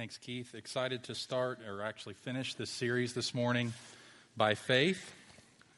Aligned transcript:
Thanks, 0.00 0.16
Keith. 0.16 0.54
Excited 0.54 1.04
to 1.04 1.14
start 1.14 1.58
or 1.68 1.82
actually 1.82 2.14
finish 2.14 2.54
this 2.54 2.70
series 2.70 3.12
this 3.12 3.34
morning 3.34 3.74
by 4.34 4.54
faith. 4.54 5.12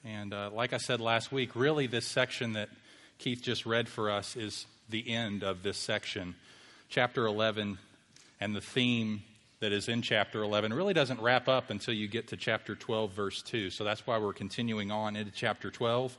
And 0.05 0.33
uh, 0.33 0.51
like 0.53 0.73
I 0.73 0.77
said 0.77 1.01
last 1.01 1.33
week, 1.33 1.57
really 1.57 1.89
this 1.89 2.07
section 2.07 2.53
that 2.53 2.69
Keith 3.19 3.43
just 3.43 3.67
read 3.67 3.89
for 3.89 4.13
us 4.13 4.37
is 4.37 4.67
the 4.89 5.13
end 5.13 5.43
of 5.43 5.65
this 5.65 5.77
section. 5.77 6.37
Chapter 6.89 7.27
11 7.27 7.79
and 8.41 8.55
the 8.55 8.61
theme 8.61 9.25
that 9.59 9.73
is 9.73 9.89
in 9.89 10.03
chapter 10.03 10.41
11 10.41 10.73
really 10.73 10.95
doesn't 10.95 11.21
wrap 11.21 11.49
up 11.49 11.71
until 11.71 11.93
you 11.93 12.07
get 12.07 12.29
to 12.29 12.37
chapter 12.37 12.77
12, 12.77 13.11
verse 13.11 13.43
2. 13.43 13.71
So 13.71 13.83
that's 13.83 14.07
why 14.07 14.19
we're 14.19 14.35
continuing 14.35 14.93
on 14.93 15.17
into 15.17 15.33
chapter 15.33 15.69
12. 15.69 16.17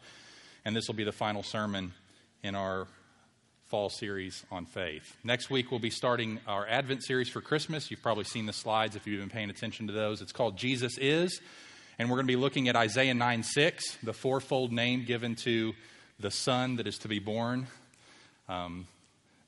And 0.65 0.75
this 0.75 0.89
will 0.89 0.95
be 0.95 1.05
the 1.05 1.13
final 1.13 1.41
sermon 1.41 1.93
in 2.43 2.53
our 2.53 2.85
fall 3.73 3.89
series 3.89 4.45
on 4.51 4.67
faith. 4.67 5.17
Next 5.23 5.49
week, 5.49 5.71
we'll 5.71 5.79
be 5.79 5.89
starting 5.89 6.39
our 6.47 6.67
Advent 6.67 7.03
series 7.03 7.27
for 7.27 7.41
Christmas. 7.41 7.89
You've 7.89 8.03
probably 8.03 8.23
seen 8.23 8.45
the 8.45 8.53
slides 8.53 8.95
if 8.95 9.07
you've 9.07 9.19
been 9.19 9.31
paying 9.31 9.49
attention 9.49 9.87
to 9.87 9.93
those. 9.93 10.21
It's 10.21 10.31
called 10.31 10.57
Jesus 10.57 10.99
Is. 10.99 11.41
And 11.97 12.07
we're 12.07 12.17
going 12.17 12.27
to 12.27 12.31
be 12.31 12.35
looking 12.35 12.69
at 12.69 12.75
Isaiah 12.75 13.15
9 13.15 13.41
6, 13.41 13.97
the 14.03 14.13
fourfold 14.13 14.71
name 14.71 15.05
given 15.05 15.33
to 15.37 15.73
the 16.19 16.29
Son 16.29 16.75
that 16.75 16.85
is 16.85 16.99
to 16.99 17.07
be 17.07 17.17
born. 17.17 17.65
Um, 18.47 18.85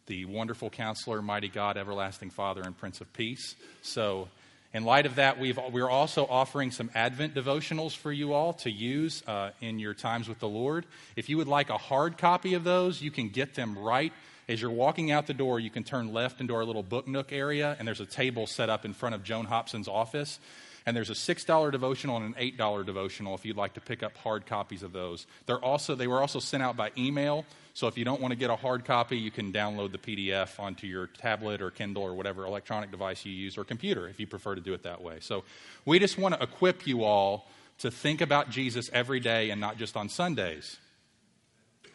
the 0.08 0.26
wonderful 0.26 0.72
counselor, 0.72 1.22
mighty 1.22 1.50
God, 1.50 1.78
everlasting 1.78 2.32
Father, 2.32 2.64
and 2.64 2.76
Prince 2.76 3.02
of 3.02 3.14
Peace. 3.14 3.54
So, 3.84 4.28
in 4.76 4.84
light 4.84 5.06
of 5.06 5.16
that, 5.16 5.40
we've, 5.40 5.58
we're 5.72 5.90
also 5.90 6.26
offering 6.26 6.70
some 6.70 6.92
Advent 6.94 7.34
devotionals 7.34 7.96
for 7.96 8.12
you 8.12 8.34
all 8.34 8.52
to 8.56 8.70
use 8.70 9.24
uh, 9.26 9.52
in 9.62 9.80
your 9.80 9.94
times 9.94 10.28
with 10.28 10.40
the 10.40 10.50
Lord. 10.50 10.86
If 11.16 11.30
you 11.30 11.38
would 11.38 11.48
like 11.48 11.70
a 11.70 11.78
hard 11.78 12.18
copy 12.18 12.56
of 12.56 12.66
those, 12.66 13.02
you 13.02 13.10
can 13.10 13.30
get 13.30 13.56
them 13.56 13.80
right 13.80 14.12
as 14.50 14.62
you're 14.62 14.70
walking 14.70 15.12
out 15.12 15.28
the 15.28 15.34
door. 15.34 15.62
You 15.62 15.70
can 15.70 15.86
turn 15.86 16.12
left 16.12 16.42
into 16.42 16.54
our 16.54 16.66
little 16.66 16.84
book 16.84 17.08
nook 17.08 17.32
area, 17.32 17.78
and 17.80 17.88
there's 17.88 18.02
a 18.02 18.06
table 18.06 18.48
set 18.48 18.70
up 18.70 18.84
in 18.84 18.94
front 18.94 19.16
of 19.16 19.24
Joan 19.24 19.46
Hobson's 19.46 19.88
office. 19.88 20.42
And 20.86 20.96
there's 20.96 21.10
a 21.10 21.14
$6 21.14 21.72
devotional 21.72 22.18
and 22.18 22.36
an 22.36 22.52
$8 22.58 22.86
devotional 22.86 23.34
if 23.34 23.46
you'd 23.46 23.56
like 23.56 23.76
to 23.76 23.82
pick 23.82 24.04
up 24.04 24.18
hard 24.18 24.46
copies 24.46 24.84
of 24.84 24.92
those. 24.92 25.26
They're 25.46 25.64
also, 25.64 25.96
they 25.96 26.08
were 26.08 26.20
also 26.20 26.40
sent 26.40 26.62
out 26.62 26.76
by 26.76 26.92
email, 26.98 27.46
so 27.76 27.88
if 27.88 27.98
you 27.98 28.06
don't 28.06 28.22
want 28.22 28.32
to 28.32 28.38
get 28.38 28.50
a 28.50 28.56
hard 28.56 28.86
copy, 28.86 29.18
you 29.18 29.32
can 29.32 29.52
download 29.52 29.92
the 29.92 29.98
PDF 29.98 30.62
onto 30.62 30.88
your 30.88 31.08
tablet 31.08 31.62
or 31.62 31.72
Kindle 31.72 32.04
or 32.04 32.14
whatever 32.14 32.46
electronic 32.46 32.90
device 32.90 33.26
you 33.26 33.34
use 33.34 33.58
or 33.58 33.66
computer 33.66 34.08
if 34.08 34.18
you 34.18 34.26
prefer 34.26 34.56
to 34.56 34.62
do 34.62 34.74
it 34.74 34.84
that 34.84 35.02
way. 35.02 35.18
So 35.20 35.44
we 35.84 36.00
just 36.00 36.18
want 36.18 36.36
to 36.36 36.42
equip 36.42 36.88
you 36.88 37.04
all 37.04 37.50
to 37.80 37.92
think 37.92 38.22
about 38.22 38.50
Jesus 38.50 38.90
every 38.94 39.20
day 39.20 39.50
and 39.50 39.60
not 39.60 39.78
just 39.78 39.98
on 39.98 40.08
Sundays 40.08 40.78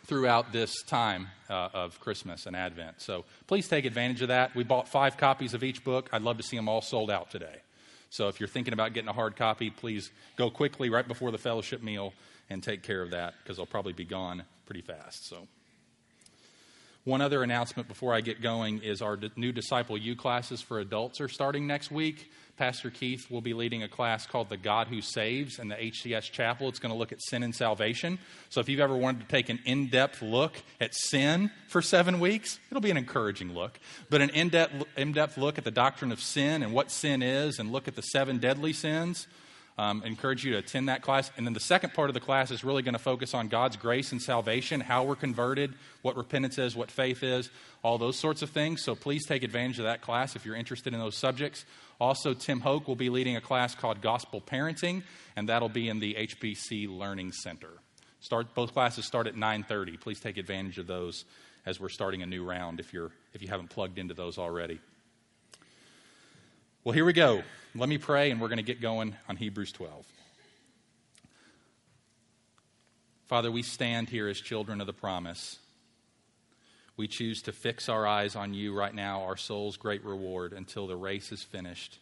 throughout 0.05 0.53
this 0.53 0.83
time 0.83 1.28
uh, 1.48 1.70
of 1.73 1.98
Christmas 1.98 2.45
and 2.45 2.55
Advent. 2.55 3.01
So 3.01 3.25
please 3.47 3.67
take 3.67 3.86
advantage 3.86 4.20
of 4.20 4.28
that. 4.28 4.55
We 4.55 4.64
bought 4.64 4.86
five 4.86 5.17
copies 5.17 5.55
of 5.55 5.64
each 5.64 5.83
book. 5.83 6.11
I'd 6.12 6.20
love 6.20 6.36
to 6.36 6.42
see 6.42 6.56
them 6.56 6.69
all 6.69 6.83
sold 6.83 7.11
out 7.11 7.31
today. 7.31 7.56
So 8.11 8.28
if 8.28 8.39
you're 8.39 8.51
thinking 8.51 8.75
about 8.75 8.92
getting 8.92 9.08
a 9.08 9.14
hard 9.14 9.34
copy, 9.34 9.70
please 9.70 10.11
go 10.36 10.51
quickly 10.51 10.91
right 10.91 11.08
before 11.08 11.31
the 11.31 11.39
fellowship 11.39 11.83
meal 11.83 12.12
and 12.51 12.62
take 12.62 12.83
care 12.83 13.01
of 13.01 13.12
that 13.12 13.33
because 13.42 13.56
they'll 13.56 13.64
probably 13.64 13.95
be 13.95 14.05
gone 14.05 14.42
pretty 14.67 14.83
fast. 14.83 15.27
So. 15.27 15.48
One 17.04 17.22
other 17.22 17.42
announcement 17.42 17.88
before 17.88 18.12
I 18.12 18.20
get 18.20 18.42
going 18.42 18.82
is 18.82 19.00
our 19.00 19.18
new 19.34 19.52
Disciple 19.52 19.96
U 19.96 20.14
classes 20.14 20.60
for 20.60 20.80
adults 20.80 21.18
are 21.22 21.28
starting 21.28 21.66
next 21.66 21.90
week. 21.90 22.30
Pastor 22.58 22.90
Keith 22.90 23.30
will 23.30 23.40
be 23.40 23.54
leading 23.54 23.82
a 23.82 23.88
class 23.88 24.26
called 24.26 24.50
The 24.50 24.58
God 24.58 24.88
Who 24.88 25.00
Saves 25.00 25.58
in 25.58 25.68
the 25.68 25.76
HCS 25.76 26.30
Chapel. 26.30 26.68
It's 26.68 26.78
going 26.78 26.92
to 26.92 26.98
look 26.98 27.10
at 27.10 27.22
sin 27.22 27.42
and 27.42 27.54
salvation. 27.54 28.18
So 28.50 28.60
if 28.60 28.68
you've 28.68 28.80
ever 28.80 28.94
wanted 28.94 29.22
to 29.22 29.28
take 29.28 29.48
an 29.48 29.60
in 29.64 29.88
depth 29.88 30.20
look 30.20 30.52
at 30.78 30.94
sin 30.94 31.50
for 31.68 31.80
seven 31.80 32.20
weeks, 32.20 32.60
it'll 32.70 32.82
be 32.82 32.90
an 32.90 32.98
encouraging 32.98 33.54
look. 33.54 33.80
But 34.10 34.20
an 34.20 34.28
in 34.28 34.50
depth 34.50 35.38
look 35.38 35.56
at 35.56 35.64
the 35.64 35.70
doctrine 35.70 36.12
of 36.12 36.20
sin 36.20 36.62
and 36.62 36.74
what 36.74 36.90
sin 36.90 37.22
is 37.22 37.58
and 37.58 37.72
look 37.72 37.88
at 37.88 37.96
the 37.96 38.02
seven 38.02 38.36
deadly 38.36 38.74
sins 38.74 39.27
um, 39.80 40.02
encourage 40.05 40.45
you 40.45 40.52
to 40.52 40.58
attend 40.58 40.91
that 40.91 41.01
class. 41.01 41.30
And 41.39 41.46
then 41.46 41.55
the 41.55 41.58
second 41.58 41.95
part 41.95 42.11
of 42.11 42.14
the 42.14 42.20
class 42.20 42.51
is 42.51 42.63
really 42.63 42.83
going 42.83 42.92
to 42.92 42.98
focus 42.98 43.33
on 43.33 43.48
God's 43.48 43.77
grace 43.77 44.13
and 44.13 44.20
salvation, 44.20 44.79
how 44.83 45.05
we're 45.05 45.17
converted, 45.17 45.73
what 46.02 46.18
repentance 46.18 46.58
is, 46.58 46.77
what 46.77 46.91
faith 46.91 47.23
is, 47.23 47.48
all 47.83 47.96
those 47.96 48.19
sorts 48.19 48.42
of 48.42 48.51
things. 48.51 48.85
So 48.85 48.95
please 48.95 49.24
take 49.24 49.42
advantage 49.42 49.79
of 49.79 49.86
that 49.86 50.02
class 50.02 50.36
if 50.36 50.45
you're 50.45 50.55
interested 50.55 50.92
in 50.92 51.01
those 51.01 51.17
subjects. 51.17 51.64
Also, 51.98 52.35
Tim 52.35 52.61
Hoke 52.61 52.89
will 52.89 52.95
be 52.95 53.08
leading 53.08 53.36
a 53.36 53.40
class 53.40 53.74
called 53.74 54.02
Gospel 54.02 54.42
Parenting, 54.42 55.02
and 55.35 55.48
that'll 55.48 55.70
be 55.70 55.89
in 55.89 55.98
the 55.98 56.13
HBC 56.13 56.86
Learning 56.86 57.33
Center. 57.33 57.70
Start, 58.20 58.55
both 58.55 58.74
classes 58.74 59.07
start 59.07 59.27
at 59.27 59.35
9.30. 59.35 59.98
Please 59.98 60.20
take 60.20 60.36
advantage 60.36 60.77
of 60.77 60.89
those 60.89 61.24
as 61.64 61.80
we're 61.80 61.89
starting 61.89 62.23
a 62.23 62.27
new 62.27 62.45
round 62.45 62.80
if, 62.80 62.92
you're, 62.92 63.13
if 63.33 63.40
you 63.40 63.48
haven't 63.48 63.70
plugged 63.70 63.98
into 63.98 64.13
those 64.13 64.36
already. 64.36 64.79
Well, 66.83 66.95
here 66.95 67.05
we 67.05 67.13
go. 67.13 67.42
Let 67.74 67.91
me 67.91 67.98
pray, 67.98 68.30
and 68.30 68.41
we're 68.41 68.48
going 68.48 68.57
to 68.57 68.63
get 68.63 68.80
going 68.80 69.14
on 69.29 69.36
Hebrews 69.36 69.70
12. 69.73 70.07
Father, 73.29 73.52
we 73.52 73.63
stand 73.63 74.08
here 74.08 74.29
as 74.29 74.41
children 74.41 74.80
of 74.80 74.86
the 74.86 74.95
promise. 74.95 75.58
We 76.96 77.07
choose 77.07 77.42
to 77.42 77.52
fix 77.52 77.90
our 77.90 78.07
eyes 78.07 78.35
on 78.35 78.55
you 78.55 78.74
right 78.74 78.95
now, 78.95 79.24
our 79.24 79.36
soul's 79.36 79.77
great 79.77 80.02
reward, 80.07 80.55
until 80.55 80.86
the 80.86 80.96
race 80.96 81.33
is 81.33 81.42
finished 81.42 81.98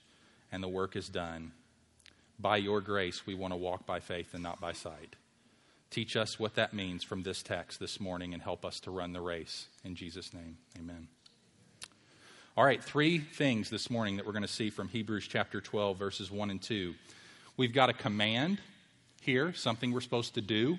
and 0.52 0.62
the 0.62 0.68
work 0.68 0.94
is 0.94 1.08
done. 1.08 1.50
By 2.38 2.58
your 2.58 2.80
grace, 2.80 3.26
we 3.26 3.34
want 3.34 3.52
to 3.52 3.58
walk 3.58 3.84
by 3.84 3.98
faith 3.98 4.32
and 4.32 4.44
not 4.44 4.60
by 4.60 4.74
sight. 4.74 5.16
Teach 5.90 6.16
us 6.16 6.38
what 6.38 6.54
that 6.54 6.72
means 6.72 7.02
from 7.02 7.24
this 7.24 7.42
text 7.42 7.80
this 7.80 7.98
morning 7.98 8.32
and 8.32 8.40
help 8.40 8.64
us 8.64 8.78
to 8.80 8.92
run 8.92 9.12
the 9.12 9.20
race. 9.20 9.66
In 9.82 9.96
Jesus' 9.96 10.32
name, 10.32 10.58
amen. 10.78 11.08
All 12.58 12.64
right, 12.64 12.82
three 12.82 13.20
things 13.20 13.70
this 13.70 13.88
morning 13.88 14.16
that 14.16 14.26
we're 14.26 14.32
going 14.32 14.42
to 14.42 14.48
see 14.48 14.68
from 14.68 14.88
Hebrews 14.88 15.28
chapter 15.28 15.60
12, 15.60 15.96
verses 15.96 16.28
1 16.28 16.50
and 16.50 16.60
2. 16.60 16.92
We've 17.56 17.72
got 17.72 17.88
a 17.88 17.92
command 17.92 18.60
here, 19.20 19.54
something 19.54 19.92
we're 19.92 20.00
supposed 20.00 20.34
to 20.34 20.40
do. 20.40 20.76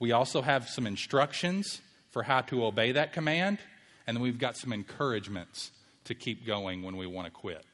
We 0.00 0.12
also 0.12 0.40
have 0.40 0.66
some 0.66 0.86
instructions 0.86 1.82
for 2.08 2.22
how 2.22 2.40
to 2.40 2.64
obey 2.64 2.92
that 2.92 3.12
command. 3.12 3.58
And 4.06 4.16
then 4.16 4.22
we've 4.22 4.38
got 4.38 4.56
some 4.56 4.72
encouragements 4.72 5.72
to 6.04 6.14
keep 6.14 6.46
going 6.46 6.82
when 6.82 6.96
we 6.96 7.06
want 7.06 7.26
to 7.26 7.30
quit. 7.30 7.66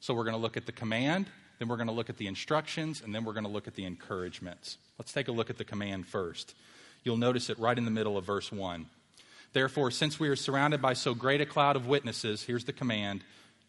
So 0.00 0.12
we're 0.12 0.24
going 0.24 0.36
to 0.36 0.42
look 0.42 0.58
at 0.58 0.66
the 0.66 0.72
command, 0.72 1.30
then 1.58 1.68
we're 1.68 1.78
going 1.78 1.86
to 1.86 1.94
look 1.94 2.10
at 2.10 2.18
the 2.18 2.26
instructions, 2.26 3.00
and 3.00 3.14
then 3.14 3.24
we're 3.24 3.32
going 3.32 3.46
to 3.46 3.50
look 3.50 3.68
at 3.68 3.74
the 3.74 3.86
encouragements. 3.86 4.76
Let's 4.98 5.14
take 5.14 5.28
a 5.28 5.32
look 5.32 5.48
at 5.48 5.56
the 5.56 5.64
command 5.64 6.08
first. 6.08 6.54
You'll 7.04 7.16
notice 7.16 7.48
it 7.48 7.58
right 7.58 7.78
in 7.78 7.86
the 7.86 7.90
middle 7.90 8.18
of 8.18 8.26
verse 8.26 8.52
1. 8.52 8.84
Therefore, 9.54 9.92
since 9.92 10.18
we 10.20 10.28
are 10.28 10.36
surrounded 10.36 10.82
by 10.82 10.94
so 10.94 11.14
great 11.14 11.40
a 11.40 11.46
cloud 11.46 11.76
of 11.76 11.86
witnesses, 11.86 12.42
here's 12.42 12.64
the 12.64 12.72
command. 12.72 13.22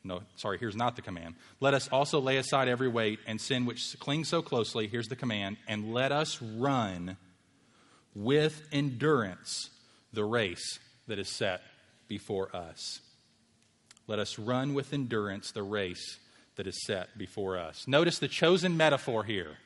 No, 0.03 0.23
sorry, 0.35 0.57
here's 0.57 0.75
not 0.75 0.95
the 0.95 1.03
command. 1.03 1.35
Let 1.59 1.75
us 1.75 1.87
also 1.89 2.19
lay 2.19 2.37
aside 2.37 2.67
every 2.67 2.87
weight 2.87 3.19
and 3.27 3.39
sin 3.39 3.65
which 3.65 3.95
clings 3.99 4.27
so 4.27 4.41
closely. 4.41 4.87
Here's 4.87 5.07
the 5.07 5.15
command. 5.15 5.57
And 5.67 5.93
let 5.93 6.11
us 6.11 6.41
run 6.41 7.17
with 8.15 8.63
endurance 8.71 9.69
the 10.11 10.25
race 10.25 10.79
that 11.07 11.19
is 11.19 11.29
set 11.29 11.61
before 12.07 12.55
us. 12.55 13.01
Let 14.07 14.17
us 14.17 14.39
run 14.39 14.73
with 14.73 14.91
endurance 14.91 15.51
the 15.51 15.63
race 15.63 16.17
that 16.55 16.65
is 16.65 16.83
set 16.85 17.15
before 17.15 17.59
us. 17.59 17.87
Notice 17.87 18.17
the 18.17 18.27
chosen 18.27 18.75
metaphor 18.75 19.23
here. 19.23 19.57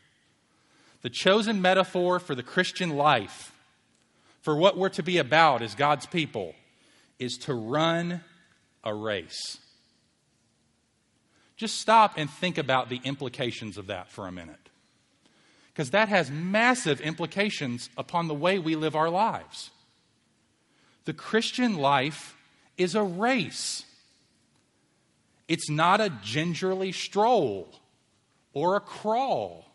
The 1.01 1.09
chosen 1.09 1.61
metaphor 1.61 2.19
for 2.19 2.35
the 2.35 2.43
Christian 2.43 2.89
life 2.97 3.53
for 4.41 4.55
what 4.55 4.77
we're 4.77 4.89
to 4.89 5.03
be 5.03 5.17
about 5.17 5.61
as 5.61 5.75
God's 5.75 6.05
people 6.05 6.55
is 7.17 7.37
to 7.39 7.53
run 7.53 8.21
a 8.83 8.93
race. 8.93 9.57
Just 11.57 11.79
stop 11.79 12.13
and 12.17 12.29
think 12.29 12.57
about 12.57 12.89
the 12.89 13.01
implications 13.03 13.77
of 13.77 13.87
that 13.87 14.09
for 14.09 14.27
a 14.27 14.31
minute. 14.31 14.69
Because 15.73 15.91
that 15.91 16.09
has 16.09 16.31
massive 16.31 17.01
implications 17.01 17.89
upon 17.97 18.27
the 18.27 18.33
way 18.33 18.59
we 18.59 18.75
live 18.75 18.95
our 18.95 19.09
lives. 19.09 19.71
The 21.05 21.13
Christian 21.13 21.77
life 21.77 22.37
is 22.77 22.95
a 22.95 23.03
race. 23.03 23.83
It's 25.47 25.69
not 25.69 25.99
a 25.99 26.13
gingerly 26.23 26.91
stroll 26.91 27.67
or 28.53 28.75
a 28.75 28.81
crawl. 28.81 29.65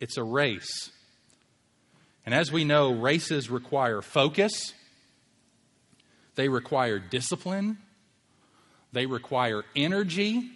It's 0.00 0.16
a 0.16 0.24
race. 0.24 0.90
And 2.28 2.34
as 2.34 2.52
we 2.52 2.62
know, 2.62 2.92
races 2.92 3.48
require 3.48 4.02
focus, 4.02 4.74
they 6.34 6.50
require 6.50 6.98
discipline, 6.98 7.78
they 8.92 9.06
require 9.06 9.64
energy. 9.74 10.50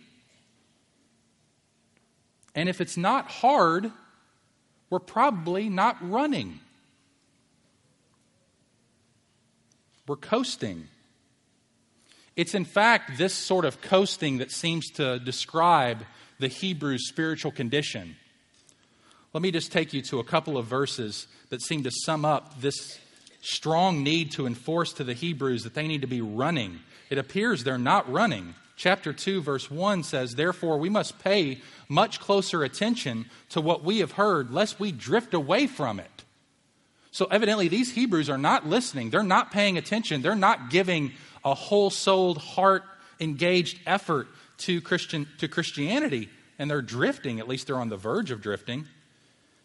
And 2.55 2.69
if 2.69 2.83
it's 2.83 2.99
not 2.99 3.31
hard, 3.31 3.91
we're 4.91 4.99
probably 4.99 5.71
not 5.71 5.97
running. 6.03 6.61
We're 10.07 10.17
coasting. 10.17 10.89
It's 12.37 12.55
in 12.55 12.67
fact 12.67 13.17
this 13.17 13.33
sort 13.33 13.65
of 13.65 13.81
coasting 13.81 14.37
that 14.39 14.51
seems 14.51 14.91
to 14.97 15.19
describe 15.21 16.05
the 16.39 16.49
Hebrews' 16.49 17.09
spiritual 17.09 17.51
condition. 17.51 18.17
Let 19.33 19.43
me 19.43 19.51
just 19.51 19.73
take 19.73 19.95
you 19.95 20.03
to 20.03 20.21
a 20.21 20.25
couple 20.25 20.59
of 20.59 20.67
verses 20.67 21.27
that 21.49 21.63
seem 21.63 21.85
to 21.85 21.91
sum 21.91 22.25
up 22.25 22.61
this 22.61 22.99
strong 23.41 24.03
need 24.03 24.33
to 24.33 24.47
enforce 24.47 24.93
to 24.95 25.05
the 25.05 25.15
Hebrews 25.15 25.65
that 25.65 25.75
they 25.75 25.89
need 25.89 26.03
to 26.03 26.07
be 26.07 26.21
running. 26.21 26.81
It 27.09 27.17
appears 27.17 27.65
they're 27.65 27.79
not 27.79 28.11
running. 28.13 28.55
Chapter 28.77 29.13
2, 29.13 29.41
verse 29.41 29.71
1 29.71 30.03
says, 30.03 30.35
Therefore, 30.35 30.79
we 30.79 30.91
must 30.91 31.19
pay 31.19 31.61
much 31.89 32.21
closer 32.21 32.63
attention 32.63 33.27
to 33.51 33.61
what 33.61 33.85
we 33.85 33.99
have 33.99 34.13
heard, 34.13 34.51
lest 34.51 34.79
we 34.79 34.93
drift 34.93 35.35
away 35.35 35.67
from 35.67 35.99
it. 35.99 36.25
So, 37.11 37.27
evidently, 37.27 37.69
these 37.69 37.93
Hebrews 37.93 38.31
are 38.31 38.39
not 38.39 38.67
listening. 38.67 39.11
They're 39.11 39.23
not 39.23 39.53
paying 39.53 39.77
attention. 39.77 40.23
They're 40.23 40.35
not 40.35 40.71
giving 40.71 41.13
a 41.45 41.55
whole 41.55 41.91
souled, 41.91 42.39
heart 42.39 42.85
engaged 43.21 43.81
effort 43.87 44.29
to, 44.59 44.81
Christian, 44.81 45.27
to 45.39 45.49
Christianity. 45.49 46.29
And 46.59 46.71
they're 46.71 46.83
drifting, 46.83 47.41
at 47.41 47.49
least 47.49 47.67
they're 47.67 47.77
on 47.77 47.89
the 47.89 47.97
verge 47.97 48.31
of 48.31 48.41
drifting. 48.41 48.87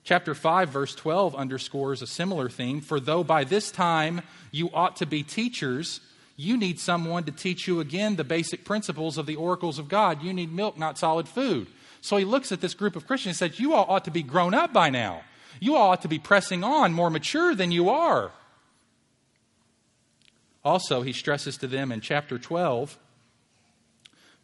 Chapter 0.08 0.34
5, 0.34 0.70
verse 0.70 0.96
12 0.96 1.36
underscores 1.36 2.02
a 2.02 2.08
similar 2.08 2.48
theme. 2.48 2.80
For 2.80 2.98
though 2.98 3.26
by 3.26 3.44
this 3.44 3.70
time 3.70 4.22
you 4.52 4.70
ought 4.74 4.96
to 4.96 5.06
be 5.06 5.22
teachers, 5.22 6.00
you 6.38 6.56
need 6.56 6.80
someone 6.80 7.26
to 7.26 7.32
teach 7.34 7.68
you 7.68 7.82
again 7.82 8.16
the 8.16 8.24
basic 8.24 8.64
principles 8.64 9.18
of 9.18 9.26
the 9.26 9.36
oracles 9.36 9.78
of 9.78 9.90
God. 9.90 10.24
You 10.24 10.32
need 10.32 10.54
milk, 10.54 10.78
not 10.78 10.98
solid 10.98 11.28
food. 11.28 11.68
So 12.00 12.16
he 12.16 12.24
looks 12.24 12.54
at 12.54 12.62
this 12.62 12.74
group 12.74 12.96
of 12.96 13.06
Christians 13.06 13.42
and 13.42 13.52
says, 13.52 13.60
You 13.60 13.74
all 13.74 13.86
ought 13.90 14.06
to 14.06 14.12
be 14.12 14.24
grown 14.24 14.54
up 14.54 14.72
by 14.72 14.90
now. 14.90 15.24
You 15.60 15.76
all 15.76 15.90
ought 15.92 16.04
to 16.04 16.08
be 16.08 16.20
pressing 16.20 16.64
on, 16.64 16.94
more 16.94 17.10
mature 17.10 17.54
than 17.54 17.74
you 17.74 17.90
are. 17.90 18.32
Also, 20.64 21.02
he 21.02 21.12
stresses 21.12 21.58
to 21.58 21.68
them 21.68 21.92
in 21.92 22.00
chapter 22.00 22.40
12, 22.40 22.98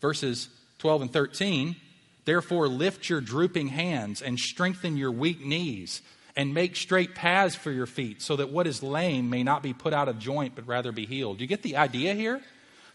verses 0.01 0.49
12 0.79 1.03
and 1.03 1.13
13 1.13 1.77
Therefore, 2.25 2.67
lift 2.67 3.09
your 3.09 3.21
drooping 3.21 3.67
hands 3.67 4.21
and 4.21 4.39
strengthen 4.39 4.97
your 4.97 5.11
weak 5.11 5.45
knees 5.45 6.01
and 6.35 6.53
make 6.53 6.75
straight 6.75 7.15
paths 7.15 7.55
for 7.55 7.71
your 7.71 7.85
feet 7.85 8.21
so 8.21 8.35
that 8.37 8.49
what 8.49 8.65
is 8.65 8.81
lame 8.81 9.29
may 9.29 9.43
not 9.43 9.61
be 9.61 9.73
put 9.73 9.93
out 9.93 10.07
of 10.07 10.19
joint 10.19 10.55
but 10.55 10.65
rather 10.67 10.91
be 10.91 11.05
healed. 11.05 11.41
You 11.41 11.47
get 11.47 11.61
the 11.61 11.77
idea 11.77 12.13
here? 12.13 12.41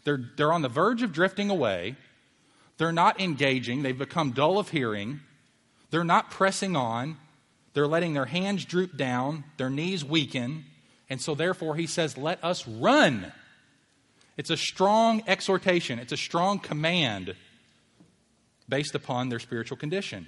They're, 0.05 0.21
they're 0.37 0.53
on 0.53 0.63
the 0.63 0.69
verge 0.69 1.03
of 1.03 1.13
drifting 1.13 1.51
away. 1.51 1.97
They're 2.79 2.93
not 2.93 3.21
engaging. 3.21 3.83
They've 3.83 3.97
become 3.97 4.33
dull 4.33 4.59
of 4.59 4.71
hearing. 4.71 5.21
They're 5.91 6.05
not 6.05 6.31
pressing 6.31 6.77
on. 6.77 7.17
They're 7.75 7.87
letting 7.87 8.15
their 8.15 8.25
hands 8.25 8.65
droop 8.65 8.97
down, 8.97 9.45
their 9.57 9.71
knees 9.71 10.05
weaken. 10.05 10.65
And 11.11 11.21
so, 11.21 11.35
therefore, 11.35 11.77
he 11.77 11.87
says, 11.87 12.17
Let 12.17 12.43
us 12.43 12.67
run. 12.67 13.33
It's 14.37 14.51
a 14.51 14.57
strong 14.57 15.23
exhortation, 15.27 15.99
it's 15.99 16.13
a 16.13 16.17
strong 16.17 16.59
command 16.61 17.35
based 18.69 18.95
upon 18.95 19.29
their 19.29 19.39
spiritual 19.39 19.77
condition. 19.77 20.27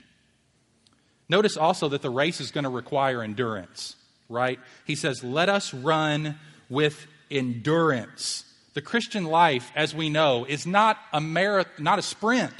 Notice 1.28 1.56
also 1.56 1.88
that 1.90 2.02
the 2.02 2.10
race 2.10 2.40
is 2.40 2.50
going 2.50 2.64
to 2.64 2.70
require 2.70 3.22
endurance, 3.22 3.96
right? 4.28 4.58
He 4.84 4.94
says, 4.94 5.22
Let 5.22 5.48
us 5.48 5.72
run 5.72 6.38
with 6.68 7.06
endurance. 7.30 8.44
The 8.74 8.82
Christian 8.82 9.24
life, 9.24 9.70
as 9.74 9.94
we 9.94 10.08
know, 10.08 10.44
is 10.44 10.66
not 10.66 10.98
a, 11.12 11.20
marath- 11.20 11.78
not 11.78 11.98
a 11.98 12.02
sprint, 12.02 12.54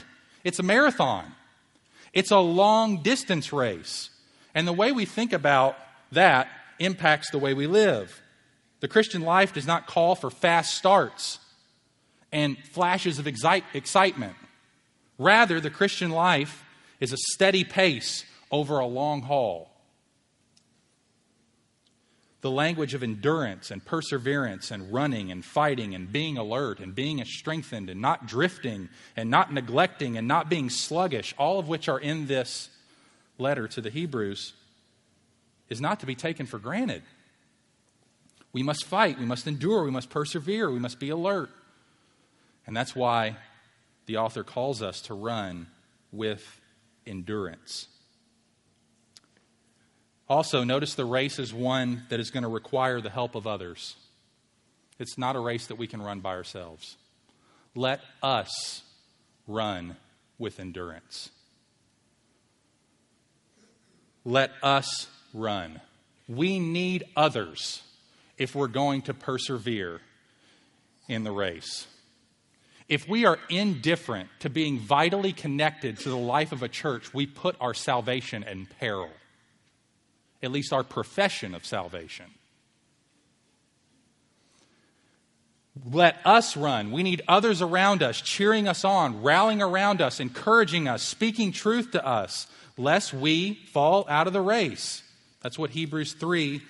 it's 0.44 0.58
a 0.58 0.64
marathon. 0.64 1.32
It's 2.12 2.32
a 2.32 2.38
long 2.38 3.02
distance 3.02 3.52
race. 3.52 4.10
And 4.52 4.66
the 4.66 4.72
way 4.72 4.90
we 4.90 5.04
think 5.04 5.32
about 5.32 5.76
that 6.10 6.48
impacts 6.80 7.30
the 7.30 7.38
way 7.38 7.54
we 7.54 7.68
live. 7.68 8.20
The 8.80 8.88
Christian 8.88 9.22
life 9.22 9.52
does 9.52 9.66
not 9.66 9.86
call 9.86 10.16
for 10.16 10.30
fast 10.30 10.74
starts 10.74 11.38
and 12.32 12.58
flashes 12.72 13.18
of 13.18 13.26
excite- 13.26 13.64
excitement. 13.74 14.34
Rather, 15.20 15.60
the 15.60 15.68
Christian 15.68 16.10
life 16.10 16.64
is 16.98 17.12
a 17.12 17.16
steady 17.34 17.62
pace 17.62 18.24
over 18.50 18.78
a 18.78 18.86
long 18.86 19.20
haul. 19.20 19.70
The 22.40 22.50
language 22.50 22.94
of 22.94 23.02
endurance 23.02 23.70
and 23.70 23.84
perseverance 23.84 24.70
and 24.70 24.90
running 24.90 25.30
and 25.30 25.44
fighting 25.44 25.94
and 25.94 26.10
being 26.10 26.38
alert 26.38 26.80
and 26.80 26.94
being 26.94 27.22
strengthened 27.26 27.90
and 27.90 28.00
not 28.00 28.26
drifting 28.26 28.88
and 29.14 29.28
not 29.28 29.52
neglecting 29.52 30.16
and 30.16 30.26
not 30.26 30.48
being 30.48 30.70
sluggish, 30.70 31.34
all 31.36 31.58
of 31.58 31.68
which 31.68 31.86
are 31.86 32.00
in 32.00 32.26
this 32.26 32.70
letter 33.36 33.68
to 33.68 33.82
the 33.82 33.90
Hebrews, 33.90 34.54
is 35.68 35.82
not 35.82 36.00
to 36.00 36.06
be 36.06 36.14
taken 36.14 36.46
for 36.46 36.58
granted. 36.58 37.02
We 38.54 38.62
must 38.62 38.86
fight, 38.86 39.18
we 39.18 39.26
must 39.26 39.46
endure, 39.46 39.84
we 39.84 39.90
must 39.90 40.08
persevere, 40.08 40.70
we 40.70 40.78
must 40.78 40.98
be 40.98 41.10
alert. 41.10 41.50
And 42.66 42.74
that's 42.74 42.96
why 42.96 43.36
the 44.10 44.16
author 44.16 44.42
calls 44.42 44.82
us 44.82 45.02
to 45.02 45.14
run 45.14 45.68
with 46.10 46.60
endurance. 47.06 47.86
Also, 50.28 50.64
notice 50.64 50.94
the 50.94 51.04
race 51.04 51.38
is 51.38 51.54
one 51.54 52.02
that 52.08 52.18
is 52.18 52.32
going 52.32 52.42
to 52.42 52.48
require 52.48 53.00
the 53.00 53.08
help 53.08 53.36
of 53.36 53.46
others. 53.46 53.94
It's 54.98 55.16
not 55.16 55.36
a 55.36 55.38
race 55.38 55.68
that 55.68 55.76
we 55.76 55.86
can 55.86 56.02
run 56.02 56.18
by 56.18 56.30
ourselves. 56.30 56.96
Let 57.76 58.00
us 58.20 58.82
run 59.46 59.96
with 60.40 60.58
endurance. 60.58 61.30
Let 64.24 64.50
us 64.60 65.06
run. 65.32 65.80
We 66.28 66.58
need 66.58 67.04
others 67.14 67.80
if 68.38 68.56
we're 68.56 68.66
going 68.66 69.02
to 69.02 69.14
persevere 69.14 70.00
in 71.06 71.22
the 71.22 71.30
race. 71.30 71.86
If 72.90 73.08
we 73.08 73.24
are 73.24 73.38
indifferent 73.48 74.28
to 74.40 74.50
being 74.50 74.78
vitally 74.78 75.32
connected 75.32 75.98
to 76.00 76.10
the 76.10 76.16
life 76.16 76.52
of 76.52 76.62
a 76.62 76.68
church, 76.68 77.14
we 77.14 77.24
put 77.24 77.56
our 77.58 77.72
salvation 77.72 78.42
in 78.42 78.66
peril 78.66 79.08
at 80.42 80.50
least 80.50 80.72
our 80.72 80.82
profession 80.82 81.54
of 81.54 81.64
salvation. 81.66 82.26
Let 85.90 86.16
us 86.24 86.56
run. 86.56 86.92
We 86.92 87.02
need 87.02 87.22
others 87.28 87.62
around 87.62 88.02
us, 88.02 88.20
cheering 88.20 88.68
us 88.68 88.84
on, 88.84 89.22
rallying 89.22 89.62
around 89.62 90.02
us, 90.02 90.20
encouraging 90.20 90.88
us, 90.88 91.02
speaking 91.02 91.52
truth 91.52 91.92
to 91.92 92.04
us, 92.04 92.48
lest 92.76 93.14
we 93.14 93.54
fall 93.72 94.04
out 94.08 94.26
of 94.26 94.32
the 94.32 94.40
race. 94.40 95.02
That's 95.42 95.58
what 95.58 95.70
Hebrews 95.70 96.14
3, 96.14 96.60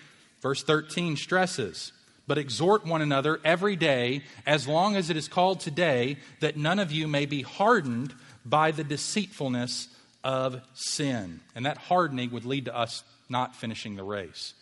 verse 0.43 0.63
13 0.63 1.17
stresses. 1.17 1.93
But 2.31 2.39
exhort 2.39 2.87
one 2.87 3.03
another 3.03 3.41
every 3.45 3.75
day, 3.75 4.23
as 4.47 4.69
long 4.69 4.95
as 4.95 5.11
it 5.11 5.17
is 5.17 5.27
called 5.27 5.59
today, 5.59 6.17
that 6.39 6.57
none 6.57 6.79
of 6.79 6.93
you 6.93 7.09
may 7.09 7.27
be 7.27 7.43
hardened 7.43 8.15
by 8.45 8.71
the 8.71 8.85
deceitfulness 8.85 9.89
of 10.23 10.61
sin. 10.73 11.41
And 11.57 11.67
that 11.67 11.77
hardening 11.77 12.31
would 12.31 12.45
lead 12.45 12.67
to 12.67 12.77
us 12.77 13.03
not 13.29 13.57
finishing 13.57 13.97
the 13.97 14.05
race. 14.05 14.55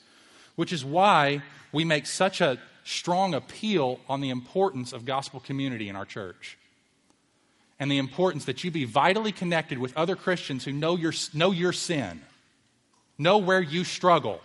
Which 0.56 0.72
is 0.72 0.82
why 0.82 1.42
we 1.70 1.84
make 1.84 2.06
such 2.06 2.40
a 2.40 2.56
strong 2.84 3.34
appeal 3.34 4.00
on 4.08 4.22
the 4.22 4.30
importance 4.30 4.94
of 4.94 5.04
gospel 5.04 5.38
community 5.38 5.90
in 5.90 5.96
our 5.96 6.06
church. 6.06 6.56
And 7.78 7.90
the 7.90 7.98
importance 7.98 8.46
that 8.46 8.64
you 8.64 8.70
be 8.70 8.86
vitally 8.86 9.30
connected 9.30 9.76
with 9.76 9.94
other 9.94 10.16
Christians 10.16 10.64
who 10.64 10.72
know 10.72 10.96
your, 10.96 11.12
know 11.34 11.50
your 11.50 11.74
sin, 11.74 12.22
know 13.18 13.36
where 13.36 13.60
you 13.60 13.84
struggle. 13.84 14.40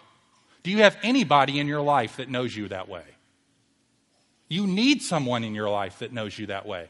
Do 0.63 0.71
you 0.71 0.79
have 0.79 0.97
anybody 1.03 1.59
in 1.59 1.67
your 1.67 1.81
life 1.81 2.17
that 2.17 2.29
knows 2.29 2.55
you 2.55 2.69
that 2.69 2.87
way? 2.87 3.03
You 4.47 4.65
need 4.65 5.01
someone 5.01 5.43
in 5.43 5.53
your 5.53 5.69
life 5.69 5.99
that 5.99 6.13
knows 6.13 6.37
you 6.37 6.47
that 6.47 6.65
way. 6.65 6.87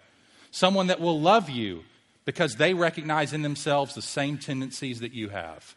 Someone 0.52 0.88
that 0.88 1.00
will 1.00 1.20
love 1.20 1.50
you 1.50 1.84
because 2.26 2.56
they 2.56 2.74
recognize 2.74 3.34
in 3.34 3.42
themselves 3.42 3.96
the 3.96 4.02
same 4.02 4.38
tendencies 4.38 5.00
that 5.00 5.14
you 5.14 5.30
have. 5.30 5.76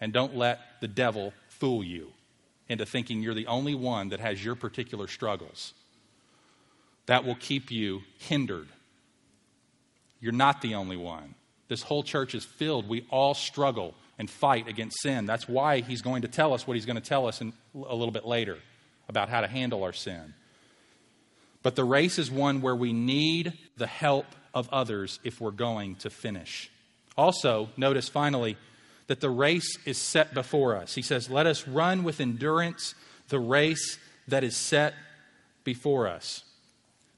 And 0.00 0.12
don't 0.12 0.36
let 0.36 0.60
the 0.80 0.88
devil 0.88 1.32
fool 1.48 1.84
you 1.84 2.12
into 2.68 2.86
thinking 2.86 3.22
you're 3.22 3.34
the 3.34 3.46
only 3.46 3.74
one 3.74 4.08
that 4.08 4.20
has 4.20 4.44
your 4.44 4.54
particular 4.54 5.06
struggles. 5.06 5.74
That 7.06 7.24
will 7.24 7.34
keep 7.36 7.70
you 7.70 8.02
hindered. 8.18 8.68
You're 10.20 10.32
not 10.32 10.62
the 10.62 10.74
only 10.74 10.96
one. 10.96 11.34
This 11.68 11.82
whole 11.82 12.02
church 12.02 12.34
is 12.34 12.44
filled. 12.44 12.88
We 12.88 13.06
all 13.10 13.34
struggle 13.34 13.94
and 14.20 14.28
fight 14.28 14.68
against 14.68 15.00
sin. 15.00 15.24
That's 15.24 15.48
why 15.48 15.80
he's 15.80 16.02
going 16.02 16.22
to 16.22 16.28
tell 16.28 16.52
us 16.52 16.66
what 16.66 16.74
he's 16.74 16.84
going 16.84 17.00
to 17.00 17.08
tell 17.08 17.26
us 17.26 17.40
in, 17.40 17.54
a 17.74 17.94
little 17.94 18.12
bit 18.12 18.26
later 18.26 18.58
about 19.08 19.30
how 19.30 19.40
to 19.40 19.46
handle 19.46 19.82
our 19.82 19.94
sin. 19.94 20.34
But 21.62 21.74
the 21.74 21.84
race 21.84 22.18
is 22.18 22.30
one 22.30 22.60
where 22.60 22.76
we 22.76 22.92
need 22.92 23.54
the 23.78 23.86
help 23.86 24.26
of 24.52 24.68
others 24.68 25.20
if 25.24 25.40
we're 25.40 25.50
going 25.52 25.94
to 25.96 26.10
finish. 26.10 26.70
Also, 27.16 27.70
notice 27.78 28.10
finally, 28.10 28.58
that 29.06 29.20
the 29.20 29.30
race 29.30 29.78
is 29.86 29.96
set 29.96 30.34
before 30.34 30.76
us. 30.76 30.94
He 30.94 31.02
says, 31.02 31.30
Let 31.30 31.46
us 31.46 31.66
run 31.66 32.04
with 32.04 32.20
endurance 32.20 32.94
the 33.28 33.40
race 33.40 33.98
that 34.28 34.44
is 34.44 34.54
set 34.54 34.92
before 35.64 36.06
us. 36.06 36.44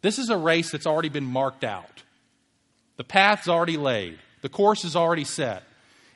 This 0.03 0.21
is 0.21 0.31
a 0.31 0.37
race 0.37 0.71
that's 0.71 0.87
already 0.87 1.09
been 1.09 1.25
marked 1.25 1.65
out. 1.65 2.05
The 2.97 3.05
path's 3.05 3.49
already 3.49 3.77
laid, 3.77 4.21
the 4.41 4.49
course 4.49 4.85
is 4.85 4.95
already 4.95 5.25
set. 5.25 5.65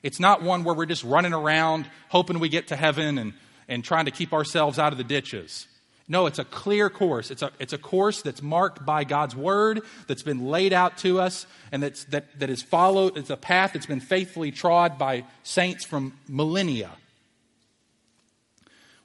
It's 0.06 0.20
not 0.20 0.40
one 0.40 0.62
where 0.62 0.72
we're 0.72 0.86
just 0.86 1.02
running 1.02 1.32
around 1.32 1.90
hoping 2.10 2.38
we 2.38 2.48
get 2.48 2.68
to 2.68 2.76
heaven 2.76 3.18
and, 3.18 3.32
and 3.66 3.82
trying 3.82 4.04
to 4.04 4.12
keep 4.12 4.32
ourselves 4.32 4.78
out 4.78 4.92
of 4.92 4.98
the 4.98 5.04
ditches. 5.04 5.66
No, 6.06 6.26
it's 6.26 6.38
a 6.38 6.44
clear 6.44 6.88
course. 6.88 7.32
It's 7.32 7.42
a, 7.42 7.50
it's 7.58 7.72
a 7.72 7.78
course 7.78 8.22
that's 8.22 8.40
marked 8.40 8.86
by 8.86 9.02
God's 9.02 9.34
word, 9.34 9.80
that's 10.06 10.22
been 10.22 10.46
laid 10.46 10.72
out 10.72 10.96
to 10.98 11.18
us, 11.18 11.44
and 11.72 11.82
that's, 11.82 12.04
that, 12.04 12.38
that 12.38 12.50
is 12.50 12.62
followed. 12.62 13.16
It's 13.16 13.30
a 13.30 13.36
path 13.36 13.72
that's 13.72 13.86
been 13.86 13.98
faithfully 13.98 14.52
trod 14.52 14.96
by 14.96 15.24
saints 15.42 15.84
from 15.84 16.12
millennia. 16.28 16.92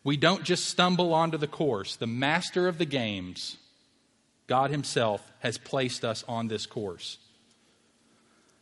We 0.03 0.17
don't 0.17 0.43
just 0.43 0.65
stumble 0.65 1.15
onto 1.15 1.39
the 1.39 1.47
course. 1.47 1.95
The 1.95 2.05
master 2.05 2.67
of 2.67 2.77
the 2.77 2.85
games, 2.85 3.57
God 4.45 4.69
Himself, 4.69 5.27
has 5.39 5.57
placed 5.57 6.05
us 6.05 6.23
on 6.27 6.47
this 6.47 6.67
course. 6.67 7.17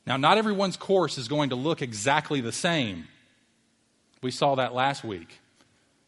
Now, 0.10 0.18
not 0.18 0.40
everyone's 0.40 0.76
course 0.76 1.20
is 1.20 1.28
going 1.28 1.52
to 1.52 1.56
look 1.56 1.84
exactly 1.84 2.42
the 2.42 2.52
same. 2.52 3.08
We 4.24 4.32
saw 4.32 4.56
that 4.56 4.74
last 4.74 5.04
week. 5.04 5.40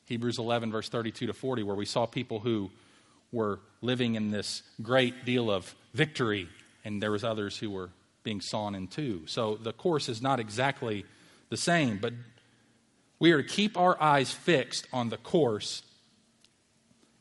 Hebrews 0.07 0.39
11, 0.39 0.71
verse 0.71 0.89
32 0.89 1.27
to 1.27 1.33
40, 1.33 1.61
where 1.61 1.75
we 1.75 1.85
saw 1.85 2.07
people 2.07 2.39
who 2.39 2.71
were 3.31 3.59
living 3.81 4.15
in 4.15 4.31
this 4.31 4.63
great 4.81 5.23
deal 5.23 5.51
of 5.51 5.75
victory, 5.93 6.49
and 6.83 7.01
there 7.01 7.11
was 7.11 7.23
others 7.23 7.57
who 7.57 7.69
were 7.69 7.91
being 8.23 8.41
sawn 8.41 8.73
in 8.73 8.87
two. 8.87 9.21
So 9.27 9.55
the 9.55 9.71
course 9.71 10.09
is 10.09 10.19
not 10.19 10.39
exactly 10.39 11.05
the 11.49 11.57
same, 11.57 11.99
but 11.99 12.13
we 13.19 13.31
are 13.33 13.43
to 13.43 13.47
keep 13.47 13.77
our 13.77 14.01
eyes 14.01 14.31
fixed 14.31 14.87
on 14.91 15.09
the 15.09 15.17
course 15.17 15.83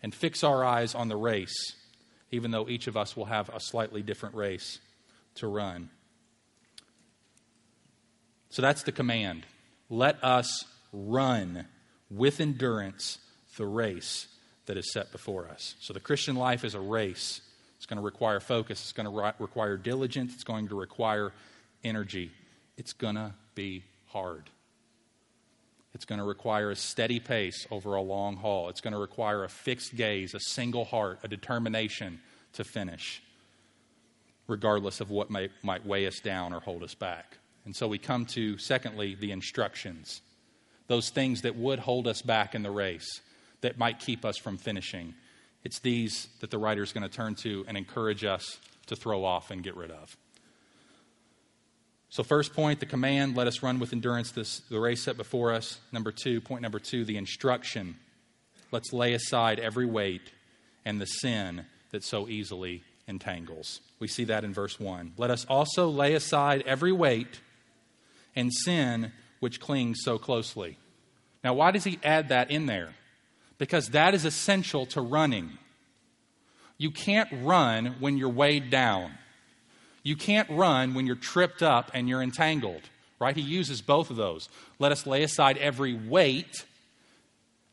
and 0.03 0.15
fix 0.15 0.43
our 0.43 0.65
eyes 0.65 0.95
on 0.95 1.09
the 1.09 1.17
race, 1.17 1.77
even 2.31 2.53
though 2.53 2.71
each 2.71 2.87
of 2.87 2.97
us 2.97 3.15
will 3.19 3.27
have 3.27 3.51
a 3.51 3.61
slightly 3.61 4.03
different 4.03 4.35
race 4.35 4.79
to 5.35 5.47
run. 5.47 5.91
So 8.51 8.63
that's 8.63 8.83
the 8.83 8.93
command. 8.93 9.47
Let 9.89 10.23
us 10.23 10.65
run 10.93 11.67
with 12.11 12.41
endurance 12.41 13.19
the 13.57 13.67
race 13.67 14.27
that 14.67 14.77
is 14.77 14.93
set 14.93 15.13
before 15.13 15.49
us. 15.49 15.75
So 15.81 15.93
the 15.93 16.01
Christian 16.01 16.37
life 16.37 16.65
is 16.65 16.75
a 16.75 16.81
race. 16.81 17.41
It's 17.77 17.87
going 17.87 17.97
to 17.99 18.05
require 18.05 18.41
focus, 18.41 18.81
it's 18.83 18.93
going 18.93 19.05
to 19.05 19.11
re- 19.11 19.33
require 19.39 19.77
diligence, 19.77 20.35
it's 20.35 20.45
going 20.45 20.69
to 20.69 20.75
require 20.75 21.33
energy. 21.83 22.31
It's 22.77 22.93
going 22.93 23.17
to 23.17 23.35
be 23.55 23.85
hard. 24.07 24.49
It's 25.95 26.05
going 26.05 26.19
to 26.19 26.25
require 26.25 26.71
a 26.71 26.77
steady 26.77 27.21
pace 27.21 27.67
over 27.71 27.95
a 27.95 28.01
long 28.01 28.37
haul. 28.37 28.69
It's 28.69 28.81
going 28.81 28.93
to 28.93 28.99
require 28.99 29.45
a 29.45 29.49
fixed 29.49 29.97
gaze, 29.97 30.35
a 30.35 30.41
single 30.41 30.85
heart, 30.85 31.19
a 31.23 31.29
determination 31.29 32.21
to 32.55 32.65
finish, 32.65 33.23
regardless 34.47 35.01
of 35.01 35.11
what 35.11 35.31
may, 35.31 35.49
might 35.63 35.85
weigh 35.85 36.07
us 36.07 36.21
down 36.21 36.53
or 36.53 36.61
hold 36.61 36.83
us 36.83 36.95
back. 36.95 37.40
And 37.65 37.77
so 37.77 37.87
we 37.87 37.99
come 37.99 38.27
to, 38.27 38.59
secondly, 38.59 39.15
the 39.15 39.33
instructions 39.33 40.23
those 40.91 41.09
things 41.09 41.43
that 41.43 41.55
would 41.55 41.79
hold 41.79 42.09
us 42.09 42.21
back 42.21 42.53
in 42.53 42.65
the 42.65 42.71
race, 42.71 43.21
that 43.61 43.79
might 43.79 44.01
keep 44.01 44.25
us 44.25 44.37
from 44.37 44.57
finishing. 44.57 45.15
It's 45.63 45.79
these 45.79 46.27
that 46.41 46.51
the 46.51 46.59
writer 46.59 46.83
is 46.83 46.93
going 46.93 47.09
to 47.09 47.17
turn 47.17 47.37
to 47.37 47.65
and 47.69 47.77
encourage 47.79 48.25
us 48.25 48.59
to 48.87 48.97
throw 48.97 49.25
off 49.25 49.53
and 49.53 49.63
get 49.63 49.77
rid 49.77 49.93
of. 49.93 50.17
So, 52.09 52.25
first 52.25 52.55
point, 52.55 52.81
the 52.81 52.87
command, 52.87 53.37
let 53.37 53.47
us 53.47 53.63
run 53.63 53.79
with 53.79 53.93
endurance 53.93 54.33
this, 54.33 54.63
the 54.69 54.81
race 54.81 55.05
set 55.05 55.17
before 55.17 55.53
us. 55.53 55.79
Number 55.93 56.11
two, 56.11 56.41
point 56.41 56.61
number 56.61 56.81
two, 56.81 57.05
the 57.05 57.17
instruction. 57.17 57.95
Let's 58.73 58.93
lay 58.93 59.15
aside 59.15 59.61
every 59.61 59.87
weight 59.87 60.33
and 60.85 61.01
the 61.01 61.07
sin 61.07 61.67
that 61.93 62.03
so 62.03 62.29
easily 62.29 62.83
entangles. 63.07 63.81
We 64.01 64.09
see 64.09 64.25
that 64.25 64.43
in 64.43 64.53
verse 64.53 64.81
1. 64.81 65.13
Let 65.17 65.31
us 65.31 65.45
also 65.45 65.89
lay 65.89 66.15
aside 66.15 66.65
every 66.67 66.91
weight 66.91 67.41
and 68.41 68.53
sin 68.53 69.13
which 69.39 69.61
clings 69.61 70.01
so 70.03 70.19
closely. 70.19 70.79
Now, 71.45 71.55
why 71.55 71.71
does 71.71 71.85
he 71.85 71.99
add 72.03 72.31
that 72.31 72.51
in 72.51 72.67
there? 72.67 72.95
Because 73.59 73.91
that 73.91 74.15
is 74.15 74.25
essential 74.25 74.87
to 74.87 75.01
running. 75.01 75.51
You 76.79 76.91
can't 76.91 77.29
run 77.43 77.97
when 78.01 78.17
you're 78.17 78.31
weighed 78.31 78.71
down. 78.71 79.13
You 80.03 80.17
can't 80.17 80.49
run 80.51 80.95
when 80.95 81.07
you're 81.07 81.17
tripped 81.17 81.63
up 81.63 81.91
and 81.93 82.09
you're 82.09 82.23
entangled, 82.23 82.83
right? 83.19 83.37
He 83.37 83.43
uses 83.43 83.83
both 83.83 84.11
of 84.11 84.17
those. 84.17 84.49
Let 84.79 84.93
us 84.93 85.07
lay 85.07 85.23
aside 85.23 85.59
every 85.59 85.93
weight 85.95 86.65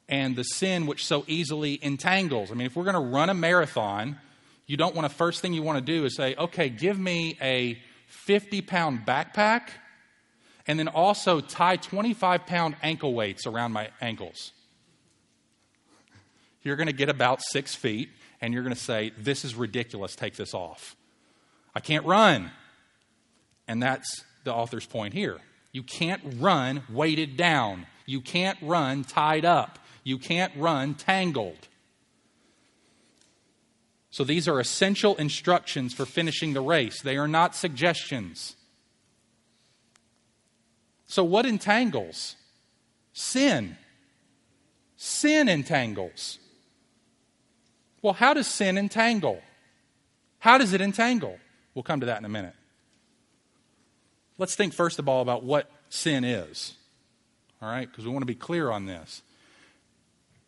and 0.10 0.36
the 0.36 0.44
sin 0.44 0.86
which 0.86 1.06
so 1.06 1.24
easily 1.28 1.80
entangles. 1.82 2.52
I 2.52 2.56
mean, 2.56 2.68
if 2.68 2.76
we're 2.76 2.84
going 2.84 2.94
to 2.96 3.00
run 3.00 3.30
a 3.30 3.34
marathon, 3.34 4.18
you 4.66 4.76
don't 4.76 4.96
want 4.96 5.10
to, 5.10 5.16
first 5.16 5.42
thing 5.42 5.54
you 5.54 5.64
want 5.64 5.78
to 5.86 5.92
do 5.94 6.04
is 6.06 6.16
say, 6.16 6.36
okay, 6.36 6.70
give 6.70 7.00
me 7.00 7.38
a 7.42 7.78
50 8.08 8.62
pound 8.62 9.06
backpack 9.06 9.70
and 10.68 10.78
then 10.78 10.88
also 10.88 11.40
tie 11.40 11.78
25 11.78 12.46
pound 12.46 12.76
ankle 12.84 13.14
weights 13.14 13.48
around 13.48 13.72
my 13.72 13.90
ankles. 14.02 14.52
You're 16.62 16.76
going 16.76 16.88
to 16.88 16.94
get 16.94 17.10
about 17.10 17.42
six 17.42 17.74
feet 17.74 18.10
and 18.42 18.54
you're 18.54 18.64
going 18.64 18.76
to 18.76 18.82
say, 18.82 19.14
This 19.18 19.46
is 19.46 19.56
ridiculous, 19.56 20.16
take 20.16 20.36
this 20.36 20.54
off. 20.54 20.96
I 21.74 21.80
can't 21.80 22.06
run. 22.06 22.52
And 23.68 23.82
that's 23.82 24.24
the 24.44 24.54
author's 24.54 24.86
point 24.86 25.14
here. 25.14 25.38
You 25.72 25.84
can't 25.84 26.22
run 26.40 26.84
weighted 26.90 27.38
down. 27.38 27.86
You 28.06 28.22
can't 28.22 28.58
run 28.62 29.04
tied 29.04 29.46
up. 29.46 29.80
You 30.04 30.18
can't 30.18 30.54
run 30.56 30.96
tangled. 30.96 31.68
So 34.10 34.24
these 34.24 34.48
are 34.48 34.60
essential 34.60 35.16
instructions 35.16 35.94
for 35.94 36.06
finishing 36.06 36.54
the 36.54 36.62
race. 36.62 37.02
They 37.02 37.18
are 37.18 37.28
not 37.28 37.56
suggestions. 37.56 38.57
So, 41.08 41.24
what 41.24 41.46
entangles? 41.46 42.36
Sin. 43.14 43.78
Sin 44.98 45.50
entangles. 45.50 46.40
Well, 48.02 48.14
how 48.14 48.34
does 48.34 48.48
sin 48.48 48.78
entangle? 48.78 49.42
How 50.40 50.58
does 50.58 50.74
it 50.74 50.82
entangle? 50.82 51.40
We'll 51.74 51.84
come 51.84 52.02
to 52.02 52.06
that 52.08 52.20
in 52.20 52.26
a 52.26 52.30
minute. 52.30 52.54
Let's 54.38 54.56
think 54.56 54.74
first 54.74 55.00
of 55.00 55.10
all 55.10 55.22
about 55.22 55.44
what 55.44 55.70
sin 55.90 56.24
is. 56.24 56.74
All 57.62 57.70
right, 57.70 57.90
because 57.90 58.06
we 58.06 58.12
want 58.12 58.22
to 58.22 58.28
be 58.28 58.36
clear 58.36 58.70
on 58.70 58.86
this. 58.86 59.24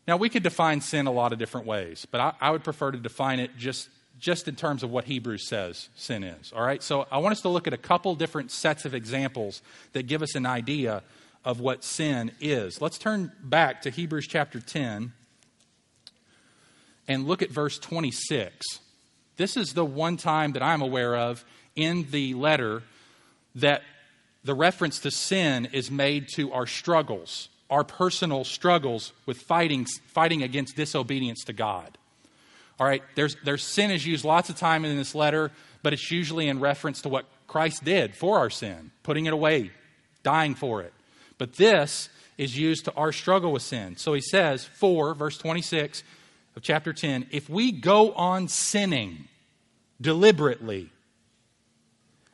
Now, 0.07 0.17
we 0.17 0.29
could 0.29 0.43
define 0.43 0.81
sin 0.81 1.07
a 1.07 1.11
lot 1.11 1.33
of 1.33 1.39
different 1.39 1.67
ways, 1.67 2.05
but 2.09 2.21
I, 2.21 2.33
I 2.41 2.51
would 2.51 2.63
prefer 2.63 2.91
to 2.91 2.97
define 2.97 3.39
it 3.39 3.57
just 3.57 3.89
just 4.19 4.47
in 4.47 4.55
terms 4.55 4.83
of 4.83 4.91
what 4.91 5.05
Hebrews 5.05 5.47
says 5.47 5.89
sin 5.95 6.23
is. 6.23 6.51
All 6.53 6.63
right? 6.63 6.83
So 6.83 7.07
I 7.11 7.19
want 7.19 7.31
us 7.31 7.41
to 7.41 7.49
look 7.49 7.67
at 7.67 7.73
a 7.73 7.77
couple 7.77 8.15
different 8.15 8.51
sets 8.51 8.85
of 8.85 8.93
examples 8.93 9.61
that 9.93 10.07
give 10.07 10.21
us 10.21 10.35
an 10.35 10.45
idea 10.45 11.03
of 11.45 11.59
what 11.59 11.83
sin 11.83 12.31
is. 12.41 12.81
Let's 12.81 12.97
turn 12.97 13.31
back 13.41 13.81
to 13.83 13.89
Hebrews 13.89 14.27
chapter 14.27 14.59
10 14.59 15.13
and 17.07 17.27
look 17.27 17.41
at 17.41 17.49
verse 17.49 17.79
26. 17.79 18.79
This 19.37 19.55
is 19.55 19.73
the 19.73 19.85
one 19.85 20.17
time 20.17 20.51
that 20.53 20.61
I'm 20.61 20.81
aware 20.81 21.15
of 21.15 21.45
in 21.75 22.07
the 22.11 22.33
letter 22.33 22.83
that 23.55 23.83
the 24.43 24.53
reference 24.53 24.99
to 24.99 25.11
sin 25.11 25.69
is 25.71 25.89
made 25.89 26.27
to 26.35 26.51
our 26.51 26.67
struggles, 26.67 27.49
our 27.69 27.83
personal 27.83 28.43
struggles 28.43 29.13
with 29.25 29.37
fighting, 29.37 29.85
fighting 30.07 30.43
against 30.43 30.75
disobedience 30.75 31.43
to 31.45 31.53
God. 31.53 31.97
All 32.79 32.87
right, 32.87 33.03
there's, 33.15 33.35
there's 33.43 33.63
sin 33.63 33.91
is 33.91 34.05
used 34.05 34.23
lots 34.23 34.49
of 34.49 34.55
time 34.55 34.85
in 34.85 34.95
this 34.97 35.13
letter, 35.13 35.51
but 35.83 35.93
it's 35.93 36.09
usually 36.11 36.47
in 36.47 36.59
reference 36.59 37.01
to 37.01 37.09
what 37.09 37.25
Christ 37.47 37.83
did 37.83 38.15
for 38.15 38.37
our 38.37 38.49
sin, 38.49 38.91
putting 39.03 39.25
it 39.25 39.33
away, 39.33 39.71
dying 40.23 40.55
for 40.55 40.81
it. 40.81 40.93
But 41.37 41.53
this 41.53 42.09
is 42.37 42.57
used 42.57 42.85
to 42.85 42.93
our 42.93 43.11
struggle 43.11 43.51
with 43.51 43.63
sin. 43.63 43.97
So 43.97 44.13
he 44.13 44.21
says, 44.21 44.63
4, 44.63 45.13
verse 45.13 45.37
26 45.37 46.03
of 46.55 46.61
chapter 46.61 46.93
10, 46.93 47.27
if 47.31 47.49
we 47.49 47.71
go 47.71 48.13
on 48.13 48.47
sinning 48.47 49.27
deliberately 49.99 50.89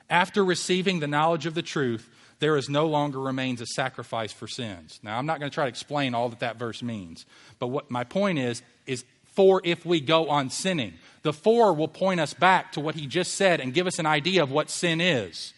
after 0.10 0.46
receiving 0.46 1.00
the 1.00 1.08
knowledge 1.08 1.48
of 1.48 1.56
the 1.56 1.64
truth, 1.64 2.08
there 2.40 2.58
is 2.58 2.70
no 2.70 2.86
longer 2.86 3.20
remains 3.20 3.62
a 3.62 3.66
sacrifice 3.66 4.32
for 4.32 4.48
sins. 4.48 5.00
Now, 5.02 5.18
I'm 5.18 5.26
not 5.26 5.40
going 5.40 5.50
to 5.50 5.56
try 5.56 5.66
to 5.66 5.70
explain 5.70 6.14
all 6.14 6.30
that 6.30 6.42
that 6.42 6.58
verse 6.58 6.84
means, 6.84 7.26
but 7.58 7.68
what 7.68 7.90
my 7.90 8.04
point 8.04 8.38
is, 8.38 8.62
is 8.86 9.04
for 9.36 9.62
if 9.64 9.86
we 9.86 10.00
go 10.02 10.30
on 10.30 10.50
sinning. 10.50 10.94
The 11.22 11.34
for 11.34 11.74
will 11.74 11.88
point 11.88 12.20
us 12.20 12.34
back 12.34 12.72
to 12.74 12.80
what 12.80 12.96
he 12.96 13.08
just 13.08 13.36
said 13.36 13.60
and 13.60 13.74
give 13.74 13.88
us 13.88 14.00
an 14.00 14.06
idea 14.06 14.42
of 14.42 14.52
what 14.52 14.70
sin 14.70 15.02
is. 15.02 15.54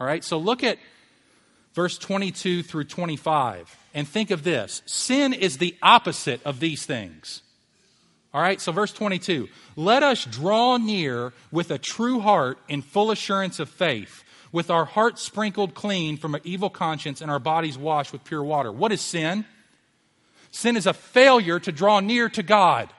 All 0.00 0.06
right, 0.06 0.24
so 0.24 0.38
look 0.38 0.64
at 0.64 0.78
verse 1.74 1.98
22 1.98 2.62
through 2.62 2.84
25 2.84 3.76
and 3.94 4.08
think 4.08 4.30
of 4.30 4.42
this 4.42 4.82
sin 4.86 5.32
is 5.32 5.58
the 5.58 5.76
opposite 5.82 6.42
of 6.44 6.60
these 6.60 6.86
things. 6.86 7.42
All 8.34 8.40
right, 8.40 8.60
so 8.60 8.72
verse 8.72 8.92
22 8.92 9.48
let 9.76 10.02
us 10.02 10.24
draw 10.24 10.78
near 10.78 11.32
with 11.50 11.70
a 11.70 11.78
true 11.78 12.20
heart 12.20 12.58
in 12.68 12.82
full 12.82 13.10
assurance 13.10 13.58
of 13.58 13.68
faith, 13.68 14.24
with 14.52 14.70
our 14.70 14.84
hearts 14.84 15.22
sprinkled 15.22 15.74
clean 15.74 16.16
from 16.16 16.34
an 16.34 16.40
evil 16.44 16.70
conscience 16.70 17.20
and 17.20 17.30
our 17.30 17.38
bodies 17.38 17.76
washed 17.76 18.12
with 18.12 18.24
pure 18.24 18.42
water. 18.42 18.72
What 18.72 18.92
is 18.92 19.00
sin? 19.00 19.44
Sin 20.50 20.76
is 20.76 20.86
a 20.86 20.92
failure 20.92 21.58
to 21.58 21.72
draw 21.72 22.00
near 22.00 22.28
to 22.28 22.42
God. 22.42 22.90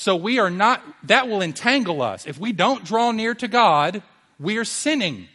So 0.00 0.16
we 0.16 0.38
are 0.38 0.48
not, 0.48 0.82
that 1.02 1.28
will 1.28 1.42
entangle 1.42 2.00
us. 2.00 2.26
If 2.26 2.38
we 2.38 2.52
don't 2.52 2.86
draw 2.86 3.12
near 3.12 3.34
to 3.34 3.46
God, 3.46 4.02
we 4.38 4.56
are 4.56 4.64
sinning. 4.64 5.28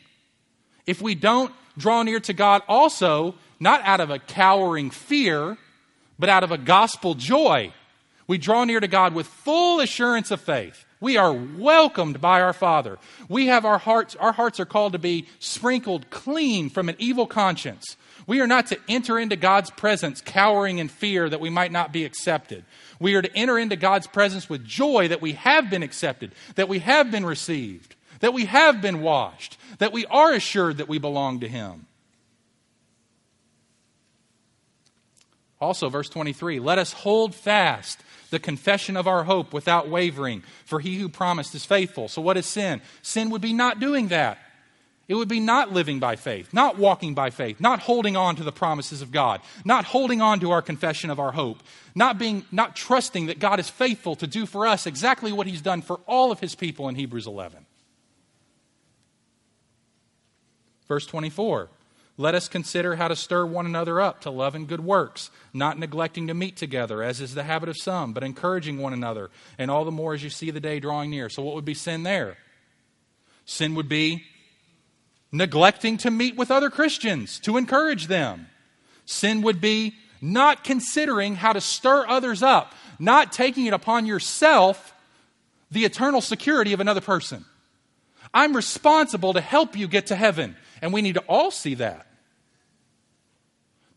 If 0.88 1.04
we 1.04 1.14
don't 1.14 1.54
draw 1.78 2.02
near 2.02 2.20
to 2.22 2.34
God 2.34 2.64
also, 2.68 3.36
not 3.60 3.82
out 3.84 4.00
of 4.00 4.10
a 4.10 4.18
cowering 4.18 4.90
fear, 4.90 5.60
but 6.18 6.30
out 6.30 6.44
of 6.44 6.50
a 6.52 6.58
gospel 6.58 7.14
joy, 7.14 7.74
we 8.26 8.40
draw 8.40 8.64
near 8.64 8.80
to 8.80 8.88
God 8.88 9.14
with 9.14 9.28
full 9.28 9.82
assurance 9.82 10.32
of 10.32 10.42
faith. 10.42 10.84
We 11.00 11.16
are 11.16 11.32
welcomed 11.32 12.20
by 12.20 12.42
our 12.42 12.52
Father. 12.52 12.98
We 13.30 13.46
have 13.46 13.66
our 13.66 13.78
hearts, 13.78 14.16
our 14.16 14.32
hearts 14.32 14.60
are 14.60 14.66
called 14.66 14.94
to 14.94 15.00
be 15.00 15.28
sprinkled 15.38 16.10
clean 16.10 16.72
from 16.72 16.90
an 16.90 16.96
evil 16.98 17.28
conscience. 17.28 17.98
We 18.26 18.42
are 18.42 18.48
not 18.48 18.66
to 18.68 18.80
enter 18.90 19.20
into 19.20 19.36
God's 19.36 19.70
presence 19.70 20.22
cowering 20.22 20.80
in 20.80 20.88
fear 20.88 21.30
that 21.30 21.40
we 21.40 21.52
might 21.52 21.72
not 21.72 21.94
be 21.94 22.04
accepted. 22.04 22.66
We 23.00 23.16
are 23.16 23.22
to 23.22 23.38
enter 23.38 23.58
into 23.58 23.75
God's 23.75 24.08
presence 24.08 24.50
with 24.50 24.66
joy 24.66 25.10
that 25.10 25.22
we 25.22 25.34
have 25.34 25.70
been 25.70 25.84
accepted, 25.84 26.32
that 26.56 26.70
we 26.70 26.80
have 26.80 27.12
been 27.12 27.25
received, 27.25 27.96
that 28.20 28.34
we 28.34 28.46
have 28.46 28.82
been 28.82 29.02
washed, 29.02 29.58
that 29.80 29.94
we 29.94 30.06
are 30.06 30.32
assured 30.32 30.78
that 30.78 30.88
we 30.88 30.98
belong 30.98 31.42
to 31.42 31.48
Him. 31.48 31.88
Also, 35.60 35.90
verse 35.90 36.10
23 36.10 36.60
let 36.60 36.78
us 36.78 36.94
hold 36.94 37.34
fast 37.34 38.00
the 38.30 38.40
confession 38.40 38.98
of 38.98 39.08
our 39.08 39.24
hope 39.24 39.54
without 39.54 39.88
wavering, 39.88 40.44
for 40.66 40.80
he 40.80 40.96
who 40.98 41.08
promised 41.08 41.56
is 41.56 41.66
faithful. 41.66 42.08
So, 42.08 42.22
what 42.22 42.38
is 42.38 42.46
sin? 42.46 42.82
Sin 43.02 43.30
would 43.30 43.42
be 43.42 43.54
not 43.54 43.80
doing 43.80 44.10
that. 44.10 44.38
It 45.08 45.16
would 45.16 45.28
be 45.28 45.40
not 45.40 45.72
living 45.72 46.00
by 46.00 46.16
faith, 46.16 46.52
not 46.52 46.80
walking 46.80 47.14
by 47.14 47.30
faith, 47.30 47.60
not 47.60 47.80
holding 47.80 48.18
on 48.18 48.36
to 48.38 48.44
the 48.44 48.52
promises 48.52 49.02
of 49.04 49.12
God, 49.12 49.42
not 49.64 49.86
holding 49.86 50.20
on 50.20 50.40
to 50.40 50.52
our 50.52 50.64
confession 50.64 51.12
of 51.12 51.20
our 51.20 51.32
hope, 51.32 51.60
not 51.94 52.18
being 52.18 52.44
not 52.52 52.76
trusting 52.76 53.28
that 53.28 53.40
God 53.40 53.60
is 53.60 53.70
faithful 53.70 54.16
to 54.16 54.26
do 54.26 54.46
for 54.48 54.66
us 54.66 54.88
exactly 54.88 55.32
what 55.32 55.46
he's 55.46 55.62
done 55.62 55.84
for 55.84 56.00
all 56.08 56.32
of 56.32 56.40
his 56.40 56.56
people 56.56 56.90
in 56.90 56.96
Hebrews 56.96 57.28
11. 57.28 57.66
Verse 60.88 61.06
24 61.06 61.70
let 62.18 62.34
us 62.34 62.48
consider 62.48 62.96
how 62.96 63.10
to 63.10 63.16
stir 63.16 63.46
one 63.46 63.66
another 63.66 64.00
up 64.00 64.22
to 64.22 64.30
love 64.30 64.56
and 64.56 64.68
good 64.68 64.80
works, 64.80 65.30
not 65.54 65.78
neglecting 65.78 66.28
to 66.28 66.34
meet 66.34 66.56
together, 66.56 67.04
as 67.04 67.20
is 67.20 67.36
the 67.36 67.44
habit 67.44 67.68
of 67.68 67.76
some, 67.78 68.14
but 68.14 68.24
encouraging 68.24 68.78
one 68.78 68.94
another, 68.94 69.30
and 69.58 69.70
all 69.70 69.84
the 69.84 69.92
more 69.92 70.14
as 70.14 70.24
you 70.24 70.30
see 70.30 70.50
the 70.50 70.62
day 70.62 70.80
drawing 70.80 71.10
near. 71.10 71.30
So, 71.30 71.44
what 71.44 71.56
would 71.56 71.66
be 71.66 71.74
sin 71.74 72.04
there? 72.04 72.38
Sin 73.44 73.76
would 73.76 73.90
be 73.90 74.24
neglecting 75.38 75.98
to 75.98 76.12
meet 76.12 76.36
with 76.36 76.51
other 76.51 76.70
Christians, 76.70 77.39
to 77.39 77.58
encourage 77.58 78.08
them. 78.08 78.48
Sin 79.06 79.42
would 79.42 79.62
be 79.62 79.96
not 80.22 80.63
considering 80.63 81.36
how 81.36 81.54
to 81.54 81.62
stir 81.62 82.06
others 82.08 82.42
up, 82.42 82.74
not 83.00 83.32
taking 83.32 83.65
it 83.65 83.74
upon 83.74 84.06
yourself 84.06 84.94
the 85.72 85.86
eternal 85.86 86.22
security 86.22 86.74
of 86.74 86.80
another 86.80 87.01
person. 87.01 87.46
I'm 88.34 88.56
responsible 88.56 89.34
to 89.34 89.42
help 89.42 89.77
you 89.77 89.88
get 89.88 90.08
to 90.08 90.15
heaven. 90.15 90.56
And 90.82 90.94
we 90.94 91.01
need 91.01 91.15
to 91.15 91.24
all 91.27 91.51
see 91.51 91.75
that. 91.75 92.06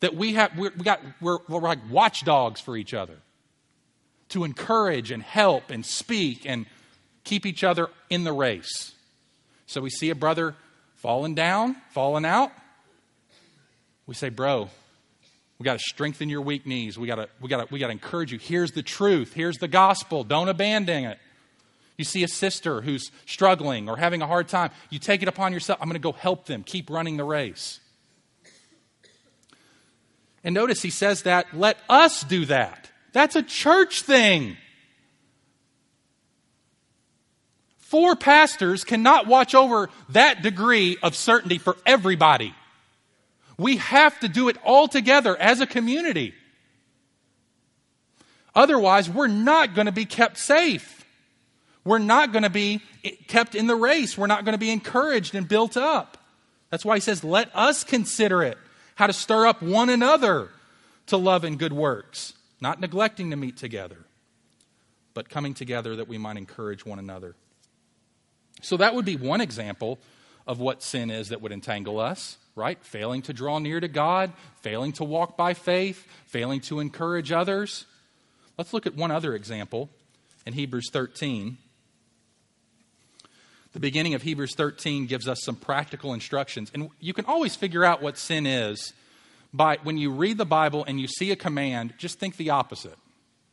That 0.01 0.15
we 0.15 0.35
have, 0.35 0.57
we're, 0.57 0.73
we 0.77 0.85
got, 0.85 1.01
we're, 1.21 1.39
we're 1.49 1.61
like 1.61 1.81
watchdogs 1.91 2.61
for 2.61 2.77
each 2.77 2.95
other 2.95 3.17
to 4.31 4.45
encourage 4.45 5.11
and 5.11 5.23
help 5.23 5.71
and 5.71 5.85
speak 5.85 6.47
and 6.47 6.67
keep 7.25 7.47
each 7.47 7.65
other 7.65 7.89
in 8.09 8.25
the 8.25 8.33
race. 8.33 8.93
So 9.67 9.81
we 9.81 9.91
see 9.91 10.11
a 10.11 10.15
brother 10.15 10.55
falling 10.99 11.35
down, 11.35 11.77
falling 11.91 12.25
out. 12.25 12.53
We 14.07 14.15
say, 14.15 14.29
bro, 14.29 14.69
we 15.59 15.65
got 15.65 15.75
to 15.75 15.79
strengthen 15.81 16.29
your 16.29 16.43
weak 16.43 16.67
knees. 16.67 16.99
We 16.99 17.07
got 17.07 17.17
to 17.17 17.29
we 17.41 17.49
got 17.49 17.67
to 17.67 17.73
we 17.73 17.79
got 17.79 17.87
to 17.87 17.93
encourage 17.93 18.33
you. 18.33 18.39
Here's 18.39 18.73
the 18.73 18.83
truth. 18.83 19.33
Here's 19.33 19.59
the 19.59 19.69
gospel. 19.69 20.25
Don't 20.25 20.49
abandon 20.49 21.05
it. 21.05 21.19
You 21.97 22.05
see 22.05 22.23
a 22.23 22.29
sister 22.29 22.81
who's 22.81 23.11
struggling 23.27 23.89
or 23.89 23.97
having 23.97 24.23
a 24.23 24.27
hard 24.27 24.47
time, 24.47 24.71
you 24.89 25.01
take 25.01 25.21
it 25.21 25.29
upon 25.29 25.53
yourself. 25.53 25.81
I'm 25.83 25.89
going 25.89 25.95
to 25.95 25.99
go 26.01 26.13
help 26.13 26.47
them. 26.47 26.63
Keep 26.63 26.91
running 26.91 27.17
the 27.17 27.25
race. 27.25 27.81
And 30.45 30.55
notice 30.55 30.81
he 30.81 30.91
says 30.91 31.23
that, 31.23 31.47
let 31.53 31.77
us 31.89 32.23
do 32.23 32.45
that. 32.45 32.89
That's 33.13 33.35
a 33.35 33.43
church 33.43 34.03
thing. 34.03 34.57
Four 37.89 38.17
pastors 38.17 38.85
cannot 38.85 39.27
watch 39.27 39.55
over 39.55 39.91
that 40.11 40.43
degree 40.43 40.97
of 41.03 41.15
certainty 41.15 41.59
for 41.59 41.77
everybody. 41.85 42.55
We 43.59 43.79
have 43.79 44.19
to 44.21 44.29
do 44.29 44.49
it 44.49 44.57
all 44.65 44.89
together 44.89 45.37
as 45.37 45.61
a 45.61 45.67
community. 45.67 46.35
Otherwise, 48.55 49.11
we're 49.11 49.27
not 49.27 49.75
going 49.75 49.87
to 49.87 49.93
be 49.93 50.05
kept 50.05 50.39
safe 50.39 50.99
we're 51.89 51.99
not 51.99 52.33
going 52.33 52.43
to 52.43 52.51
be 52.51 52.83
kept 53.29 53.55
in 53.55 53.67
the 53.67 53.75
race. 53.75 54.19
We're 54.19 54.27
not 54.27 54.45
going 54.45 54.53
to 54.53 54.59
be 54.59 54.71
encouraged 54.71 55.35
and 55.35 55.49
built 55.49 55.75
up. 55.75 56.19
That's 56.69 56.85
why 56.85 56.97
he 56.97 57.01
says, 57.01 57.25
let 57.25 57.51
us 57.57 57.83
consider 57.83 58.43
it 58.43 58.59
how 58.97 59.07
to 59.07 59.13
stir 59.15 59.47
up 59.47 59.63
one 59.63 59.89
another 59.89 60.51
to 61.07 61.17
love 61.17 61.45
and 61.45 61.59
good 61.59 61.73
works, 61.73 62.35
not 62.61 62.79
neglecting 62.79 63.31
to 63.31 63.37
meet 63.37 63.57
together, 63.57 64.05
but 65.15 65.31
coming 65.31 65.55
together 65.55 65.97
that 65.97 66.09
we 66.09 66.19
might 66.19 66.37
encourage 66.37 66.85
one 66.85 66.99
another. 66.99 67.35
So 68.61 68.77
that 68.79 68.95
would 68.95 69.05
be 69.05 69.17
one 69.17 69.41
example 69.41 69.99
of 70.47 70.61
what 70.61 70.83
sin 70.83 71.11
is 71.11 71.29
that 71.29 71.43
would 71.43 71.53
entangle 71.53 72.01
us, 72.01 72.39
right? 72.57 72.83
Failing 72.83 73.23
to 73.23 73.33
draw 73.33 73.59
near 73.59 73.81
to 73.81 73.89
God, 73.89 74.33
failing 74.63 74.93
to 74.93 75.05
walk 75.05 75.37
by 75.37 75.55
faith, 75.55 76.07
failing 76.27 76.61
to 76.63 76.81
encourage 76.81 77.31
others. 77.31 77.85
Let's 78.57 78.73
look 78.73 78.87
at 78.87 78.95
one 78.95 79.11
other 79.11 79.35
example 79.35 79.91
in 80.47 80.55
Hebrews 80.55 80.91
13. 80.91 81.59
The 83.73 83.81
beginning 83.81 84.15
of 84.15 84.23
Hebrews 84.23 84.55
13 84.57 85.07
gives 85.07 85.29
us 85.29 85.43
some 85.43 85.55
practical 85.55 86.15
instructions. 86.15 86.71
And 86.73 86.89
you 86.99 87.13
can 87.13 87.27
always 87.27 87.55
figure 87.55 87.85
out 87.85 88.03
what 88.03 88.17
sin 88.17 88.47
is 88.47 88.95
by 89.53 89.79
when 89.83 89.99
you 89.99 90.11
read 90.11 90.39
the 90.39 90.47
Bible 90.47 90.85
and 90.85 91.01
you 91.01 91.07
see 91.07 91.31
a 91.31 91.37
command, 91.37 91.95
just 91.99 92.19
think 92.19 92.37
the 92.37 92.51
opposite. 92.51 92.97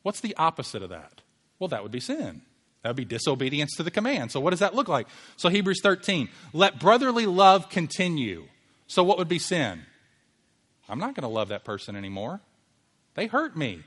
What's 0.03 0.21
the 0.21 0.35
opposite 0.37 0.81
of 0.81 0.89
that? 0.89 1.21
Well, 1.59 1.67
that 1.67 1.83
would 1.83 1.91
be 1.91 1.99
sin. 1.99 2.41
That 2.86 2.89
would 2.89 2.98
be 2.98 3.06
disobedience 3.06 3.76
to 3.78 3.84
the 3.84 3.89
command. 3.89 4.32
So, 4.32 4.39
what 4.39 4.52
does 4.52 4.60
that 4.60 4.76
look 4.76 4.88
like? 4.88 5.08
So, 5.38 5.50
Hebrews 5.50 5.82
13, 5.82 6.30
let 6.54 6.80
brotherly 6.80 7.26
love 7.26 7.67
continue. 7.67 8.45
So, 8.86 9.04
what 9.04 9.17
would 9.17 9.28
be 9.28 9.39
sin? 9.39 9.82
I'm 10.88 11.00
not 11.00 11.15
going 11.15 11.24
to 11.24 11.28
love 11.28 11.48
that 11.48 11.65
person 11.65 11.95
anymore. 11.95 12.41
They 13.15 13.26
hurt 13.26 13.58
me. 13.58 13.82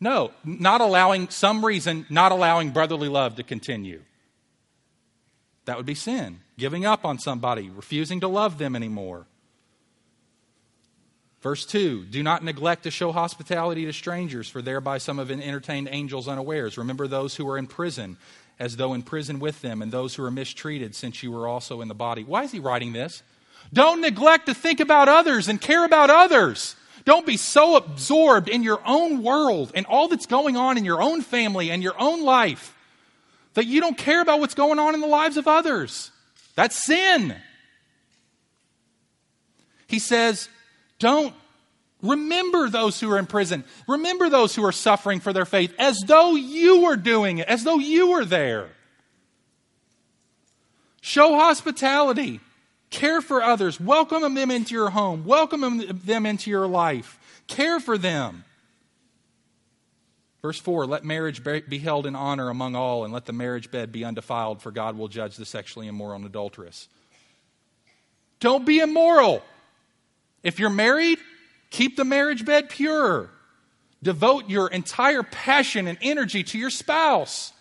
No, 0.00 0.30
not 0.42 0.80
allowing 0.80 1.28
some 1.28 1.62
reason, 1.62 2.06
not 2.08 2.32
allowing 2.32 2.70
brotherly 2.70 3.10
love 3.10 3.36
to 3.36 3.42
continue. 3.42 4.00
That 5.66 5.76
would 5.76 5.84
be 5.84 5.94
sin. 5.94 6.40
Giving 6.56 6.86
up 6.86 7.04
on 7.04 7.18
somebody, 7.18 7.68
refusing 7.68 8.20
to 8.20 8.28
love 8.28 8.56
them 8.56 8.74
anymore. 8.74 9.26
Verse 11.44 11.66
2 11.66 12.06
Do 12.06 12.22
not 12.22 12.42
neglect 12.42 12.84
to 12.84 12.90
show 12.90 13.12
hospitality 13.12 13.84
to 13.84 13.92
strangers, 13.92 14.48
for 14.48 14.62
thereby 14.62 14.96
some 14.96 15.18
have 15.18 15.30
entertained 15.30 15.88
angels 15.92 16.26
unawares. 16.26 16.78
Remember 16.78 17.06
those 17.06 17.36
who 17.36 17.46
are 17.50 17.58
in 17.58 17.66
prison, 17.66 18.16
as 18.58 18.76
though 18.76 18.94
in 18.94 19.02
prison 19.02 19.38
with 19.38 19.60
them, 19.60 19.82
and 19.82 19.92
those 19.92 20.14
who 20.14 20.24
are 20.24 20.30
mistreated, 20.30 20.94
since 20.94 21.22
you 21.22 21.30
were 21.30 21.46
also 21.46 21.82
in 21.82 21.88
the 21.88 21.94
body. 21.94 22.24
Why 22.24 22.44
is 22.44 22.50
he 22.50 22.60
writing 22.60 22.94
this? 22.94 23.22
Don't 23.74 24.00
neglect 24.00 24.46
to 24.46 24.54
think 24.54 24.80
about 24.80 25.10
others 25.10 25.46
and 25.46 25.60
care 25.60 25.84
about 25.84 26.08
others. 26.08 26.76
Don't 27.04 27.26
be 27.26 27.36
so 27.36 27.76
absorbed 27.76 28.48
in 28.48 28.62
your 28.62 28.80
own 28.86 29.22
world 29.22 29.70
and 29.74 29.84
all 29.84 30.08
that's 30.08 30.24
going 30.24 30.56
on 30.56 30.78
in 30.78 30.86
your 30.86 31.02
own 31.02 31.20
family 31.20 31.70
and 31.70 31.82
your 31.82 32.00
own 32.00 32.24
life 32.24 32.74
that 33.52 33.66
you 33.66 33.82
don't 33.82 33.98
care 33.98 34.22
about 34.22 34.40
what's 34.40 34.54
going 34.54 34.78
on 34.78 34.94
in 34.94 35.02
the 35.02 35.06
lives 35.06 35.36
of 35.36 35.46
others. 35.46 36.10
That's 36.54 36.86
sin. 36.86 37.36
He 39.86 39.98
says, 39.98 40.48
don't 41.04 41.34
remember 42.02 42.68
those 42.68 42.98
who 42.98 43.10
are 43.12 43.18
in 43.18 43.26
prison. 43.26 43.62
Remember 43.86 44.28
those 44.28 44.54
who 44.54 44.64
are 44.64 44.72
suffering 44.72 45.20
for 45.20 45.32
their 45.32 45.44
faith 45.44 45.74
as 45.78 46.00
though 46.06 46.34
you 46.34 46.82
were 46.82 46.96
doing 46.96 47.38
it, 47.38 47.48
as 47.48 47.62
though 47.62 47.78
you 47.78 48.10
were 48.10 48.24
there. 48.24 48.68
Show 51.00 51.34
hospitality. 51.34 52.40
Care 52.88 53.20
for 53.20 53.42
others. 53.42 53.78
Welcome 53.78 54.34
them 54.34 54.50
into 54.50 54.74
your 54.74 54.90
home. 54.90 55.24
Welcome 55.24 55.82
them 56.04 56.26
into 56.26 56.50
your 56.50 56.66
life. 56.66 57.18
Care 57.46 57.80
for 57.80 57.98
them. 57.98 58.44
Verse 60.40 60.58
4 60.58 60.86
Let 60.86 61.04
marriage 61.04 61.42
be 61.44 61.78
held 61.78 62.06
in 62.06 62.16
honor 62.16 62.48
among 62.48 62.76
all, 62.76 63.04
and 63.04 63.12
let 63.12 63.26
the 63.26 63.32
marriage 63.32 63.70
bed 63.70 63.92
be 63.92 64.04
undefiled, 64.04 64.62
for 64.62 64.70
God 64.70 64.96
will 64.96 65.08
judge 65.08 65.36
the 65.36 65.44
sexually 65.44 65.86
immoral 65.86 66.16
and 66.16 66.24
adulterous. 66.24 66.88
Don't 68.40 68.64
be 68.64 68.78
immoral. 68.78 69.42
If 70.44 70.60
you're 70.60 70.70
married, 70.70 71.18
keep 71.70 71.96
the 71.96 72.04
marriage 72.04 72.44
bed 72.44 72.68
pure. 72.68 73.30
Devote 74.02 74.50
your 74.50 74.68
entire 74.68 75.22
passion 75.22 75.88
and 75.88 75.98
energy 76.02 76.44
to 76.44 76.58
your 76.58 76.70
spouse. 76.70 77.52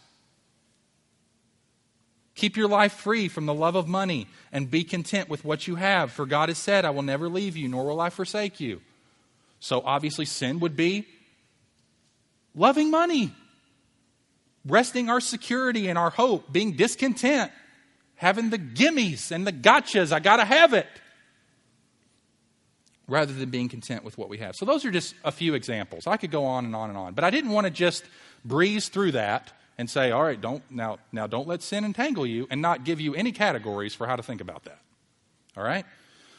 Keep 2.36 2.58
your 2.58 2.67
life 2.67 2.93
free 2.93 3.30
from 3.30 3.46
the 3.46 3.54
love 3.54 3.76
of 3.76 3.88
money 3.88 4.28
and 4.52 4.69
be 4.69 4.84
content 4.84 5.30
with 5.30 5.46
what 5.46 5.67
you 5.67 5.76
have. 5.76 6.12
For 6.12 6.26
God 6.26 6.50
has 6.50 6.58
said, 6.58 6.84
I 6.84 6.89
will 6.89 7.04
never 7.04 7.30
leave 7.30 7.56
you, 7.56 7.69
nor 7.69 7.86
will 7.86 8.02
I 8.02 8.10
forsake 8.10 8.60
you. 8.60 8.82
So 9.60 9.82
obviously, 9.86 10.26
sin 10.26 10.60
would 10.60 10.76
be 10.76 11.08
loving 12.54 12.91
money, 12.91 13.32
resting 14.65 15.10
our 15.10 15.22
security 15.22 15.88
and 15.88 15.98
our 15.98 16.10
hope, 16.10 16.52
being 16.52 16.74
discontent, 16.74 17.52
having 18.15 18.50
the 18.50 18.60
gimmies 18.60 19.32
and 19.32 19.48
the 19.48 19.54
gotchas. 19.54 20.12
I 20.12 20.19
got 20.19 20.38
to 20.38 20.46
have 20.46 20.74
it. 20.74 20.88
Rather 23.08 23.34
than 23.34 23.50
being 23.50 23.68
content 23.68 24.06
with 24.06 24.18
what 24.18 24.30
we 24.30 24.38
have. 24.38 24.56
So, 24.56 24.66
those 24.66 24.86
are 24.86 24.92
just 24.92 25.13
a 25.26 25.32
few 25.32 25.56
examples. 25.56 26.08
I 26.08 26.16
could 26.16 26.32
go 26.32 26.46
on 26.46 26.63
and 26.63 26.74
on 26.74 26.89
and 26.89 26.98
on. 26.98 27.13
But 27.13 27.26
I 27.26 27.32
didn't 27.32 27.52
want 27.52 27.66
to 27.66 27.72
just 27.72 28.06
breeze 28.46 28.88
through 28.88 29.12
that 29.12 29.52
and 29.78 29.89
say, 29.89 30.12
all 30.12 30.24
right, 30.24 30.39
don't 30.39 30.63
now 30.72 31.00
now 31.12 31.28
don't 31.28 31.48
let 31.48 31.62
sin 31.62 31.84
entangle 31.84 32.26
you 32.26 32.48
and 32.50 32.62
not 32.62 32.86
give 32.86 33.02
you 33.02 33.13
any 33.13 33.32
categories 33.32 33.94
for 33.94 34.08
how 34.08 34.16
to 34.16 34.24
think 34.24 34.39
about 34.39 34.63
that. 34.63 34.80
All 35.58 35.63
right? 35.63 35.86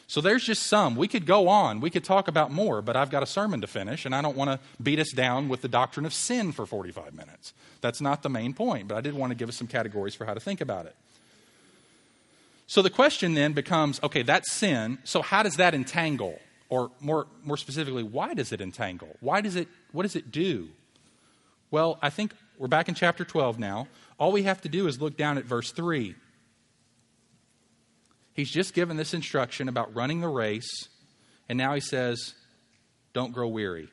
So 0.07 0.21
there's 0.21 0.45
just 0.45 0.65
some. 0.65 0.97
We 0.97 1.09
could 1.09 1.25
go 1.25 1.49
on. 1.49 1.81
We 1.81 1.91
could 1.91 2.05
talk 2.05 2.29
about 2.29 2.53
more, 2.53 2.83
but 2.83 2.95
I've 2.95 3.11
got 3.11 3.23
a 3.23 3.27
sermon 3.27 3.63
to 3.63 3.67
finish, 3.67 4.05
and 4.05 4.15
I 4.15 4.21
don't 4.21 4.37
want 4.37 4.51
to 4.51 4.61
beat 4.83 4.99
us 4.99 5.11
down 5.11 5.49
with 5.49 5.63
the 5.63 5.69
doctrine 5.69 6.05
of 6.05 6.13
sin 6.13 6.53
for 6.53 6.67
45 6.67 7.15
minutes. 7.15 7.55
That's 7.81 8.01
not 8.01 8.23
the 8.23 8.29
main 8.29 8.53
point, 8.53 8.87
but 8.89 8.99
I 8.99 9.01
did 9.01 9.15
want 9.15 9.31
to 9.31 9.35
give 9.35 9.49
us 9.49 9.57
some 9.57 9.67
categories 9.67 10.15
for 10.15 10.27
how 10.27 10.35
to 10.35 10.41
think 10.41 10.61
about 10.61 10.87
it. 10.87 10.95
So 12.67 12.83
the 12.83 12.91
question 12.91 13.35
then 13.35 13.53
becomes 13.53 14.03
okay, 14.03 14.23
that's 14.23 14.53
sin. 14.53 14.99
So 15.05 15.23
how 15.23 15.43
does 15.43 15.57
that 15.57 15.75
entangle? 15.75 16.39
Or 16.75 16.91
more, 16.99 17.29
more 17.45 17.57
specifically, 17.57 18.03
why 18.03 18.35
does 18.35 18.51
it 18.51 18.61
entangle? 18.61 19.17
Why 19.21 19.41
does 19.41 19.55
it, 19.55 19.69
what 19.93 20.03
does 20.03 20.17
it 20.17 20.33
do? 20.33 20.71
Well, 21.71 22.01
I 22.03 22.11
think 22.11 22.33
we're 22.59 22.67
back 22.67 22.89
in 22.89 22.97
chapter 22.97 23.25
12 23.25 23.61
now. 23.61 23.87
All 24.19 24.33
we 24.33 24.43
have 24.43 24.61
to 24.63 24.69
do 24.69 24.89
is 24.89 25.01
look 25.01 25.17
down 25.17 25.39
at 25.39 25.45
verse 25.45 25.71
3. 25.71 26.17
He's 28.33 28.51
just 28.51 28.75
given 28.75 28.97
this 28.97 29.15
instruction 29.15 29.69
about 29.69 29.95
running 29.95 30.21
the 30.21 30.27
race, 30.27 30.89
and 31.49 31.57
now 31.57 31.75
he 31.75 31.81
says, 31.81 32.35
Don't 33.13 33.33
grow 33.33 33.47
weary. 33.47 33.89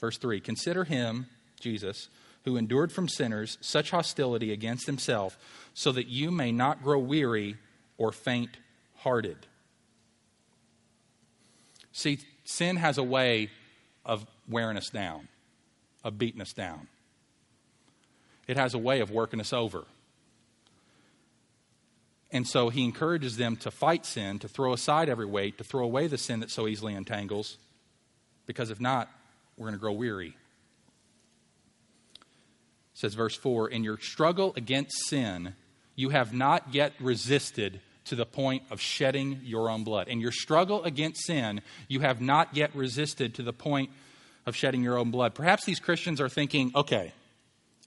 Verse 0.00 0.18
3 0.18 0.40
Consider 0.40 0.82
him, 0.82 1.26
Jesus, 1.60 2.08
who 2.44 2.56
endured 2.56 2.90
from 2.90 3.06
sinners 3.06 3.58
such 3.60 3.92
hostility 3.92 4.52
against 4.52 4.86
himself, 4.86 5.38
so 5.72 5.92
that 5.92 6.08
you 6.08 6.32
may 6.32 6.50
not 6.50 6.82
grow 6.82 6.98
weary 6.98 7.58
or 7.96 8.10
faint 8.10 8.56
hearted. 8.96 9.46
See, 11.92 12.18
sin 12.44 12.76
has 12.76 12.98
a 12.98 13.02
way 13.02 13.50
of 14.04 14.26
wearing 14.48 14.76
us 14.76 14.90
down, 14.90 15.28
of 16.02 16.18
beating 16.18 16.40
us 16.40 16.52
down. 16.52 16.88
It 18.48 18.56
has 18.56 18.74
a 18.74 18.78
way 18.78 19.00
of 19.00 19.10
working 19.10 19.40
us 19.40 19.52
over. 19.52 19.84
And 22.32 22.48
so 22.48 22.70
he 22.70 22.84
encourages 22.84 23.36
them 23.36 23.56
to 23.56 23.70
fight 23.70 24.06
sin, 24.06 24.38
to 24.38 24.48
throw 24.48 24.72
aside 24.72 25.10
every 25.10 25.26
weight, 25.26 25.58
to 25.58 25.64
throw 25.64 25.84
away 25.84 26.06
the 26.06 26.16
sin 26.16 26.40
that 26.40 26.50
so 26.50 26.66
easily 26.66 26.94
entangles, 26.94 27.58
because 28.46 28.70
if 28.70 28.80
not, 28.80 29.10
we're 29.56 29.66
going 29.66 29.74
to 29.74 29.80
grow 29.80 29.92
weary. 29.92 30.34
It 32.18 32.24
says 32.94 33.12
verse 33.14 33.36
4 33.36 33.68
In 33.68 33.84
your 33.84 33.98
struggle 33.98 34.54
against 34.56 35.06
sin, 35.06 35.54
you 35.94 36.08
have 36.08 36.32
not 36.32 36.74
yet 36.74 36.94
resisted 36.98 37.80
to 38.06 38.16
the 38.16 38.26
point 38.26 38.62
of 38.70 38.80
shedding 38.80 39.40
your 39.44 39.70
own 39.70 39.84
blood. 39.84 40.08
In 40.08 40.20
your 40.20 40.32
struggle 40.32 40.82
against 40.84 41.26
sin, 41.26 41.62
you 41.88 42.00
have 42.00 42.20
not 42.20 42.56
yet 42.56 42.74
resisted 42.74 43.34
to 43.34 43.42
the 43.42 43.52
point 43.52 43.90
of 44.46 44.56
shedding 44.56 44.82
your 44.82 44.98
own 44.98 45.10
blood. 45.10 45.34
Perhaps 45.34 45.64
these 45.64 45.78
Christians 45.78 46.20
are 46.20 46.28
thinking, 46.28 46.72
okay, 46.74 47.12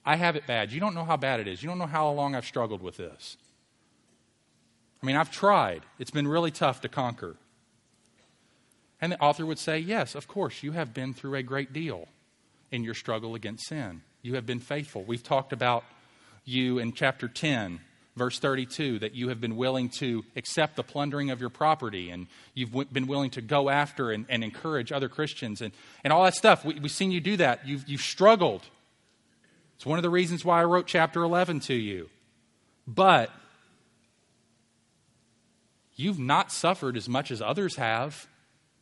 I 0.04 0.16
have 0.16 0.36
it 0.36 0.46
bad. 0.46 0.72
You 0.72 0.80
don't 0.80 0.94
know 0.94 1.04
how 1.04 1.16
bad 1.16 1.40
it 1.40 1.48
is. 1.48 1.62
You 1.62 1.68
don't 1.68 1.78
know 1.78 1.86
how 1.86 2.10
long 2.10 2.34
I've 2.34 2.46
struggled 2.46 2.80
with 2.80 2.96
this. 2.96 3.36
I 5.02 5.06
mean, 5.06 5.16
I've 5.16 5.30
tried. 5.30 5.82
It's 5.98 6.10
been 6.10 6.28
really 6.28 6.50
tough 6.50 6.80
to 6.82 6.88
conquer. 6.88 7.36
And 9.00 9.12
the 9.12 9.20
author 9.20 9.44
would 9.44 9.58
say, 9.58 9.78
Yes, 9.78 10.14
of 10.14 10.26
course, 10.26 10.62
you 10.62 10.72
have 10.72 10.94
been 10.94 11.12
through 11.12 11.34
a 11.34 11.42
great 11.42 11.72
deal 11.72 12.08
in 12.70 12.82
your 12.82 12.94
struggle 12.94 13.34
against 13.34 13.68
sin. 13.68 14.02
You 14.22 14.34
have 14.36 14.46
been 14.46 14.60
faithful. 14.60 15.04
We've 15.04 15.22
talked 15.22 15.52
about 15.52 15.84
you 16.44 16.78
in 16.78 16.92
chapter 16.92 17.28
10 17.28 17.80
verse 18.16 18.38
32 18.38 18.98
that 19.00 19.14
you 19.14 19.28
have 19.28 19.40
been 19.40 19.56
willing 19.56 19.90
to 19.90 20.24
accept 20.34 20.74
the 20.74 20.82
plundering 20.82 21.30
of 21.30 21.40
your 21.40 21.50
property 21.50 22.10
and 22.10 22.26
you've 22.54 22.70
w- 22.70 22.88
been 22.90 23.06
willing 23.06 23.30
to 23.30 23.42
go 23.42 23.68
after 23.68 24.10
and, 24.10 24.24
and, 24.28 24.42
encourage 24.42 24.90
other 24.90 25.08
christians 25.08 25.60
and, 25.60 25.72
and 26.02 26.12
all 26.12 26.24
that 26.24 26.34
stuff. 26.34 26.64
We, 26.64 26.74
have 26.74 26.90
seen 26.90 27.10
you 27.10 27.20
do 27.20 27.36
that. 27.36 27.68
You've, 27.68 27.86
you've 27.86 28.00
struggled. 28.00 28.62
It's 29.76 29.84
one 29.84 29.98
of 29.98 30.02
the 30.02 30.10
reasons 30.10 30.44
why 30.44 30.62
i 30.62 30.64
wrote 30.64 30.86
chapter 30.86 31.22
11 31.22 31.60
to 31.60 31.74
you. 31.74 32.08
But 32.86 33.30
you've 35.94 36.18
not 36.18 36.50
suffered 36.50 36.96
as 36.96 37.08
much 37.08 37.30
as 37.30 37.42
others 37.42 37.76
have. 37.76 38.26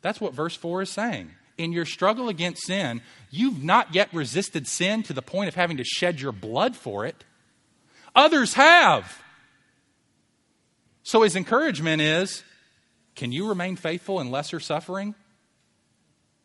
That's 0.01 0.20
what 0.20 0.33
verse 0.33 0.55
4 0.55 0.83
is 0.83 0.90
saying. 0.90 1.33
In 1.59 1.73
your 1.73 1.87
struggle 1.87 2.29
against 2.29 2.66
sin 2.66 3.01
you've 3.31 3.64
not 3.64 3.94
yet 3.94 4.09
resisted 4.12 4.68
sin 4.68 5.03
to 5.05 5.12
the 5.12 5.23
point 5.23 5.49
of 5.49 5.57
having 5.57 5.79
to 5.79 5.85
shed 5.85 6.20
your 6.20 6.33
blood 6.33 6.77
for 6.77 7.05
it. 7.05 7.25
Others 8.14 8.55
have 8.55 9.24
so 11.05 11.23
his 11.23 11.37
encouragement 11.37 12.03
is 12.03 12.43
can 13.14 13.31
you 13.31 13.49
remain 13.49 13.77
faithful 13.77 14.19
in 14.21 14.33
lesser 14.33 14.59
suffering? 14.59 15.14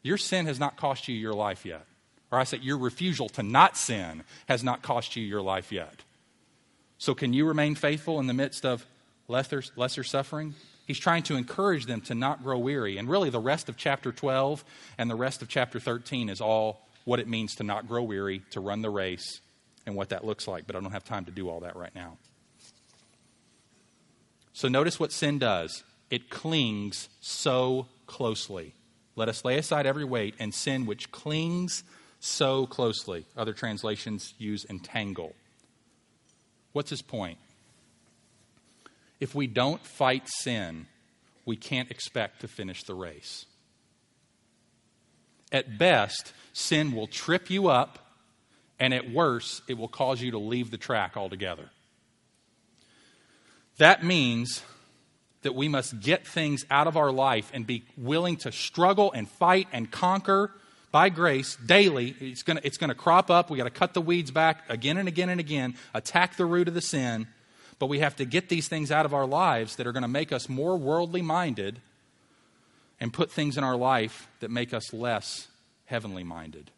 Your 0.04 0.17
sin 0.17 0.45
has 0.45 0.60
not 0.60 0.78
cost 0.78 1.08
you 1.08 1.15
your 1.15 1.34
life 1.34 1.65
yet. 1.65 1.86
Or 2.32 2.39
I 2.39 2.43
say, 2.43 2.60
your 2.62 2.78
refusal 2.78 3.28
to 3.30 3.43
not 3.43 3.76
sin 3.76 4.24
has 4.48 4.63
not 4.63 4.84
cost 4.84 5.15
you 5.15 5.26
your 5.26 5.41
life 5.41 5.72
yet. 5.72 6.04
So, 7.00 7.15
can 7.15 7.34
you 7.34 7.45
remain 7.45 7.76
faithful 7.76 8.19
in 8.19 8.28
the 8.28 8.34
midst 8.34 8.65
of 8.65 8.86
lesser, 9.28 9.63
lesser 9.76 10.04
suffering? 10.04 10.54
He's 10.86 11.00
trying 11.00 11.24
to 11.24 11.36
encourage 11.36 11.86
them 11.86 12.02
to 12.02 12.15
not 12.15 12.43
grow 12.43 12.60
weary. 12.60 12.98
And 12.98 13.10
really, 13.10 13.30
the 13.30 13.39
rest 13.39 13.69
of 13.69 13.78
chapter 13.78 14.12
12 14.12 14.63
and 14.98 15.10
the 15.10 15.15
rest 15.15 15.41
of 15.41 15.48
chapter 15.48 15.80
13 15.80 16.30
is 16.30 16.41
all 16.41 16.88
what 17.06 17.19
it 17.19 17.28
means 17.28 17.56
to 17.56 17.63
not 17.63 17.88
grow 17.88 18.04
weary, 18.04 18.43
to 18.52 18.60
run 18.60 18.82
the 18.82 18.89
race, 18.89 19.41
and 19.86 19.95
what 19.95 20.10
that 20.10 20.26
looks 20.26 20.48
like. 20.48 20.67
But 20.67 20.76
I 20.76 20.82
don't 20.82 20.91
have 20.91 21.06
time 21.06 21.26
to 21.26 21.32
do 21.32 21.50
all 21.50 21.62
that 21.62 21.76
right 21.76 21.93
now. 21.95 22.17
So 24.60 24.67
notice 24.67 25.00
what 25.00 25.13
sin 25.13 25.39
does 25.39 25.86
it 26.10 26.30
clings 26.30 27.08
so 27.22 27.88
closely. 28.08 28.74
Let 29.15 29.30
us 29.30 29.45
lay 29.45 29.58
aside 29.58 29.86
every 29.86 30.04
weight 30.04 30.36
and 30.38 30.54
sin 30.54 30.86
which 30.86 31.13
clings 31.13 31.86
so 32.19 32.65
closely. 32.65 33.26
Other 33.38 33.54
translations 33.54 34.34
use 34.38 34.65
entangle. 34.69 35.34
What's 36.74 36.89
his 36.89 37.02
point? 37.02 37.38
If 39.22 39.34
we 39.34 39.48
don't 39.48 39.82
fight 39.86 40.28
sin, 40.28 40.88
we 41.45 41.56
can't 41.56 41.89
expect 41.89 42.41
to 42.41 42.50
finish 42.50 42.84
the 42.84 42.95
race. 42.95 43.45
At 45.54 45.78
best, 45.78 46.34
sin 46.52 46.91
will 46.91 47.08
trip 47.08 47.50
you 47.50 47.69
up, 47.69 47.98
and 48.78 48.93
at 48.93 49.10
worst, 49.10 49.62
it 49.69 49.78
will 49.78 49.88
cause 49.88 50.22
you 50.22 50.32
to 50.32 50.38
leave 50.38 50.69
the 50.69 50.78
track 50.78 51.15
altogether. 51.15 51.69
That 53.80 54.04
means 54.04 54.62
that 55.42 55.56
we 55.56 55.70
must 55.70 56.00
get 56.02 56.28
things 56.28 56.65
out 56.70 56.88
of 56.88 56.98
our 56.98 57.12
life 57.12 57.50
and 57.54 57.65
be 57.65 57.84
willing 57.98 58.36
to 58.38 58.52
struggle 58.52 59.12
and 59.13 59.28
fight 59.28 59.68
and 59.72 59.89
conquer 59.89 60.52
by 60.92 61.08
grace 61.08 61.56
daily. 61.56 62.13
It's 62.20 62.44
going 62.44 62.60
it's 62.63 62.78
to 62.78 62.94
crop 62.94 63.32
up. 63.32 63.50
we 63.50 63.58
got 63.58 63.63
to 63.63 63.70
cut 63.70 63.94
the 63.94 64.02
weeds 64.02 64.32
back 64.32 64.63
again 64.70 64.98
and 64.98 65.08
again 65.08 65.30
and 65.30 65.39
again, 65.39 65.76
attack 65.94 66.36
the 66.36 66.46
root 66.46 66.68
of 66.68 66.74
the 66.74 66.82
sin. 66.82 67.28
But 67.80 67.88
we 67.88 68.00
have 68.00 68.18
to 68.18 68.26
get 68.26 68.50
these 68.50 68.68
things 68.68 68.92
out 68.92 69.06
of 69.06 69.13
our 69.13 69.26
lives 69.26 69.78
that 69.78 69.88
are 69.88 69.94
going 69.94 70.04
to 70.04 70.10
make 70.10 70.34
us 70.34 70.50
more 70.50 70.76
worldly 70.76 71.22
minded 71.22 71.80
and 73.00 73.13
put 73.13 73.32
things 73.32 73.58
in 73.58 73.63
our 73.63 73.78
life 73.78 74.28
that 74.42 74.52
make 74.52 74.74
us 74.74 74.92
less 74.92 75.48
heavenly 75.86 76.26
minded. 76.26 76.70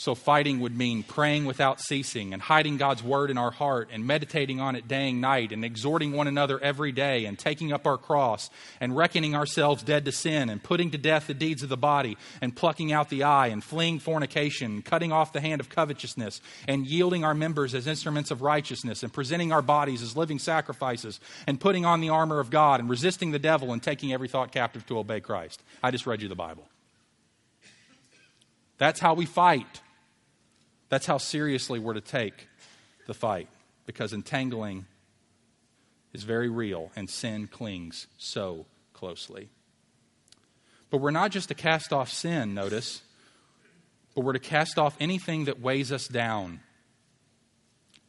So, 0.00 0.14
fighting 0.14 0.60
would 0.60 0.78
mean 0.78 1.02
praying 1.02 1.44
without 1.44 1.80
ceasing 1.80 2.32
and 2.32 2.40
hiding 2.40 2.76
God's 2.76 3.02
word 3.02 3.32
in 3.32 3.36
our 3.36 3.50
heart 3.50 3.88
and 3.92 4.06
meditating 4.06 4.60
on 4.60 4.76
it 4.76 4.86
day 4.86 5.08
and 5.08 5.20
night 5.20 5.50
and 5.50 5.64
exhorting 5.64 6.12
one 6.12 6.28
another 6.28 6.56
every 6.60 6.92
day 6.92 7.24
and 7.24 7.36
taking 7.36 7.72
up 7.72 7.84
our 7.84 7.98
cross 7.98 8.48
and 8.80 8.96
reckoning 8.96 9.34
ourselves 9.34 9.82
dead 9.82 10.04
to 10.04 10.12
sin 10.12 10.50
and 10.50 10.62
putting 10.62 10.92
to 10.92 10.98
death 10.98 11.26
the 11.26 11.34
deeds 11.34 11.64
of 11.64 11.68
the 11.68 11.76
body 11.76 12.16
and 12.40 12.54
plucking 12.54 12.92
out 12.92 13.08
the 13.08 13.24
eye 13.24 13.48
and 13.48 13.64
fleeing 13.64 13.98
fornication, 13.98 14.70
and 14.70 14.84
cutting 14.84 15.10
off 15.10 15.32
the 15.32 15.40
hand 15.40 15.60
of 15.60 15.68
covetousness 15.68 16.40
and 16.68 16.86
yielding 16.86 17.24
our 17.24 17.34
members 17.34 17.74
as 17.74 17.88
instruments 17.88 18.30
of 18.30 18.40
righteousness 18.40 19.02
and 19.02 19.12
presenting 19.12 19.50
our 19.50 19.62
bodies 19.62 20.00
as 20.00 20.16
living 20.16 20.38
sacrifices 20.38 21.18
and 21.48 21.58
putting 21.58 21.84
on 21.84 22.00
the 22.00 22.10
armor 22.10 22.38
of 22.38 22.50
God 22.50 22.78
and 22.78 22.88
resisting 22.88 23.32
the 23.32 23.38
devil 23.40 23.72
and 23.72 23.82
taking 23.82 24.12
every 24.12 24.28
thought 24.28 24.52
captive 24.52 24.86
to 24.86 25.00
obey 25.00 25.18
Christ. 25.18 25.60
I 25.82 25.90
just 25.90 26.06
read 26.06 26.22
you 26.22 26.28
the 26.28 26.36
Bible. 26.36 26.68
That's 28.78 29.00
how 29.00 29.14
we 29.14 29.26
fight. 29.26 29.80
That's 30.88 31.06
how 31.06 31.18
seriously 31.18 31.78
we're 31.78 31.94
to 31.94 32.00
take 32.00 32.48
the 33.06 33.14
fight 33.14 33.48
because 33.86 34.12
entangling 34.12 34.86
is 36.12 36.22
very 36.22 36.48
real 36.48 36.90
and 36.96 37.08
sin 37.08 37.46
clings 37.46 38.06
so 38.16 38.66
closely. 38.92 39.48
But 40.90 40.98
we're 40.98 41.10
not 41.10 41.30
just 41.30 41.48
to 41.48 41.54
cast 41.54 41.92
off 41.92 42.10
sin, 42.10 42.54
notice, 42.54 43.02
but 44.14 44.22
we're 44.22 44.32
to 44.32 44.38
cast 44.38 44.78
off 44.78 44.96
anything 45.00 45.44
that 45.44 45.60
weighs 45.60 45.92
us 45.92 46.08
down. 46.08 46.60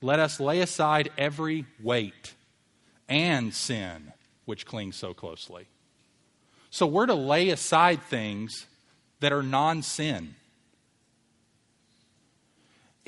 Let 0.01 0.19
us 0.19 0.39
lay 0.39 0.61
aside 0.61 1.11
every 1.17 1.65
weight 1.81 2.33
and 3.09 3.53
sin 3.53 4.13
which 4.45 4.65
clings 4.65 4.95
so 4.95 5.13
closely. 5.13 5.67
So 6.69 6.85
we're 6.85 7.07
to 7.07 7.15
lay 7.15 7.49
aside 7.49 8.01
things 8.03 8.65
that 9.19 9.33
are 9.33 9.43
non 9.43 9.81
sin 9.81 10.35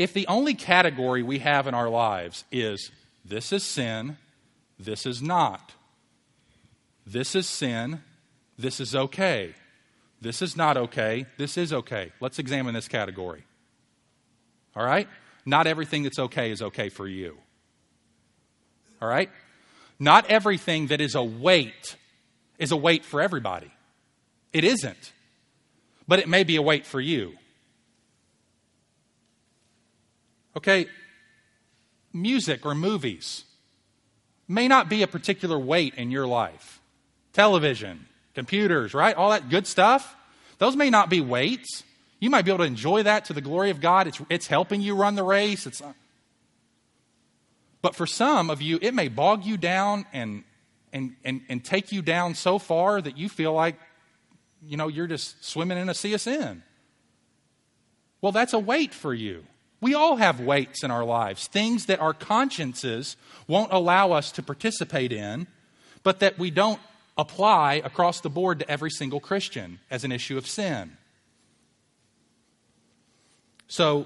if 0.01 0.13
the 0.13 0.25
only 0.27 0.55
category 0.55 1.21
we 1.21 1.39
have 1.39 1.67
in 1.67 1.75
our 1.75 1.89
lives 1.89 2.43
is 2.51 2.91
this 3.23 3.53
is 3.53 3.63
sin, 3.63 4.17
this 4.79 5.05
is 5.05 5.21
not, 5.21 5.73
this 7.05 7.35
is 7.35 7.47
sin, 7.47 8.01
this 8.57 8.79
is 8.79 8.95
okay, 8.95 9.53
this 10.19 10.41
is 10.41 10.57
not 10.57 10.75
okay, 10.75 11.27
this 11.37 11.55
is 11.55 11.71
okay, 11.71 12.11
let's 12.19 12.39
examine 12.39 12.73
this 12.73 12.87
category. 12.87 13.43
All 14.75 14.83
right? 14.83 15.07
Not 15.45 15.67
everything 15.67 16.01
that's 16.01 16.19
okay 16.19 16.49
is 16.49 16.63
okay 16.63 16.89
for 16.89 17.07
you. 17.07 17.37
All 19.01 19.07
right? 19.07 19.29
Not 19.99 20.31
everything 20.31 20.87
that 20.87 20.99
is 20.99 21.13
a 21.13 21.23
weight 21.23 21.95
is 22.57 22.71
a 22.71 22.77
weight 22.77 23.05
for 23.05 23.21
everybody. 23.21 23.71
It 24.51 24.63
isn't. 24.63 25.13
But 26.07 26.19
it 26.19 26.27
may 26.27 26.43
be 26.43 26.55
a 26.55 26.61
weight 26.61 26.87
for 26.87 26.99
you. 26.99 27.33
Okay, 30.55 30.87
music 32.13 32.65
or 32.65 32.75
movies 32.75 33.45
may 34.47 34.67
not 34.67 34.89
be 34.89 35.01
a 35.01 35.07
particular 35.07 35.57
weight 35.57 35.95
in 35.95 36.11
your 36.11 36.27
life. 36.27 36.81
Television, 37.31 38.05
computers, 38.33 38.93
right? 38.93 39.15
All 39.15 39.29
that 39.29 39.49
good 39.49 39.65
stuff. 39.65 40.15
Those 40.57 40.75
may 40.75 40.89
not 40.89 41.09
be 41.09 41.21
weights. 41.21 41.83
You 42.19 42.29
might 42.29 42.43
be 42.43 42.51
able 42.51 42.65
to 42.65 42.67
enjoy 42.67 43.03
that 43.03 43.25
to 43.25 43.33
the 43.33 43.41
glory 43.41 43.69
of 43.69 43.79
God. 43.79 44.07
It's, 44.07 44.21
it's 44.29 44.47
helping 44.47 44.81
you 44.81 44.95
run 44.95 45.15
the 45.15 45.23
race. 45.23 45.65
It's, 45.65 45.81
but 47.81 47.95
for 47.95 48.05
some 48.05 48.49
of 48.49 48.61
you, 48.61 48.77
it 48.81 48.93
may 48.93 49.07
bog 49.07 49.45
you 49.45 49.57
down 49.57 50.05
and, 50.11 50.43
and, 50.91 51.15
and, 51.23 51.41
and 51.47 51.63
take 51.63 51.91
you 51.91 52.01
down 52.01 52.35
so 52.35 52.59
far 52.59 53.01
that 53.01 53.17
you 53.17 53.29
feel 53.29 53.53
like, 53.53 53.75
you 54.63 54.77
know, 54.77 54.89
you're 54.89 55.07
just 55.07 55.43
swimming 55.43 55.77
in 55.77 55.89
a 55.89 55.93
sea 55.93 56.13
of 56.13 56.21
sin. 56.21 56.61
Well, 58.19 58.33
that's 58.33 58.53
a 58.53 58.59
weight 58.59 58.93
for 58.93 59.13
you. 59.13 59.45
We 59.81 59.95
all 59.95 60.17
have 60.17 60.39
weights 60.39 60.83
in 60.83 60.91
our 60.91 61.03
lives, 61.03 61.47
things 61.47 61.87
that 61.87 61.99
our 61.99 62.13
consciences 62.13 63.17
won't 63.47 63.73
allow 63.73 64.11
us 64.11 64.31
to 64.33 64.43
participate 64.43 65.11
in, 65.11 65.47
but 66.03 66.19
that 66.19 66.37
we 66.37 66.51
don't 66.51 66.79
apply 67.17 67.81
across 67.83 68.21
the 68.21 68.29
board 68.29 68.59
to 68.59 68.69
every 68.69 68.91
single 68.91 69.19
Christian 69.19 69.79
as 69.89 70.03
an 70.03 70.11
issue 70.11 70.37
of 70.37 70.47
sin. 70.47 70.97
So, 73.67 74.05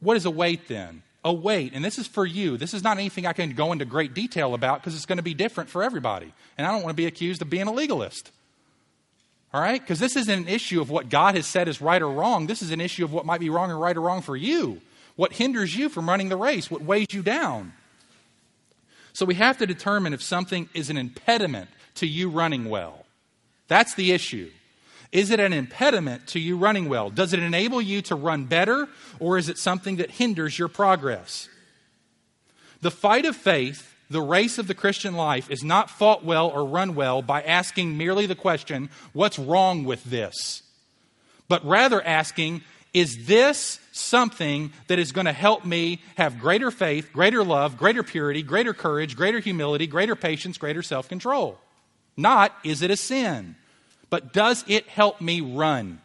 what 0.00 0.16
is 0.16 0.24
a 0.24 0.30
weight 0.30 0.66
then? 0.66 1.02
A 1.22 1.32
weight, 1.32 1.72
and 1.74 1.84
this 1.84 1.98
is 1.98 2.06
for 2.06 2.24
you. 2.24 2.56
This 2.56 2.72
is 2.72 2.82
not 2.82 2.96
anything 2.96 3.26
I 3.26 3.34
can 3.34 3.52
go 3.52 3.72
into 3.72 3.84
great 3.84 4.14
detail 4.14 4.54
about 4.54 4.80
because 4.80 4.94
it's 4.94 5.04
going 5.04 5.18
to 5.18 5.22
be 5.22 5.34
different 5.34 5.68
for 5.68 5.82
everybody. 5.82 6.32
And 6.56 6.66
I 6.66 6.72
don't 6.72 6.82
want 6.82 6.96
to 6.96 7.02
be 7.02 7.06
accused 7.06 7.42
of 7.42 7.50
being 7.50 7.66
a 7.66 7.72
legalist. 7.72 8.30
All 9.52 9.60
right? 9.60 9.80
Because 9.80 9.98
this 9.98 10.16
isn't 10.16 10.42
an 10.42 10.48
issue 10.48 10.80
of 10.80 10.90
what 10.90 11.08
God 11.08 11.34
has 11.34 11.46
said 11.46 11.66
is 11.68 11.80
right 11.80 12.00
or 12.00 12.10
wrong. 12.10 12.46
This 12.46 12.62
is 12.62 12.70
an 12.70 12.80
issue 12.80 13.04
of 13.04 13.12
what 13.12 13.26
might 13.26 13.40
be 13.40 13.50
wrong 13.50 13.70
or 13.70 13.78
right 13.78 13.96
or 13.96 14.00
wrong 14.00 14.22
for 14.22 14.36
you. 14.36 14.80
What 15.16 15.32
hinders 15.32 15.76
you 15.76 15.88
from 15.88 16.08
running 16.08 16.28
the 16.28 16.36
race? 16.36 16.70
What 16.70 16.82
weighs 16.82 17.08
you 17.10 17.22
down? 17.22 17.72
So 19.12 19.26
we 19.26 19.34
have 19.34 19.58
to 19.58 19.66
determine 19.66 20.12
if 20.12 20.22
something 20.22 20.68
is 20.72 20.88
an 20.88 20.96
impediment 20.96 21.68
to 21.96 22.06
you 22.06 22.30
running 22.30 22.68
well. 22.68 23.04
That's 23.66 23.94
the 23.94 24.12
issue. 24.12 24.50
Is 25.12 25.32
it 25.32 25.40
an 25.40 25.52
impediment 25.52 26.28
to 26.28 26.38
you 26.38 26.56
running 26.56 26.88
well? 26.88 27.10
Does 27.10 27.32
it 27.32 27.40
enable 27.40 27.82
you 27.82 28.00
to 28.02 28.14
run 28.14 28.44
better, 28.44 28.88
or 29.18 29.36
is 29.36 29.48
it 29.48 29.58
something 29.58 29.96
that 29.96 30.12
hinders 30.12 30.56
your 30.56 30.68
progress? 30.68 31.48
The 32.80 32.92
fight 32.92 33.26
of 33.26 33.34
faith 33.34 33.89
the 34.10 34.20
race 34.20 34.58
of 34.58 34.66
the 34.66 34.74
Christian 34.74 35.14
life 35.14 35.50
is 35.50 35.62
not 35.62 35.88
fought 35.88 36.24
well 36.24 36.48
or 36.48 36.64
run 36.64 36.96
well 36.96 37.22
by 37.22 37.42
asking 37.42 37.96
merely 37.96 38.26
the 38.26 38.34
question, 38.34 38.90
What's 39.12 39.38
wrong 39.38 39.84
with 39.84 40.02
this? 40.04 40.62
But 41.48 41.64
rather 41.64 42.02
asking, 42.02 42.62
Is 42.92 43.26
this 43.26 43.78
something 43.92 44.72
that 44.88 44.98
is 44.98 45.12
going 45.12 45.26
to 45.26 45.32
help 45.32 45.64
me 45.64 46.00
have 46.16 46.40
greater 46.40 46.72
faith, 46.72 47.12
greater 47.12 47.44
love, 47.44 47.76
greater 47.76 48.02
purity, 48.02 48.42
greater 48.42 48.74
courage, 48.74 49.16
greater 49.16 49.38
humility, 49.38 49.86
greater 49.86 50.16
patience, 50.16 50.58
greater 50.58 50.82
self 50.82 51.08
control? 51.08 51.58
Not, 52.16 52.52
is 52.64 52.82
it 52.82 52.90
a 52.90 52.96
sin? 52.96 53.54
But 54.10 54.32
does 54.32 54.64
it 54.66 54.88
help 54.88 55.20
me 55.20 55.40
run? 55.40 56.00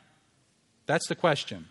That's 0.86 1.08
the 1.08 1.16
question. 1.16 1.66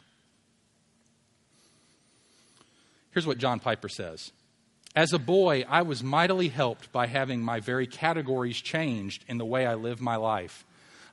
Here's 3.13 3.27
what 3.27 3.39
John 3.39 3.61
Piper 3.61 3.89
says 3.89 4.33
as 4.95 5.13
a 5.13 5.19
boy, 5.19 5.65
I 5.69 5.83
was 5.83 6.05
mightily 6.05 6.49
helped 6.49 6.93
by 6.93 7.07
having 7.07 7.43
my 7.43 7.59
very 7.59 7.87
categories 7.87 8.61
changed 8.61 9.25
in 9.27 9.39
the 9.39 9.45
way 9.45 9.67
I 9.67 9.75
live 9.75 10.01
my 10.01 10.17
life. 10.17 10.65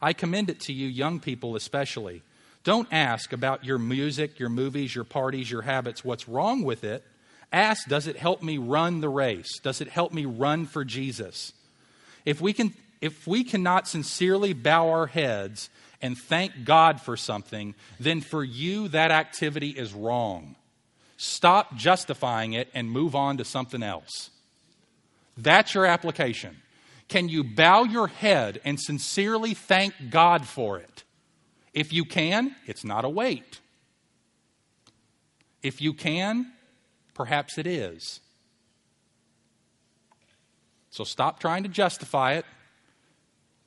I 0.02 0.14
commend 0.14 0.50
it 0.50 0.60
to 0.62 0.74
you, 0.74 0.88
young 0.88 1.20
people 1.20 1.56
especially. 1.56 2.22
Don't 2.64 2.88
ask 2.92 3.34
about 3.34 3.66
your 3.66 3.80
music, 3.80 4.38
your 4.38 4.50
movies, 4.50 4.94
your 4.94 5.04
parties, 5.04 5.50
your 5.50 5.64
habits, 5.64 6.06
what's 6.06 6.28
wrong 6.28 6.62
with 6.64 6.84
it. 6.84 7.04
Ask, 7.52 7.88
does 7.88 8.06
it 8.06 8.18
help 8.18 8.44
me 8.44 8.60
run 8.60 9.02
the 9.02 9.10
race? 9.10 9.60
Does 9.60 9.82
it 9.82 9.88
help 9.88 10.14
me 10.14 10.26
run 10.26 10.68
for 10.68 10.86
Jesus? 10.86 11.52
If 12.24 12.40
we, 12.40 12.54
can, 12.54 12.74
if 13.02 13.26
we 13.26 13.44
cannot 13.44 13.88
sincerely 13.88 14.54
bow 14.54 14.90
our 14.90 15.08
heads 15.08 15.70
and 16.04 16.18
thank 16.18 16.66
God 16.66 17.02
for 17.02 17.18
something, 17.18 17.74
then 18.00 18.22
for 18.22 18.44
you 18.44 18.88
that 18.90 19.10
activity 19.10 19.72
is 19.72 19.92
wrong. 19.92 20.56
Stop 21.24 21.76
justifying 21.76 22.54
it 22.54 22.68
and 22.74 22.90
move 22.90 23.14
on 23.14 23.38
to 23.38 23.46
something 23.46 23.84
else. 23.84 24.32
That's 25.38 25.76
your 25.76 25.86
application. 25.86 26.64
Can 27.10 27.30
you 27.30 27.44
bow 27.44 27.84
your 27.84 28.08
head 28.08 28.60
and 28.66 28.80
sincerely 28.80 29.54
thank 29.54 29.94
God 30.10 30.48
for 30.48 30.80
it? 30.80 31.04
If 31.76 31.94
you 31.94 32.06
can, 32.06 32.56
it's 32.66 32.84
not 32.84 33.06
a 33.06 33.10
weight. 33.10 33.60
If 35.62 35.80
you 35.80 35.94
can, 35.94 36.54
perhaps 37.14 37.60
it 37.60 37.68
is. 37.68 38.20
So 40.90 41.04
stop 41.04 41.40
trying 41.40 41.62
to 41.62 41.70
justify 41.70 42.34
it 42.34 42.46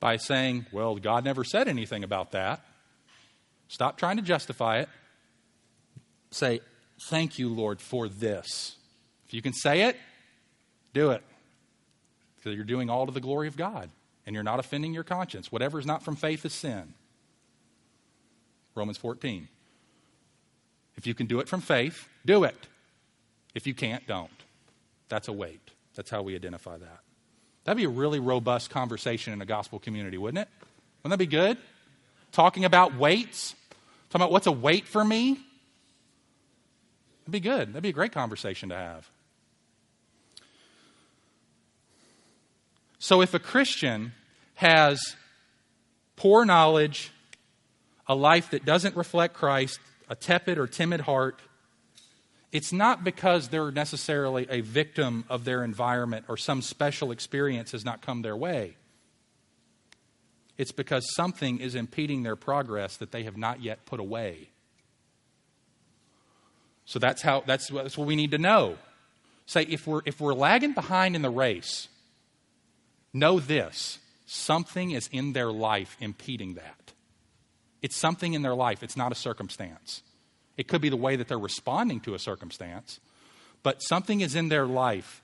by 0.01 0.17
saying, 0.17 0.65
well, 0.73 0.97
God 0.97 1.23
never 1.23 1.45
said 1.45 1.69
anything 1.69 2.03
about 2.03 2.33
that. 2.33 2.65
Stop 3.69 3.97
trying 3.97 4.17
to 4.17 4.23
justify 4.23 4.79
it. 4.79 4.89
Say, 6.31 6.59
Thank 6.99 7.37
you, 7.37 7.49
Lord, 7.49 7.81
for 7.81 8.07
this. 8.07 8.75
If 9.27 9.33
you 9.33 9.41
can 9.41 9.53
say 9.53 9.83
it, 9.83 9.97
do 10.93 11.11
it. 11.11 11.23
Because 12.37 12.55
you're 12.55 12.63
doing 12.63 12.89
all 12.89 13.05
to 13.05 13.11
the 13.11 13.21
glory 13.21 13.47
of 13.47 13.57
God 13.57 13.89
and 14.25 14.33
you're 14.33 14.43
not 14.43 14.59
offending 14.59 14.93
your 14.93 15.03
conscience. 15.03 15.51
Whatever 15.51 15.79
is 15.79 15.85
not 15.85 16.03
from 16.03 16.15
faith 16.15 16.45
is 16.45 16.53
sin. 16.53 16.93
Romans 18.75 18.97
14. 18.97 19.47
If 20.97 21.07
you 21.07 21.13
can 21.13 21.27
do 21.27 21.39
it 21.39 21.49
from 21.49 21.61
faith, 21.61 22.07
do 22.25 22.43
it. 22.43 22.67
If 23.53 23.67
you 23.67 23.73
can't, 23.73 24.05
don't. 24.07 24.29
That's 25.09 25.27
a 25.27 25.33
weight. 25.33 25.71
That's 25.95 26.09
how 26.09 26.21
we 26.21 26.35
identify 26.35 26.77
that. 26.77 26.99
That'd 27.63 27.77
be 27.77 27.85
a 27.85 27.89
really 27.89 28.19
robust 28.19 28.69
conversation 28.69 29.33
in 29.33 29.41
a 29.41 29.45
gospel 29.45 29.79
community, 29.79 30.17
wouldn't 30.17 30.41
it? 30.41 30.49
Wouldn't 31.03 31.17
that 31.17 31.23
be 31.23 31.29
good? 31.29 31.57
Talking 32.31 32.65
about 32.65 32.95
weights, 32.95 33.55
talking 34.09 34.23
about 34.23 34.31
what's 34.31 34.47
a 34.47 34.51
weight 34.51 34.87
for 34.87 35.03
me, 35.03 35.39
That'd 37.25 37.31
be 37.31 37.39
good. 37.39 37.69
That'd 37.69 37.83
be 37.83 37.89
a 37.89 37.93
great 37.93 38.11
conversation 38.11 38.69
to 38.69 38.75
have. 38.75 39.09
So, 42.99 43.21
if 43.21 43.33
a 43.33 43.39
Christian 43.39 44.13
has 44.55 45.15
poor 46.15 46.45
knowledge, 46.45 47.11
a 48.07 48.15
life 48.15 48.51
that 48.51 48.63
doesn't 48.63 48.95
reflect 48.95 49.33
Christ, 49.33 49.79
a 50.07 50.15
tepid 50.15 50.57
or 50.57 50.67
timid 50.67 51.01
heart, 51.01 51.39
it's 52.51 52.71
not 52.71 53.03
because 53.03 53.49
they're 53.49 53.71
necessarily 53.71 54.47
a 54.49 54.61
victim 54.61 55.25
of 55.29 55.45
their 55.45 55.63
environment 55.63 56.25
or 56.29 56.37
some 56.37 56.61
special 56.61 57.11
experience 57.11 57.71
has 57.73 57.83
not 57.83 58.01
come 58.01 58.21
their 58.21 58.37
way. 58.37 58.77
It's 60.57 60.71
because 60.71 61.13
something 61.15 61.59
is 61.59 61.75
impeding 61.75 62.23
their 62.23 62.37
progress 62.37 62.97
that 62.97 63.11
they 63.11 63.23
have 63.23 63.35
not 63.35 63.61
yet 63.61 63.85
put 63.85 63.99
away. 63.99 64.49
So 66.85 66.99
that's 66.99 67.21
how 67.21 67.43
that's, 67.45 67.69
that's 67.69 67.97
what 67.97 68.07
we 68.07 68.15
need 68.15 68.31
to 68.31 68.37
know. 68.37 68.77
Say 69.47 69.63
if 69.63 69.85
we're 69.85 70.01
if 70.05 70.19
we're 70.19 70.33
lagging 70.33 70.73
behind 70.73 71.15
in 71.15 71.21
the 71.21 71.29
race, 71.29 71.87
know 73.13 73.39
this. 73.39 73.99
Something 74.25 74.91
is 74.91 75.07
in 75.11 75.33
their 75.33 75.51
life 75.51 75.97
impeding 75.99 76.55
that. 76.55 76.93
It's 77.81 77.95
something 77.95 78.33
in 78.33 78.41
their 78.41 78.55
life, 78.55 78.81
it's 78.81 78.97
not 78.97 79.11
a 79.11 79.15
circumstance. 79.15 80.01
It 80.57 80.67
could 80.67 80.81
be 80.81 80.89
the 80.89 80.95
way 80.95 81.15
that 81.15 81.27
they're 81.27 81.37
responding 81.37 81.99
to 82.01 82.15
a 82.15 82.19
circumstance, 82.19 82.99
but 83.61 83.83
something 83.83 84.21
is 84.21 84.35
in 84.35 84.49
their 84.49 84.65
life 84.65 85.21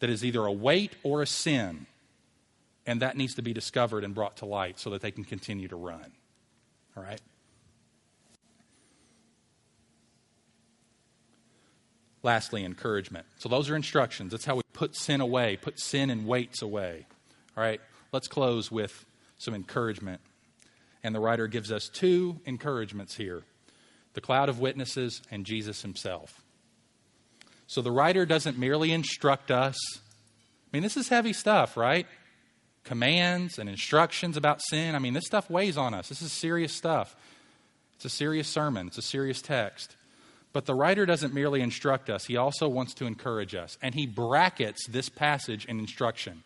that 0.00 0.10
is 0.10 0.24
either 0.24 0.44
a 0.44 0.52
weight 0.52 0.96
or 1.04 1.22
a 1.22 1.26
sin, 1.26 1.86
and 2.84 3.00
that 3.00 3.16
needs 3.16 3.34
to 3.36 3.42
be 3.42 3.52
discovered 3.52 4.02
and 4.04 4.14
brought 4.14 4.36
to 4.38 4.44
light 4.44 4.78
so 4.78 4.90
that 4.90 5.00
they 5.00 5.12
can 5.12 5.24
continue 5.24 5.68
to 5.68 5.76
run. 5.76 6.12
All 6.96 7.02
right? 7.02 7.20
Lastly, 12.22 12.64
encouragement. 12.64 13.26
So 13.38 13.48
those 13.48 13.68
are 13.68 13.76
instructions. 13.76 14.30
That's 14.30 14.44
how 14.44 14.56
we 14.56 14.62
put 14.72 14.94
sin 14.94 15.20
away, 15.20 15.56
put 15.56 15.80
sin 15.80 16.08
and 16.10 16.26
weights 16.26 16.62
away. 16.62 17.06
All 17.56 17.62
right, 17.62 17.80
let's 18.12 18.28
close 18.28 18.70
with 18.70 19.04
some 19.38 19.54
encouragement. 19.54 20.20
And 21.02 21.14
the 21.14 21.20
writer 21.20 21.48
gives 21.48 21.72
us 21.72 21.88
two 21.88 22.40
encouragements 22.46 23.16
here 23.16 23.42
the 24.14 24.20
cloud 24.20 24.48
of 24.48 24.60
witnesses 24.60 25.22
and 25.30 25.46
Jesus 25.46 25.82
himself. 25.82 26.42
So 27.66 27.80
the 27.80 27.90
writer 27.90 28.26
doesn't 28.26 28.58
merely 28.58 28.92
instruct 28.92 29.50
us. 29.50 29.76
I 29.96 30.76
mean, 30.76 30.82
this 30.82 30.98
is 30.98 31.08
heavy 31.08 31.32
stuff, 31.32 31.76
right? 31.76 32.06
Commands 32.84 33.58
and 33.58 33.70
instructions 33.70 34.36
about 34.36 34.60
sin. 34.60 34.94
I 34.94 34.98
mean, 34.98 35.14
this 35.14 35.24
stuff 35.24 35.48
weighs 35.48 35.78
on 35.78 35.94
us. 35.94 36.10
This 36.10 36.20
is 36.20 36.32
serious 36.32 36.74
stuff. 36.74 37.16
It's 37.94 38.04
a 38.04 38.10
serious 38.10 38.48
sermon, 38.48 38.88
it's 38.88 38.98
a 38.98 39.02
serious 39.02 39.40
text. 39.40 39.96
But 40.52 40.66
the 40.66 40.74
writer 40.74 41.06
doesn't 41.06 41.32
merely 41.32 41.62
instruct 41.62 42.10
us, 42.10 42.26
he 42.26 42.36
also 42.36 42.68
wants 42.68 42.94
to 42.94 43.06
encourage 43.06 43.54
us. 43.54 43.78
And 43.80 43.94
he 43.94 44.06
brackets 44.06 44.86
this 44.86 45.08
passage 45.08 45.64
in 45.64 45.78
instruction. 45.78 46.42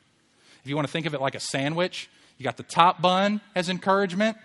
If 0.62 0.70
you 0.70 0.76
want 0.76 0.86
to 0.86 0.92
think 0.92 1.06
of 1.06 1.14
it 1.14 1.20
like 1.20 1.34
a 1.34 1.40
sandwich, 1.40 2.08
you 2.38 2.44
got 2.44 2.56
the 2.56 2.62
top 2.62 3.00
bun 3.00 3.40
as 3.54 3.68
encouragement, 3.68 4.36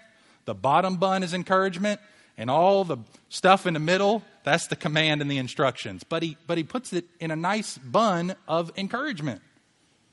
the 0.45 0.55
bottom 0.55 0.97
bun 0.97 1.23
is 1.23 1.33
encouragement, 1.33 1.99
and 2.37 2.49
all 2.49 2.83
the 2.83 2.97
stuff 3.29 3.67
in 3.67 3.73
the 3.73 3.79
middle, 3.79 4.23
that's 4.43 4.67
the 4.67 4.75
command 4.75 5.21
and 5.21 5.29
the 5.29 5.37
instructions. 5.37 6.03
But 6.03 6.23
he, 6.23 6.37
but 6.47 6.57
he 6.57 6.63
puts 6.63 6.93
it 6.93 7.05
in 7.19 7.29
a 7.31 7.35
nice 7.35 7.77
bun 7.77 8.35
of 8.47 8.71
encouragement. 8.77 9.41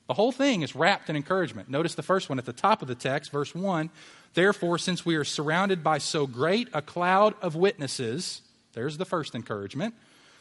The 0.09 0.15
whole 0.15 0.33
thing 0.33 0.63
is 0.63 0.75
wrapped 0.75 1.11
in 1.11 1.17
encouragement. 1.17 1.69
Notice 1.69 1.95
the 1.95 2.03
first 2.03 2.29
one 2.29 2.39
at 2.39 2.47
the 2.47 2.53
top 2.53 2.83
of 2.83 2.89
the 2.89 2.95
text, 2.95 3.31
verse 3.31 3.55
1. 3.55 3.91
Therefore, 4.35 4.79
since 4.79 5.05
we 5.05 5.17
are 5.17 5.25
surrounded 5.25 5.85
by 5.85 5.99
so 5.99 6.27
great 6.27 6.69
a 6.73 6.83
cloud 6.83 7.35
of 7.43 7.55
witnesses, 7.55 8.43
there's 8.79 8.97
the 8.97 9.05
first 9.05 9.35
encouragement. 9.35 9.93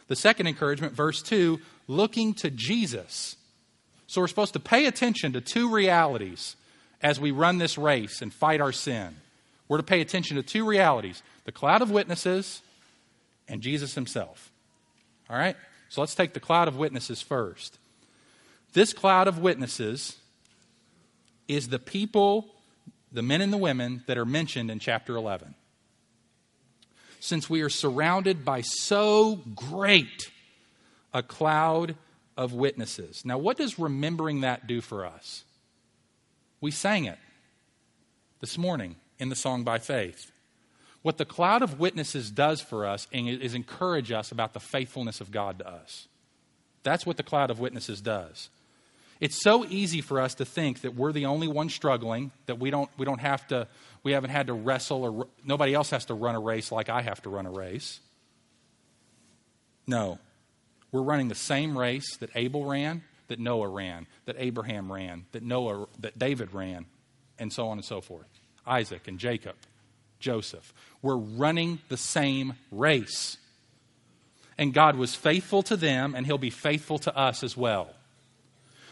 The 0.09 0.15
second 0.15 0.45
encouragement, 0.45 0.93
verse 0.93 1.23
2, 1.23 1.59
looking 1.87 2.35
to 2.35 2.51
Jesus. 2.51 3.35
So 4.05 4.21
we're 4.21 4.27
supposed 4.27 4.53
to 4.53 4.59
pay 4.59 4.85
attention 4.85 5.33
to 5.33 5.41
two 5.41 5.73
realities 5.73 6.55
as 7.01 7.19
we 7.19 7.31
run 7.31 7.57
this 7.57 7.79
race 7.79 8.21
and 8.21 8.31
fight 8.31 8.61
our 8.61 8.71
sin. 8.71 9.15
We're 9.67 9.77
to 9.77 9.83
pay 9.83 10.01
attention 10.01 10.37
to 10.37 10.43
two 10.43 10.65
realities 10.65 11.23
the 11.45 11.51
cloud 11.51 11.81
of 11.81 11.89
witnesses 11.89 12.61
and 13.47 13.61
Jesus 13.61 13.95
himself. 13.95 14.51
All 15.31 15.37
right? 15.37 15.55
So 15.89 16.01
let's 16.01 16.13
take 16.13 16.33
the 16.33 16.39
cloud 16.39 16.67
of 16.67 16.77
witnesses 16.77 17.23
first. 17.23 17.79
This 18.73 18.93
cloud 18.93 19.27
of 19.27 19.39
witnesses 19.39 20.17
is 21.47 21.69
the 21.69 21.79
people, 21.79 22.53
the 23.11 23.23
men 23.23 23.41
and 23.41 23.51
the 23.51 23.57
women 23.57 24.03
that 24.05 24.17
are 24.17 24.25
mentioned 24.25 24.69
in 24.69 24.77
chapter 24.77 25.15
11. 25.15 25.55
Since 27.19 27.49
we 27.49 27.61
are 27.61 27.69
surrounded 27.69 28.45
by 28.45 28.61
so 28.61 29.41
great 29.55 30.31
a 31.13 31.23
cloud 31.23 31.95
of 32.35 32.53
witnesses. 32.53 33.23
Now, 33.25 33.37
what 33.37 33.57
does 33.57 33.79
remembering 33.79 34.41
that 34.41 34.67
do 34.67 34.81
for 34.81 35.05
us? 35.05 35.43
We 36.61 36.71
sang 36.71 37.05
it 37.05 37.17
this 38.39 38.57
morning 38.57 38.95
in 39.19 39.29
the 39.29 39.35
song 39.35 39.63
by 39.63 39.79
faith. 39.79 40.31
What 41.01 41.17
the 41.17 41.25
cloud 41.25 41.61
of 41.61 41.79
witnesses 41.79 42.29
does 42.29 42.61
for 42.61 42.85
us 42.85 43.07
is 43.11 43.53
encourage 43.53 44.11
us 44.11 44.31
about 44.31 44.53
the 44.53 44.59
faithfulness 44.59 45.21
of 45.21 45.31
God 45.31 45.59
to 45.59 45.67
us. 45.67 46.07
That's 46.83 47.05
what 47.05 47.17
the 47.17 47.23
cloud 47.23 47.49
of 47.49 47.59
witnesses 47.59 48.01
does. 48.01 48.49
It's 49.19 49.41
so 49.41 49.65
easy 49.65 50.01
for 50.01 50.19
us 50.19 50.35
to 50.35 50.45
think 50.45 50.81
that 50.81 50.95
we're 50.95 51.11
the 51.11 51.25
only 51.25 51.47
one 51.47 51.69
struggling, 51.69 52.31
that 52.45 52.59
we 52.59 52.69
don't, 52.69 52.89
we 52.97 53.05
don't 53.05 53.19
have 53.19 53.47
to, 53.47 53.67
we 54.03 54.11
haven't 54.13 54.29
had 54.29 54.47
to 54.47 54.53
wrestle, 54.53 55.03
or 55.03 55.27
nobody 55.43 55.73
else 55.73 55.89
has 55.89 56.05
to 56.05 56.13
run 56.13 56.35
a 56.35 56.39
race 56.39 56.71
like 56.71 56.89
I 56.89 57.01
have 57.01 57.21
to 57.23 57.29
run 57.29 57.45
a 57.45 57.51
race. 57.51 57.99
No. 59.85 60.19
We're 60.91 61.01
running 61.01 61.27
the 61.27 61.35
same 61.35 61.77
race 61.77 62.17
that 62.17 62.29
Abel 62.35 62.65
ran, 62.65 63.03
that 63.27 63.39
Noah 63.39 63.67
ran, 63.67 64.07
that 64.25 64.35
Abraham 64.39 64.91
ran, 64.91 65.25
that 65.31 65.43
Noah, 65.43 65.87
that 65.99 66.17
David 66.17 66.53
ran, 66.53 66.85
and 67.37 67.51
so 67.51 67.67
on 67.67 67.77
and 67.77 67.85
so 67.85 68.01
forth. 68.01 68.27
Isaac 68.65 69.07
and 69.07 69.19
Jacob, 69.19 69.55
Joseph. 70.19 70.73
We're 71.01 71.17
running 71.17 71.79
the 71.89 71.97
same 71.97 72.53
race. 72.71 73.37
And 74.57 74.73
God 74.73 74.95
was 74.95 75.13
faithful 75.13 75.61
to 75.63 75.77
them, 75.77 76.15
and 76.15 76.25
He'll 76.25 76.37
be 76.37 76.49
faithful 76.49 76.99
to 76.99 77.15
us 77.15 77.43
as 77.43 77.55
well. 77.55 77.93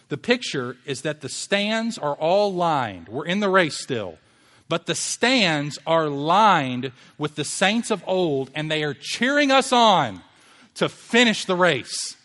The 0.09 0.17
picture 0.17 0.77
is 0.85 1.01
that 1.01 1.21
the 1.21 1.29
stands 1.29 1.97
are 1.97 2.13
all 2.13 2.53
lined. 2.53 3.09
We're 3.09 3.25
in 3.25 3.39
the 3.39 3.49
race 3.49 3.81
still. 3.81 4.19
But 4.67 4.87
the 4.87 4.95
stands 4.95 5.77
are 5.85 6.07
lined 6.07 6.91
with 7.17 7.35
the 7.35 7.43
saints 7.43 7.91
of 7.91 8.03
old, 8.07 8.49
and 8.55 8.69
they 8.69 8.83
are 8.83 8.95
cheering 8.95 9.51
us 9.51 9.71
on 9.71 10.21
to 10.75 10.89
finish 10.89 11.45
the 11.45 11.55
race. 11.55 12.17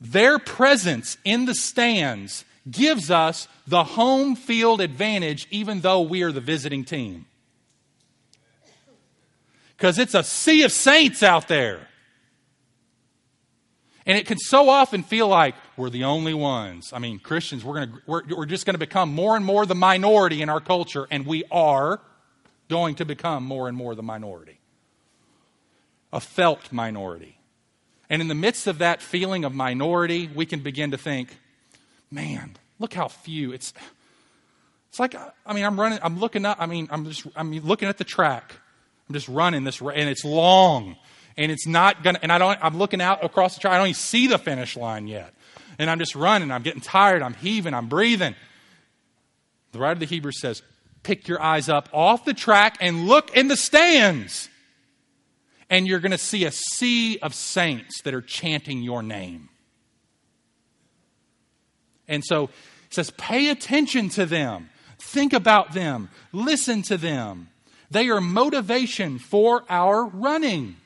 Their 0.00 0.38
presence 0.38 1.18
in 1.24 1.44
the 1.44 1.54
stands 1.54 2.44
gives 2.70 3.10
us 3.10 3.48
the 3.66 3.84
home 3.84 4.36
field 4.36 4.80
advantage, 4.80 5.46
even 5.50 5.80
though 5.80 6.00
we 6.00 6.22
are 6.22 6.32
the 6.32 6.40
visiting 6.40 6.84
team. 6.84 7.26
Because 9.76 9.98
it's 9.98 10.14
a 10.14 10.24
sea 10.24 10.62
of 10.62 10.72
saints 10.72 11.22
out 11.22 11.48
there. 11.48 11.88
And 14.08 14.16
it 14.16 14.26
can 14.26 14.38
so 14.38 14.70
often 14.70 15.02
feel 15.02 15.28
like 15.28 15.54
we're 15.76 15.90
the 15.90 16.04
only 16.04 16.32
ones. 16.32 16.92
I 16.94 16.98
mean, 16.98 17.18
Christians, 17.18 17.62
we're, 17.62 17.74
gonna, 17.74 18.00
we're, 18.06 18.22
we're 18.34 18.46
just 18.46 18.64
going 18.64 18.72
to 18.74 18.78
become 18.78 19.14
more 19.14 19.36
and 19.36 19.44
more 19.44 19.66
the 19.66 19.74
minority 19.74 20.40
in 20.40 20.48
our 20.48 20.60
culture, 20.60 21.06
and 21.10 21.26
we 21.26 21.44
are 21.50 22.00
going 22.70 22.94
to 22.96 23.04
become 23.04 23.44
more 23.44 23.68
and 23.68 23.76
more 23.76 23.94
the 23.94 24.02
minority. 24.02 24.60
A 26.10 26.20
felt 26.20 26.72
minority. 26.72 27.38
And 28.08 28.22
in 28.22 28.28
the 28.28 28.34
midst 28.34 28.66
of 28.66 28.78
that 28.78 29.02
feeling 29.02 29.44
of 29.44 29.54
minority, 29.54 30.30
we 30.34 30.46
can 30.46 30.60
begin 30.60 30.92
to 30.92 30.98
think, 30.98 31.36
man, 32.10 32.56
look 32.78 32.94
how 32.94 33.08
few. 33.08 33.52
It's, 33.52 33.74
it's 34.88 34.98
like, 34.98 35.14
I 35.44 35.52
mean, 35.52 35.66
I'm 35.66 35.78
running, 35.78 35.98
I'm 36.02 36.18
looking 36.18 36.46
up, 36.46 36.56
I 36.58 36.64
mean, 36.64 36.88
I'm 36.90 37.04
just, 37.04 37.26
I'm 37.36 37.52
looking 37.52 37.90
at 37.90 37.98
the 37.98 38.04
track. 38.04 38.54
I'm 39.06 39.12
just 39.12 39.28
running 39.28 39.64
this, 39.64 39.82
and 39.82 40.08
it's 40.08 40.24
long 40.24 40.96
and 41.38 41.52
it's 41.52 41.66
not 41.66 42.02
gonna, 42.02 42.18
and 42.20 42.32
I 42.32 42.36
don't, 42.36 42.58
I'm 42.60 42.76
looking 42.76 43.00
out 43.00 43.24
across 43.24 43.54
the 43.54 43.60
track, 43.60 43.72
I 43.72 43.78
don't 43.78 43.86
even 43.86 43.94
see 43.94 44.26
the 44.26 44.38
finish 44.38 44.76
line 44.76 45.06
yet. 45.06 45.32
And 45.78 45.88
I'm 45.88 46.00
just 46.00 46.16
running, 46.16 46.50
I'm 46.50 46.64
getting 46.64 46.80
tired, 46.80 47.22
I'm 47.22 47.34
heaving, 47.34 47.72
I'm 47.72 47.88
breathing. 47.88 48.34
The 49.70 49.78
writer 49.78 49.92
of 49.92 50.00
the 50.00 50.06
Hebrews 50.06 50.40
says, 50.40 50.62
pick 51.04 51.28
your 51.28 51.40
eyes 51.40 51.68
up 51.68 51.88
off 51.92 52.24
the 52.24 52.34
track 52.34 52.76
and 52.80 53.06
look 53.06 53.34
in 53.36 53.46
the 53.46 53.56
stands. 53.56 54.48
And 55.70 55.86
you're 55.86 56.00
going 56.00 56.12
to 56.12 56.18
see 56.18 56.44
a 56.44 56.50
sea 56.50 57.18
of 57.18 57.34
saints 57.34 58.02
that 58.02 58.14
are 58.14 58.22
chanting 58.22 58.82
your 58.82 59.02
name. 59.02 59.48
And 62.08 62.24
so 62.24 62.44
it 62.44 62.50
says, 62.94 63.10
pay 63.12 63.50
attention 63.50 64.08
to 64.10 64.26
them, 64.26 64.70
think 64.98 65.32
about 65.32 65.72
them, 65.72 66.08
listen 66.32 66.82
to 66.82 66.96
them. 66.96 67.50
They 67.90 68.08
are 68.08 68.20
motivation 68.20 69.18
for 69.18 69.64
our 69.68 70.04
running. 70.04 70.76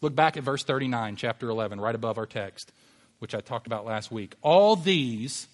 Look 0.00 0.14
back 0.14 0.36
at 0.36 0.42
verse 0.44 0.62
39, 0.62 1.16
chapter 1.16 1.48
11, 1.48 1.80
right 1.80 1.94
above 1.94 2.18
our 2.18 2.26
text, 2.26 2.72
which 3.18 3.34
I 3.34 3.40
talked 3.40 3.66
about 3.66 3.84
last 3.84 4.12
week. 4.12 4.34
All 4.42 4.76
these, 4.76 5.48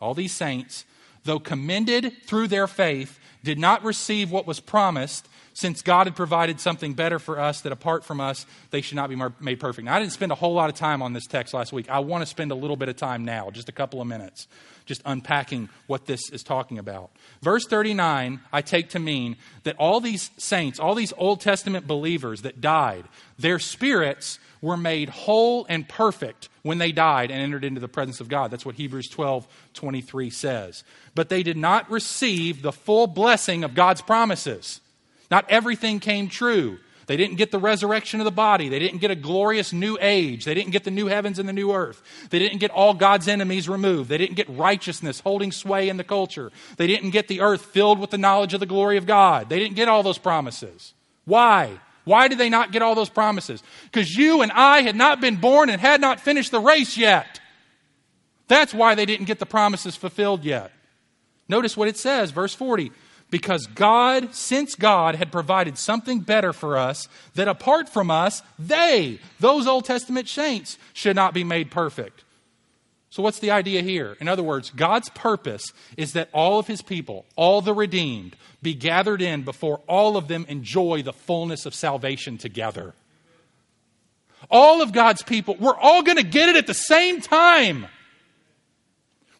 all 0.00 0.14
these 0.14 0.32
saints, 0.32 0.84
though 1.24 1.38
commended 1.38 2.12
through 2.24 2.48
their 2.48 2.66
faith, 2.66 3.18
did 3.42 3.58
not 3.58 3.84
receive 3.84 4.30
what 4.30 4.46
was 4.46 4.60
promised, 4.60 5.28
since 5.56 5.80
God 5.80 6.06
had 6.06 6.14
provided 6.14 6.60
something 6.60 6.92
better 6.92 7.18
for 7.18 7.40
us 7.40 7.62
that 7.62 7.72
apart 7.72 8.04
from 8.04 8.20
us, 8.20 8.44
they 8.72 8.82
should 8.82 8.96
not 8.96 9.08
be 9.08 9.16
made 9.40 9.58
perfect. 9.58 9.86
Now, 9.86 9.96
I 9.96 10.00
didn't 10.00 10.12
spend 10.12 10.30
a 10.30 10.34
whole 10.34 10.52
lot 10.52 10.68
of 10.68 10.76
time 10.76 11.00
on 11.00 11.14
this 11.14 11.26
text 11.26 11.54
last 11.54 11.72
week. 11.72 11.88
I 11.88 12.00
want 12.00 12.20
to 12.20 12.26
spend 12.26 12.52
a 12.52 12.54
little 12.54 12.76
bit 12.76 12.90
of 12.90 12.96
time 12.96 13.24
now, 13.24 13.48
just 13.48 13.70
a 13.70 13.72
couple 13.72 14.02
of 14.02 14.06
minutes, 14.06 14.48
just 14.84 15.00
unpacking 15.06 15.70
what 15.86 16.04
this 16.04 16.28
is 16.30 16.42
talking 16.42 16.78
about. 16.78 17.08
Verse 17.40 17.64
39, 17.64 18.42
I 18.52 18.60
take 18.60 18.90
to 18.90 18.98
mean 18.98 19.36
that 19.62 19.76
all 19.78 19.98
these 19.98 20.30
saints, 20.36 20.78
all 20.78 20.94
these 20.94 21.14
Old 21.16 21.40
Testament 21.40 21.86
believers 21.86 22.42
that 22.42 22.60
died, 22.60 23.06
their 23.38 23.58
spirits 23.58 24.38
were 24.60 24.76
made 24.76 25.08
whole 25.08 25.64
and 25.70 25.88
perfect 25.88 26.50
when 26.64 26.76
they 26.76 26.92
died 26.92 27.30
and 27.30 27.40
entered 27.40 27.64
into 27.64 27.80
the 27.80 27.88
presence 27.88 28.20
of 28.20 28.28
God. 28.28 28.50
That's 28.50 28.66
what 28.66 28.74
Hebrews 28.74 29.08
12 29.08 29.48
23 29.72 30.28
says. 30.28 30.84
But 31.14 31.30
they 31.30 31.42
did 31.42 31.56
not 31.56 31.90
receive 31.90 32.60
the 32.60 32.72
full 32.72 33.06
blessing 33.06 33.64
of 33.64 33.74
God's 33.74 34.02
promises. 34.02 34.82
Not 35.30 35.44
everything 35.48 36.00
came 36.00 36.28
true. 36.28 36.78
They 37.06 37.16
didn't 37.16 37.36
get 37.36 37.52
the 37.52 37.60
resurrection 37.60 38.20
of 38.20 38.24
the 38.24 38.32
body. 38.32 38.68
They 38.68 38.80
didn't 38.80 38.98
get 38.98 39.12
a 39.12 39.16
glorious 39.16 39.72
new 39.72 39.96
age. 40.00 40.44
They 40.44 40.54
didn't 40.54 40.72
get 40.72 40.82
the 40.82 40.90
new 40.90 41.06
heavens 41.06 41.38
and 41.38 41.48
the 41.48 41.52
new 41.52 41.72
earth. 41.72 42.02
They 42.30 42.40
didn't 42.40 42.58
get 42.58 42.72
all 42.72 42.94
God's 42.94 43.28
enemies 43.28 43.68
removed. 43.68 44.10
They 44.10 44.18
didn't 44.18 44.34
get 44.34 44.48
righteousness 44.50 45.20
holding 45.20 45.52
sway 45.52 45.88
in 45.88 45.98
the 45.98 46.04
culture. 46.04 46.50
They 46.76 46.88
didn't 46.88 47.10
get 47.10 47.28
the 47.28 47.42
earth 47.42 47.62
filled 47.62 48.00
with 48.00 48.10
the 48.10 48.18
knowledge 48.18 48.54
of 48.54 48.60
the 48.60 48.66
glory 48.66 48.96
of 48.96 49.06
God. 49.06 49.48
They 49.48 49.60
didn't 49.60 49.76
get 49.76 49.88
all 49.88 50.02
those 50.02 50.18
promises. 50.18 50.94
Why? 51.24 51.78
Why 52.04 52.26
did 52.26 52.38
they 52.38 52.50
not 52.50 52.72
get 52.72 52.82
all 52.82 52.96
those 52.96 53.08
promises? 53.08 53.62
Because 53.84 54.14
you 54.14 54.42
and 54.42 54.50
I 54.50 54.82
had 54.82 54.96
not 54.96 55.20
been 55.20 55.36
born 55.36 55.70
and 55.70 55.80
had 55.80 56.00
not 56.00 56.20
finished 56.20 56.50
the 56.50 56.60
race 56.60 56.96
yet. 56.96 57.40
That's 58.48 58.74
why 58.74 58.96
they 58.96 59.06
didn't 59.06 59.26
get 59.26 59.38
the 59.38 59.46
promises 59.46 59.94
fulfilled 59.94 60.44
yet. 60.44 60.72
Notice 61.48 61.76
what 61.76 61.88
it 61.88 61.96
says, 61.96 62.32
verse 62.32 62.54
40 62.54 62.90
because 63.30 63.66
God, 63.66 64.34
since 64.34 64.74
God 64.74 65.16
had 65.16 65.32
provided 65.32 65.78
something 65.78 66.20
better 66.20 66.52
for 66.52 66.76
us, 66.76 67.08
that 67.34 67.48
apart 67.48 67.88
from 67.88 68.10
us, 68.10 68.42
they, 68.58 69.18
those 69.40 69.66
Old 69.66 69.84
Testament 69.84 70.28
saints, 70.28 70.78
should 70.92 71.16
not 71.16 71.34
be 71.34 71.44
made 71.44 71.70
perfect. 71.70 72.24
So, 73.10 73.22
what's 73.22 73.38
the 73.38 73.50
idea 73.50 73.82
here? 73.82 74.16
In 74.20 74.28
other 74.28 74.42
words, 74.42 74.70
God's 74.70 75.08
purpose 75.10 75.72
is 75.96 76.12
that 76.12 76.28
all 76.32 76.58
of 76.58 76.66
his 76.66 76.82
people, 76.82 77.24
all 77.34 77.62
the 77.62 77.74
redeemed, 77.74 78.36
be 78.62 78.74
gathered 78.74 79.22
in 79.22 79.42
before 79.42 79.80
all 79.88 80.16
of 80.16 80.28
them 80.28 80.44
enjoy 80.48 81.02
the 81.02 81.12
fullness 81.12 81.66
of 81.66 81.74
salvation 81.74 82.36
together. 82.36 82.94
All 84.50 84.82
of 84.82 84.92
God's 84.92 85.22
people, 85.22 85.56
we're 85.58 85.76
all 85.76 86.02
going 86.02 86.18
to 86.18 86.22
get 86.22 86.48
it 86.48 86.56
at 86.56 86.66
the 86.66 86.74
same 86.74 87.20
time. 87.20 87.86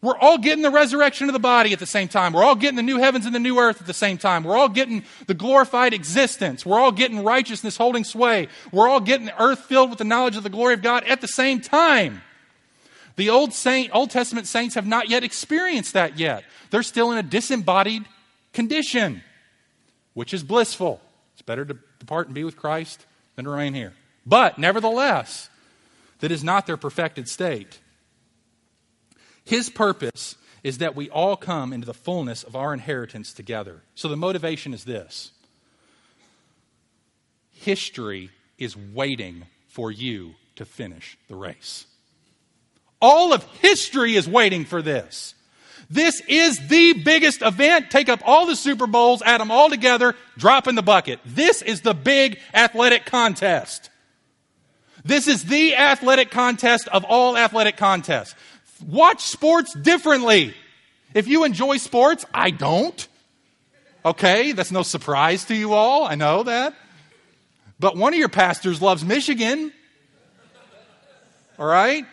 We're 0.06 0.16
all 0.18 0.38
getting 0.38 0.62
the 0.62 0.70
resurrection 0.70 1.28
of 1.28 1.32
the 1.32 1.40
body 1.40 1.72
at 1.72 1.80
the 1.80 1.84
same 1.84 2.06
time. 2.06 2.32
We're 2.32 2.44
all 2.44 2.54
getting 2.54 2.76
the 2.76 2.82
new 2.84 2.98
heavens 2.98 3.26
and 3.26 3.34
the 3.34 3.40
new 3.40 3.58
earth 3.58 3.80
at 3.80 3.88
the 3.88 3.92
same 3.92 4.18
time. 4.18 4.44
We're 4.44 4.56
all 4.56 4.68
getting 4.68 5.02
the 5.26 5.34
glorified 5.34 5.92
existence. 5.92 6.64
We're 6.64 6.78
all 6.78 6.92
getting 6.92 7.24
righteousness 7.24 7.76
holding 7.76 8.04
sway. 8.04 8.46
We're 8.70 8.86
all 8.86 9.00
getting 9.00 9.26
the 9.26 9.42
earth 9.42 9.64
filled 9.64 9.90
with 9.90 9.98
the 9.98 10.04
knowledge 10.04 10.36
of 10.36 10.44
the 10.44 10.48
glory 10.48 10.74
of 10.74 10.82
God 10.82 11.02
at 11.08 11.22
the 11.22 11.26
same 11.26 11.60
time. 11.60 12.22
The 13.16 13.30
Old, 13.30 13.52
Saint, 13.52 13.92
Old 13.92 14.12
Testament 14.12 14.46
saints 14.46 14.76
have 14.76 14.86
not 14.86 15.08
yet 15.08 15.24
experienced 15.24 15.94
that 15.94 16.16
yet. 16.16 16.44
They're 16.70 16.84
still 16.84 17.10
in 17.10 17.18
a 17.18 17.24
disembodied 17.24 18.04
condition, 18.52 19.24
which 20.14 20.32
is 20.32 20.44
blissful. 20.44 21.00
It's 21.32 21.42
better 21.42 21.64
to 21.64 21.78
depart 21.98 22.28
and 22.28 22.34
be 22.36 22.44
with 22.44 22.56
Christ 22.56 23.04
than 23.34 23.46
to 23.46 23.50
remain 23.50 23.74
here. 23.74 23.92
But 24.24 24.56
nevertheless, 24.56 25.50
that 26.20 26.30
is 26.30 26.44
not 26.44 26.68
their 26.68 26.76
perfected 26.76 27.28
state. 27.28 27.80
His 29.46 29.70
purpose 29.70 30.36
is 30.62 30.78
that 30.78 30.96
we 30.96 31.08
all 31.08 31.36
come 31.36 31.72
into 31.72 31.86
the 31.86 31.94
fullness 31.94 32.42
of 32.42 32.56
our 32.56 32.74
inheritance 32.74 33.32
together. 33.32 33.82
So 33.94 34.08
the 34.08 34.16
motivation 34.16 34.74
is 34.74 34.84
this 34.84 35.30
history 37.52 38.30
is 38.58 38.76
waiting 38.76 39.46
for 39.68 39.90
you 39.90 40.34
to 40.56 40.64
finish 40.64 41.16
the 41.28 41.36
race. 41.36 41.86
All 43.00 43.32
of 43.32 43.44
history 43.60 44.16
is 44.16 44.28
waiting 44.28 44.64
for 44.64 44.82
this. 44.82 45.34
This 45.88 46.20
is 46.26 46.66
the 46.68 46.94
biggest 46.94 47.42
event. 47.42 47.90
Take 47.90 48.08
up 48.08 48.20
all 48.24 48.46
the 48.46 48.56
Super 48.56 48.86
Bowls, 48.86 49.22
add 49.22 49.40
them 49.40 49.52
all 49.52 49.70
together, 49.70 50.16
drop 50.36 50.66
in 50.66 50.74
the 50.74 50.82
bucket. 50.82 51.20
This 51.24 51.62
is 51.62 51.82
the 51.82 51.94
big 51.94 52.40
athletic 52.52 53.06
contest. 53.06 53.90
This 55.04 55.28
is 55.28 55.44
the 55.44 55.76
athletic 55.76 56.32
contest 56.32 56.88
of 56.88 57.04
all 57.04 57.36
athletic 57.36 57.76
contests. 57.76 58.34
Watch 58.84 59.22
sports 59.22 59.74
differently. 59.74 60.54
If 61.14 61.28
you 61.28 61.44
enjoy 61.44 61.78
sports, 61.78 62.24
I 62.34 62.50
don't. 62.50 63.06
Okay, 64.04 64.52
that's 64.52 64.70
no 64.70 64.82
surprise 64.82 65.44
to 65.46 65.54
you 65.54 65.72
all. 65.72 66.04
I 66.04 66.14
know 66.14 66.42
that. 66.44 66.74
But 67.80 67.96
one 67.96 68.12
of 68.12 68.18
your 68.18 68.28
pastors 68.28 68.80
loves 68.80 69.04
Michigan. 69.04 69.72
All 71.58 71.66
right? 71.66 72.04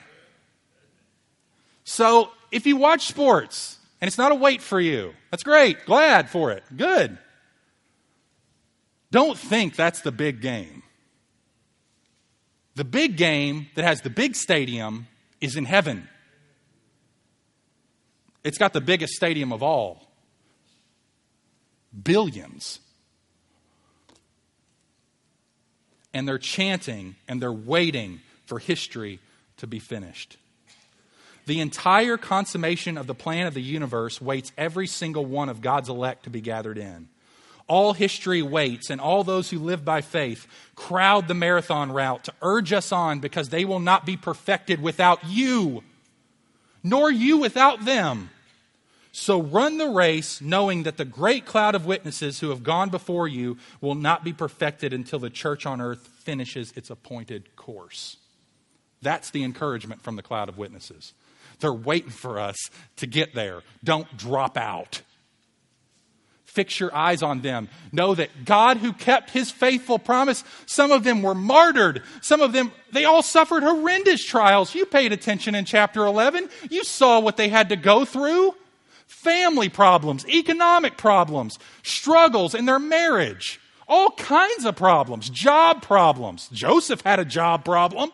So 1.84 2.32
if 2.52 2.66
you 2.66 2.78
watch 2.78 3.08
sports 3.08 3.78
and 4.00 4.08
it's 4.08 4.18
not 4.18 4.32
a 4.32 4.36
wait 4.36 4.62
for 4.62 4.80
you, 4.80 5.14
that's 5.32 5.44
great. 5.44 5.86
Glad 5.86 6.30
for 6.30 6.52
it. 6.52 6.64
Good. 6.76 7.18
Don't 9.12 9.38
think 9.38 9.76
that's 9.76 10.02
the 10.02 10.12
big 10.12 10.42
game. 10.42 10.82
The 12.76 12.84
big 12.84 13.18
game 13.18 13.68
that 13.76 13.86
has 13.86 14.02
the 14.02 14.10
big 14.10 14.36
stadium 14.36 15.08
is 15.40 15.56
in 15.56 15.66
heaven. 15.66 16.10
It's 18.44 18.58
got 18.58 18.74
the 18.74 18.82
biggest 18.82 19.14
stadium 19.14 19.54
of 19.54 19.64
all 19.64 20.08
billions. 22.02 22.80
And 26.14 26.28
they're 26.28 26.38
chanting 26.38 27.16
and 27.28 27.42
they're 27.42 27.52
waiting 27.52 28.22
for 28.46 28.60
history 28.60 29.20
to 29.58 29.68
be 29.68 29.80
finished. 29.80 30.38
The 31.46 31.60
entire 31.60 32.18
consummation 32.18 32.98
of 32.98 33.08
the 33.08 33.16
plan 33.16 33.48
of 33.48 33.54
the 33.54 33.62
universe 33.62 34.22
waits 34.22 34.52
every 34.58 34.88
single 34.88 35.26
one 35.26 35.50
of 35.50 35.62
God's 35.62 35.90
elect 35.90 36.24
to 36.24 36.30
be 36.30 36.42
gathered 36.42 36.78
in. 36.78 37.10
All 37.68 37.94
history 37.94 38.42
waits, 38.42 38.90
and 38.90 39.00
all 39.00 39.24
those 39.24 39.50
who 39.50 39.58
live 39.58 39.86
by 39.86 40.02
faith 40.02 40.48
crowd 40.76 41.28
the 41.28 41.34
marathon 41.34 41.92
route 41.94 42.26
to 42.26 42.34
urge 42.42 42.74
us 42.74 42.92
on 42.92 43.20
because 43.20 43.50
they 43.50 43.64
will 43.64 43.80
not 43.80 44.06
be 44.06 44.18
perfected 44.18 44.82
without 44.82 45.24
you, 45.26 45.82
nor 46.84 47.10
you 47.10 47.38
without 47.38 47.86
them. 47.86 48.30
So 49.16 49.40
run 49.40 49.78
the 49.78 49.90
race 49.90 50.42
knowing 50.42 50.84
that 50.84 50.98
the 50.98 51.06
great 51.06 51.46
cloud 51.46 51.76
of 51.76 51.86
witnesses 51.86 52.40
who 52.40 52.50
have 52.50 52.64
gone 52.64 52.90
before 52.90 53.28
you 53.28 53.58
will 53.80 53.94
not 53.94 54.24
be 54.24 54.34
perfected 54.34 54.92
until 54.92 55.20
the 55.20 55.30
church 55.30 55.68
on 55.68 55.80
earth 55.80 56.08
finishes 56.24 56.74
its 56.76 56.90
appointed 56.90 57.56
course. 57.56 58.18
That's 59.04 59.30
the 59.30 59.44
encouragement 59.44 60.02
from 60.02 60.16
the 60.16 60.24
cloud 60.24 60.50
of 60.50 60.58
witnesses. 60.58 61.14
They're 61.60 61.72
waiting 61.72 62.10
for 62.10 62.40
us 62.40 62.58
to 62.98 63.06
get 63.06 63.36
there. 63.36 63.62
Don't 63.84 64.18
drop 64.18 64.58
out. 64.58 65.04
Fix 66.46 66.80
your 66.80 66.94
eyes 66.96 67.22
on 67.22 67.42
them. 67.42 67.70
Know 67.92 68.16
that 68.16 68.46
God, 68.46 68.78
who 68.78 68.94
kept 68.94 69.30
his 69.30 69.52
faithful 69.52 70.00
promise, 70.00 70.44
some 70.66 70.92
of 70.92 71.04
them 71.04 71.22
were 71.22 71.36
martyred. 71.36 72.02
Some 72.22 72.42
of 72.42 72.52
them, 72.52 72.72
they 72.92 73.06
all 73.06 73.22
suffered 73.22 73.62
horrendous 73.62 74.26
trials. 74.26 74.74
You 74.74 74.88
paid 74.88 75.12
attention 75.14 75.54
in 75.54 75.66
chapter 75.66 76.04
11. 76.04 76.50
You 76.72 76.84
saw 76.84 77.20
what 77.20 77.38
they 77.38 77.50
had 77.50 77.70
to 77.70 77.76
go 77.76 78.06
through 78.06 78.56
family 79.14 79.70
problems, 79.70 80.28
economic 80.28 80.98
problems, 80.98 81.60
struggles 81.84 82.54
in 82.56 82.66
their 82.66 82.80
marriage, 82.80 83.60
all 83.88 84.12
kinds 84.12 84.66
of 84.66 84.76
problems, 84.76 85.30
job 85.30 85.82
problems. 85.82 86.50
Joseph 86.52 87.02
had 87.02 87.20
a 87.20 87.26
job 87.26 87.64
problem. 87.64 88.12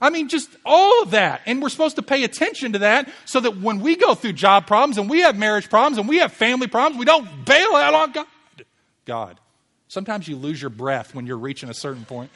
I 0.00 0.10
mean, 0.10 0.28
just 0.28 0.48
all 0.64 1.02
of 1.02 1.10
that. 1.10 1.42
And 1.46 1.60
we're 1.60 1.68
supposed 1.68 1.96
to 1.96 2.02
pay 2.02 2.24
attention 2.24 2.72
to 2.74 2.78
that 2.80 3.10
so 3.24 3.40
that 3.40 3.60
when 3.60 3.80
we 3.80 3.96
go 3.96 4.14
through 4.14 4.34
job 4.34 4.66
problems 4.66 4.96
and 4.96 5.10
we 5.10 5.20
have 5.20 5.36
marriage 5.36 5.68
problems 5.68 5.98
and 5.98 6.08
we 6.08 6.18
have 6.18 6.32
family 6.32 6.68
problems, 6.68 6.98
we 6.98 7.04
don't 7.04 7.44
bail 7.44 7.74
out 7.74 7.94
on 7.94 8.12
God. 8.12 8.26
God. 9.04 9.40
Sometimes 9.88 10.28
you 10.28 10.36
lose 10.36 10.60
your 10.60 10.70
breath 10.70 11.14
when 11.14 11.26
you're 11.26 11.38
reaching 11.38 11.68
a 11.68 11.74
certain 11.74 12.04
point. 12.04 12.30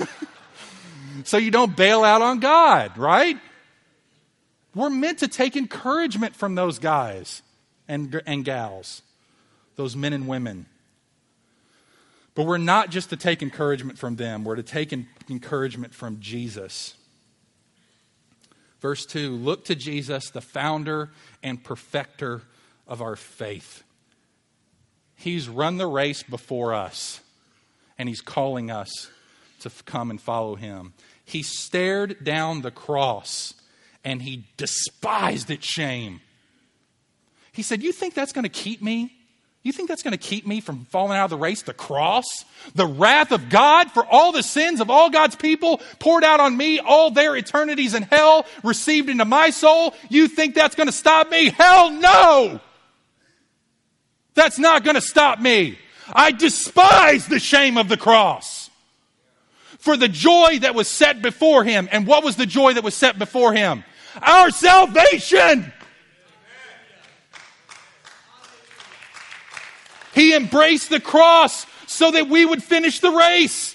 so 1.24 1.36
you 1.36 1.50
don't 1.50 1.76
bail 1.76 2.02
out 2.02 2.22
on 2.22 2.40
God, 2.40 2.98
right? 2.98 3.38
We're 4.74 4.90
meant 4.90 5.20
to 5.20 5.28
take 5.28 5.56
encouragement 5.56 6.34
from 6.34 6.54
those 6.54 6.78
guys 6.78 7.42
and, 7.86 8.20
and 8.26 8.44
gals, 8.44 9.02
those 9.76 9.94
men 9.94 10.12
and 10.12 10.26
women. 10.26 10.66
But 12.34 12.46
we're 12.46 12.58
not 12.58 12.90
just 12.90 13.10
to 13.10 13.16
take 13.16 13.42
encouragement 13.42 13.98
from 13.98 14.16
them, 14.16 14.44
we're 14.44 14.56
to 14.56 14.62
take 14.62 14.92
encouragement 15.30 15.94
from 15.94 16.18
Jesus. 16.20 16.94
Verse 18.80 19.06
2 19.06 19.36
Look 19.36 19.64
to 19.66 19.74
Jesus, 19.74 20.30
the 20.30 20.40
founder 20.40 21.10
and 21.42 21.62
perfecter 21.62 22.42
of 22.86 23.00
our 23.00 23.16
faith. 23.16 23.84
He's 25.16 25.48
run 25.48 25.78
the 25.78 25.86
race 25.86 26.22
before 26.22 26.74
us, 26.74 27.20
and 27.98 28.08
He's 28.08 28.20
calling 28.20 28.70
us 28.70 29.08
to 29.60 29.70
come 29.86 30.10
and 30.10 30.20
follow 30.20 30.56
Him. 30.56 30.92
He 31.24 31.42
stared 31.42 32.24
down 32.24 32.60
the 32.60 32.72
cross 32.72 33.54
and 34.04 34.20
he 34.20 34.44
despised 34.56 35.50
its 35.50 35.66
shame. 35.66 36.20
He 37.52 37.62
said, 37.62 37.82
You 37.82 37.92
think 37.92 38.14
that's 38.14 38.32
going 38.32 38.44
to 38.44 38.48
keep 38.48 38.82
me? 38.82 39.12
You 39.64 39.72
think 39.72 39.88
that's 39.88 40.02
going 40.02 40.12
to 40.12 40.18
keep 40.18 40.46
me 40.46 40.60
from 40.60 40.84
falling 40.90 41.16
out 41.16 41.24
of 41.24 41.30
the 41.30 41.38
race? 41.38 41.62
The 41.62 41.72
cross? 41.72 42.26
The 42.74 42.86
wrath 42.86 43.32
of 43.32 43.48
God 43.48 43.90
for 43.90 44.04
all 44.04 44.30
the 44.30 44.42
sins 44.42 44.82
of 44.82 44.90
all 44.90 45.08
God's 45.08 45.36
people 45.36 45.80
poured 45.98 46.22
out 46.22 46.38
on 46.38 46.54
me, 46.54 46.80
all 46.80 47.10
their 47.10 47.34
eternities 47.34 47.94
in 47.94 48.02
hell 48.02 48.44
received 48.62 49.08
into 49.08 49.24
my 49.24 49.48
soul? 49.48 49.94
You 50.10 50.28
think 50.28 50.54
that's 50.54 50.74
going 50.74 50.88
to 50.88 50.92
stop 50.92 51.30
me? 51.30 51.48
Hell 51.48 51.92
no! 51.92 52.60
That's 54.34 54.58
not 54.58 54.84
going 54.84 54.96
to 54.96 55.00
stop 55.00 55.40
me. 55.40 55.78
I 56.12 56.32
despise 56.32 57.26
the 57.26 57.38
shame 57.38 57.78
of 57.78 57.88
the 57.88 57.96
cross. 57.96 58.68
For 59.78 59.96
the 59.96 60.08
joy 60.08 60.58
that 60.60 60.74
was 60.74 60.88
set 60.88 61.22
before 61.22 61.64
him. 61.64 61.88
And 61.90 62.06
what 62.06 62.24
was 62.24 62.36
the 62.36 62.46
joy 62.46 62.74
that 62.74 62.84
was 62.84 62.94
set 62.94 63.18
before 63.18 63.52
him? 63.52 63.84
Our 64.20 64.50
salvation. 64.50 65.72
He 70.14 70.34
embraced 70.34 70.90
the 70.90 71.00
cross 71.00 71.66
so 71.86 72.10
that 72.12 72.28
we 72.28 72.44
would 72.44 72.62
finish 72.62 73.00
the 73.00 73.10
race. 73.10 73.74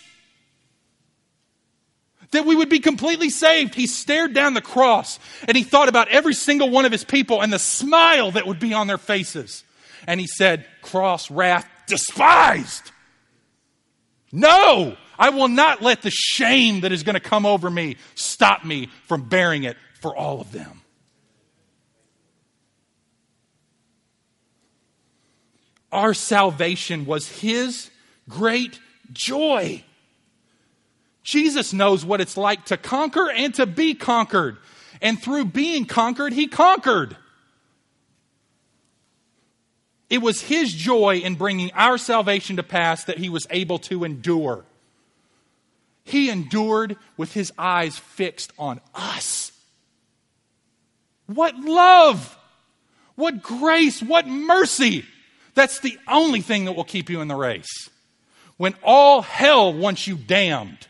That 2.32 2.46
we 2.46 2.56
would 2.56 2.70
be 2.70 2.80
completely 2.80 3.30
saved. 3.30 3.76
He 3.76 3.88
stared 3.88 4.34
down 4.34 4.54
the 4.54 4.62
cross 4.62 5.20
and 5.48 5.58
he 5.58 5.64
thought 5.64 5.90
about 5.90 6.08
every 6.10 6.34
single 6.34 6.70
one 6.70 6.86
of 6.86 6.92
his 6.92 7.04
people 7.04 7.42
and 7.42 7.52
the 7.52 7.60
smile 7.60 8.32
that 8.32 8.48
would 8.48 8.60
be 8.60 8.74
on 8.74 8.88
their 8.88 8.98
faces. 8.98 9.64
And 10.08 10.20
he 10.20 10.28
said, 10.28 10.66
Cross, 10.82 11.30
wrath, 11.30 11.68
despised. 11.88 12.92
No, 14.32 14.96
I 15.18 15.32
will 15.32 15.48
not 15.48 15.82
let 15.82 16.04
the 16.04 16.12
shame 16.12 16.82
that 16.82 16.92
is 16.92 17.04
going 17.04 17.16
to 17.16 17.20
come 17.20 17.46
over 17.46 17.70
me 17.70 17.98
stop 18.16 18.64
me 18.64 18.90
from 19.08 19.28
bearing 19.28 19.64
it 19.64 19.76
for 20.02 20.16
all 20.16 20.41
of 20.41 20.52
them. 20.52 20.82
Our 25.91 26.14
salvation 26.14 27.06
was 27.06 27.28
His 27.28 27.89
great 28.28 28.80
joy. 29.12 29.84
Jesus 31.24 31.74
knows 31.74 32.06
what 32.06 32.22
it's 32.22 32.38
like 32.38 32.66
to 32.66 32.78
conquer 32.78 33.30
and 33.30 33.54
to 33.56 33.66
be 33.66 33.93
conquered. 33.93 34.58
And 35.02 35.22
through 35.22 35.45
being 35.45 35.86
conquered, 35.86 36.34
He 36.34 36.47
conquered. 36.47 37.18
It 40.10 40.22
was 40.22 40.41
His 40.41 40.74
joy 40.74 41.18
in 41.18 41.36
bringing 41.36 41.72
our 41.74 41.97
salvation 41.97 42.56
to 42.58 42.64
pass 42.64 43.04
that 43.06 43.18
He 43.18 43.30
was 43.30 43.47
able 43.50 43.80
to 43.80 44.04
endure. 44.04 44.66
He 46.04 46.30
endured 46.30 46.97
with 47.18 47.34
His 47.34 47.52
eyes 47.58 47.97
fixed 47.97 48.54
on 48.58 48.82
us. 48.93 49.52
What 51.30 51.55
love! 51.59 52.38
What 53.15 53.41
grace! 53.41 54.01
What 54.01 54.27
mercy! 54.27 55.05
That's 55.55 55.80
the 55.80 55.97
only 56.07 56.41
thing 56.41 56.65
that 56.65 56.73
will 56.73 56.84
keep 56.84 57.09
you 57.09 57.21
in 57.21 57.27
the 57.27 57.36
race. 57.36 57.89
When 58.57 58.75
all 58.84 59.21
hell 59.21 59.73
wants 59.73 60.07
you 60.07 60.15
damned. 60.15 60.89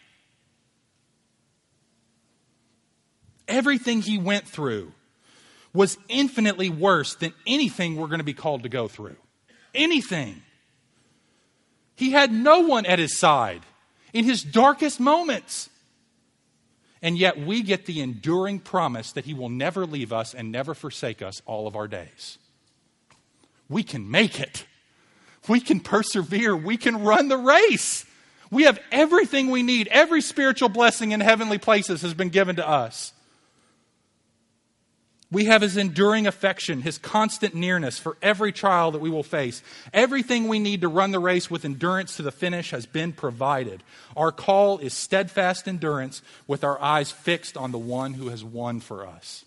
everything 3.49 4.01
he 4.01 4.17
went 4.17 4.47
through 4.47 4.93
was 5.73 5.97
infinitely 6.07 6.69
worse 6.69 7.15
than 7.15 7.33
anything 7.45 7.95
we're 7.95 8.07
going 8.07 8.19
to 8.19 8.23
be 8.23 8.33
called 8.33 8.63
to 8.63 8.69
go 8.69 8.87
through. 8.87 9.15
Anything. 9.75 10.41
He 11.95 12.11
had 12.11 12.31
no 12.31 12.61
one 12.61 12.85
at 12.85 12.99
his 12.99 13.17
side 13.17 13.61
in 14.13 14.23
his 14.23 14.43
darkest 14.43 14.99
moments. 14.99 15.69
And 17.01 17.17
yet 17.17 17.39
we 17.39 17.61
get 17.61 17.85
the 17.85 18.01
enduring 18.01 18.59
promise 18.59 19.13
that 19.13 19.25
he 19.25 19.33
will 19.33 19.49
never 19.49 19.85
leave 19.85 20.11
us 20.11 20.33
and 20.33 20.51
never 20.51 20.73
forsake 20.73 21.21
us 21.21 21.41
all 21.45 21.67
of 21.67 21.75
our 21.75 21.87
days. 21.87 22.37
We 23.69 23.83
can 23.83 24.09
make 24.09 24.39
it. 24.39 24.65
We 25.47 25.59
can 25.61 25.79
persevere. 25.79 26.55
We 26.55 26.75
can 26.77 27.03
run 27.03 27.29
the 27.29 27.37
race. 27.37 28.05
We 28.51 28.63
have 28.63 28.79
everything 28.91 29.49
we 29.49 29.63
need. 29.63 29.87
Every 29.89 30.21
spiritual 30.21 30.69
blessing 30.69 31.11
in 31.11 31.21
heavenly 31.21 31.57
places 31.57 32.01
has 32.01 32.13
been 32.13 32.29
given 32.29 32.57
to 32.57 32.67
us. 32.67 33.13
We 35.31 35.45
have 35.45 35.61
his 35.61 35.77
enduring 35.77 36.25
affection, 36.25 36.81
his 36.81 36.97
constant 36.97 37.53
nearness 37.53 37.99
for 37.99 38.17
every 38.19 38.51
trial 38.51 38.91
that 38.91 39.01
we 39.01 39.11
will 39.11 39.23
face. 39.23 39.61
Everything 39.93 40.47
we 40.47 40.57
need 40.57 40.81
to 40.81 40.87
run 40.87 41.11
the 41.11 41.19
race 41.19 41.51
with 41.51 41.65
endurance 41.65 42.15
to 42.15 42.23
the 42.23 42.31
finish 42.31 42.71
has 42.71 42.87
been 42.87 43.13
provided. 43.13 43.83
Our 44.17 44.31
call 44.31 44.79
is 44.79 44.93
steadfast 44.93 45.67
endurance 45.67 46.23
with 46.47 46.63
our 46.63 46.81
eyes 46.81 47.11
fixed 47.11 47.57
on 47.57 47.71
the 47.71 47.77
one 47.77 48.15
who 48.15 48.29
has 48.29 48.43
won 48.43 48.79
for 48.79 49.05
us. 49.05 49.45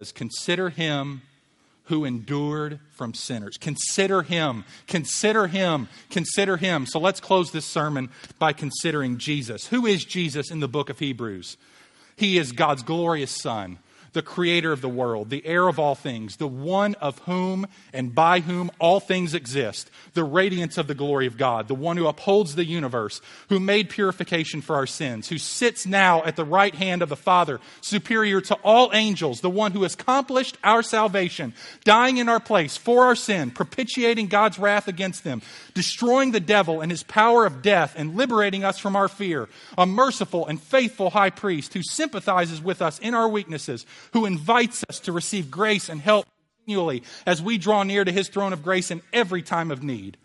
As 0.00 0.12
Consider 0.12 0.68
him 0.68 1.22
who 1.86 2.04
endured 2.04 2.80
from 2.94 3.14
sinners. 3.14 3.56
Consider 3.56 4.22
him, 4.22 4.64
consider 4.86 5.46
him, 5.46 5.88
consider 6.10 6.56
him. 6.56 6.84
So 6.86 6.98
let's 6.98 7.20
close 7.20 7.50
this 7.50 7.64
sermon 7.64 8.10
by 8.38 8.52
considering 8.52 9.18
Jesus. 9.18 9.68
Who 9.68 9.86
is 9.86 10.04
Jesus 10.04 10.50
in 10.50 10.60
the 10.60 10.68
book 10.68 10.90
of 10.90 10.98
Hebrews? 10.98 11.56
He 12.16 12.38
is 12.38 12.52
God's 12.52 12.82
glorious 12.82 13.30
Son 13.30 13.78
the 14.16 14.22
creator 14.22 14.72
of 14.72 14.80
the 14.80 14.88
world, 14.88 15.28
the 15.28 15.44
heir 15.44 15.68
of 15.68 15.78
all 15.78 15.94
things, 15.94 16.36
the 16.36 16.48
one 16.48 16.94
of 16.94 17.18
whom 17.20 17.66
and 17.92 18.14
by 18.14 18.40
whom 18.40 18.70
all 18.78 18.98
things 18.98 19.34
exist, 19.34 19.90
the 20.14 20.24
radiance 20.24 20.78
of 20.78 20.86
the 20.86 20.94
glory 20.94 21.26
of 21.26 21.36
God, 21.36 21.68
the 21.68 21.74
one 21.74 21.98
who 21.98 22.06
upholds 22.06 22.54
the 22.54 22.64
universe, 22.64 23.20
who 23.50 23.60
made 23.60 23.90
purification 23.90 24.62
for 24.62 24.74
our 24.74 24.86
sins, 24.86 25.28
who 25.28 25.36
sits 25.36 25.84
now 25.84 26.24
at 26.24 26.34
the 26.34 26.46
right 26.46 26.74
hand 26.74 27.02
of 27.02 27.10
the 27.10 27.14
Father, 27.14 27.60
superior 27.82 28.40
to 28.40 28.54
all 28.64 28.90
angels, 28.94 29.42
the 29.42 29.50
one 29.50 29.72
who 29.72 29.84
accomplished 29.84 30.56
our 30.64 30.82
salvation, 30.82 31.52
dying 31.84 32.16
in 32.16 32.30
our 32.30 32.40
place 32.40 32.78
for 32.78 33.04
our 33.04 33.14
sin, 33.14 33.50
propitiating 33.50 34.28
God's 34.28 34.58
wrath 34.58 34.88
against 34.88 35.24
them, 35.24 35.42
destroying 35.74 36.32
the 36.32 36.40
devil 36.40 36.80
and 36.80 36.90
his 36.90 37.02
power 37.02 37.44
of 37.44 37.60
death, 37.60 37.92
and 37.98 38.16
liberating 38.16 38.64
us 38.64 38.78
from 38.78 38.96
our 38.96 39.08
fear, 39.08 39.50
a 39.76 39.84
merciful 39.84 40.46
and 40.46 40.58
faithful 40.58 41.10
high 41.10 41.28
priest 41.28 41.74
who 41.74 41.82
sympathizes 41.82 42.62
with 42.62 42.80
us 42.80 42.98
in 43.00 43.12
our 43.12 43.28
weaknesses 43.28 43.84
who 44.12 44.26
invites 44.26 44.84
us 44.88 45.00
to 45.00 45.12
receive 45.12 45.50
grace 45.50 45.88
and 45.88 46.00
help 46.00 46.26
continually 46.58 47.02
as 47.26 47.42
we 47.42 47.58
draw 47.58 47.82
near 47.82 48.04
to 48.04 48.12
his 48.12 48.28
throne 48.28 48.52
of 48.52 48.62
grace 48.62 48.90
in 48.90 49.02
every 49.12 49.42
time 49.42 49.70
of 49.70 49.82
need 49.82 50.16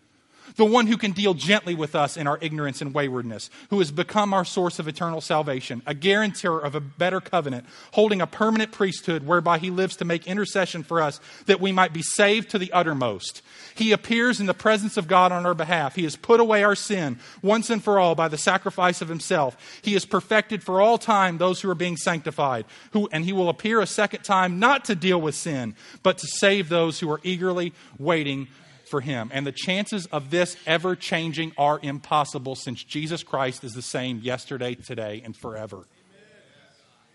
the 0.56 0.64
one 0.64 0.86
who 0.86 0.96
can 0.96 1.12
deal 1.12 1.34
gently 1.34 1.74
with 1.74 1.94
us 1.94 2.16
in 2.16 2.26
our 2.26 2.38
ignorance 2.40 2.80
and 2.80 2.94
waywardness, 2.94 3.50
who 3.70 3.78
has 3.78 3.90
become 3.90 4.34
our 4.34 4.44
source 4.44 4.78
of 4.78 4.88
eternal 4.88 5.20
salvation, 5.20 5.82
a 5.86 5.94
guarantor 5.94 6.58
of 6.58 6.74
a 6.74 6.80
better 6.80 7.20
covenant, 7.20 7.66
holding 7.92 8.20
a 8.20 8.26
permanent 8.26 8.72
priesthood 8.72 9.26
whereby 9.26 9.58
he 9.58 9.70
lives 9.70 9.96
to 9.96 10.04
make 10.04 10.26
intercession 10.26 10.82
for 10.82 11.00
us 11.00 11.20
that 11.46 11.60
we 11.60 11.72
might 11.72 11.92
be 11.92 12.02
saved 12.02 12.50
to 12.50 12.58
the 12.58 12.72
uttermost. 12.72 13.42
He 13.74 13.92
appears 13.92 14.40
in 14.40 14.46
the 14.46 14.54
presence 14.54 14.96
of 14.96 15.08
God 15.08 15.32
on 15.32 15.46
our 15.46 15.54
behalf. 15.54 15.94
He 15.94 16.04
has 16.04 16.16
put 16.16 16.40
away 16.40 16.62
our 16.62 16.74
sin 16.74 17.18
once 17.42 17.70
and 17.70 17.82
for 17.82 17.98
all 17.98 18.14
by 18.14 18.28
the 18.28 18.38
sacrifice 18.38 19.00
of 19.00 19.08
himself. 19.08 19.56
He 19.82 19.94
has 19.94 20.04
perfected 20.04 20.62
for 20.62 20.80
all 20.80 20.98
time 20.98 21.38
those 21.38 21.60
who 21.60 21.70
are 21.70 21.74
being 21.74 21.96
sanctified, 21.96 22.64
who, 22.92 23.08
and 23.12 23.24
he 23.24 23.32
will 23.32 23.48
appear 23.48 23.80
a 23.80 23.86
second 23.86 24.22
time 24.22 24.58
not 24.58 24.84
to 24.86 24.94
deal 24.94 25.20
with 25.20 25.34
sin, 25.34 25.74
but 26.02 26.18
to 26.18 26.26
save 26.26 26.68
those 26.68 27.00
who 27.00 27.10
are 27.10 27.20
eagerly 27.22 27.72
waiting 27.98 28.48
for 28.92 29.00
him. 29.00 29.30
And 29.32 29.46
the 29.46 29.52
chances 29.52 30.06
of 30.06 30.30
this 30.30 30.56
ever 30.66 30.94
changing 30.94 31.52
are 31.56 31.80
impossible 31.82 32.54
since 32.54 32.84
Jesus 32.84 33.22
Christ 33.22 33.64
is 33.64 33.72
the 33.72 33.82
same 33.82 34.20
yesterday, 34.22 34.74
today, 34.74 35.22
and 35.24 35.36
forever. 35.36 35.86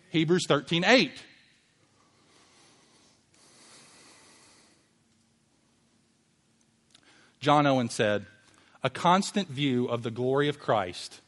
Hebrews 0.09 0.45
13 0.47 0.83
8. 0.83 1.11
John 7.39 7.65
Owen 7.67 7.89
said, 7.89 8.25
A 8.83 8.89
constant 8.89 9.47
view 9.47 9.85
of 9.87 10.03
the 10.03 10.11
glory 10.11 10.49
of 10.49 10.59
Christ 10.59 11.21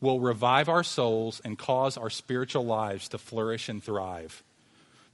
will 0.00 0.20
revive 0.20 0.68
our 0.68 0.82
souls 0.82 1.40
and 1.44 1.58
cause 1.58 1.96
our 1.96 2.10
spiritual 2.10 2.64
lives 2.64 3.08
to 3.08 3.18
flourish 3.18 3.68
and 3.68 3.82
thrive 3.82 4.42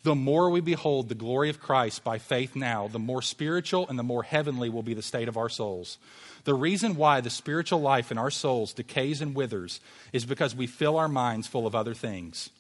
the 0.03 0.15
more 0.15 0.49
we 0.49 0.61
behold 0.61 1.09
the 1.09 1.15
glory 1.15 1.51
of 1.51 1.61
Christ 1.61 2.05
by 2.05 2.19
faith 2.19 2.55
now, 2.55 2.89
the 2.89 2.99
more 2.99 3.23
spiritual 3.23 3.87
and 3.89 3.99
the 3.99 4.05
more 4.05 4.23
heavenly 4.23 4.69
will 4.69 4.83
be 4.83 4.95
the 4.95 5.03
state 5.03 5.29
of 5.29 5.37
our 5.37 5.49
souls. 5.49 5.99
The 6.45 6.55
reason 6.55 6.97
why 6.97 7.21
the 7.21 7.31
spiritual 7.31 7.81
life 7.81 8.11
in 8.11 8.19
our 8.19 8.31
souls 8.31 8.73
decays 8.73 9.21
and 9.21 9.35
withers 9.35 9.81
is 10.13 10.25
because 10.25 10.55
we 10.55 10.67
fill 10.67 10.97
our 10.97 11.09
minds 11.09 11.47
full 11.47 11.67
of 11.67 11.75
other 11.75 11.95
things. 11.95 12.51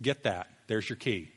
Get 0.00 0.22
that. 0.22 0.48
There's 0.66 0.88
your 0.88 0.96
key. 0.96 1.30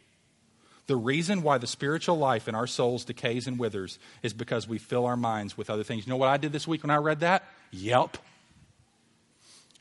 The 0.87 0.95
reason 0.95 1.43
why 1.43 1.57
the 1.57 1.67
spiritual 1.67 2.17
life 2.17 2.47
in 2.47 2.55
our 2.55 2.67
souls 2.67 3.05
decays 3.05 3.47
and 3.47 3.57
withers 3.57 3.99
is 4.21 4.33
because 4.33 4.67
we 4.67 4.77
fill 4.77 5.05
our 5.05 5.15
minds 5.15 5.57
with 5.57 5.69
other 5.69 5.83
things. 5.83 6.05
You 6.05 6.11
know 6.11 6.17
what 6.17 6.29
I 6.29 6.37
did 6.37 6.51
this 6.51 6.67
week 6.67 6.83
when 6.83 6.91
I 6.91 6.97
read 6.97 7.21
that? 7.21 7.43
Yep. 7.71 8.17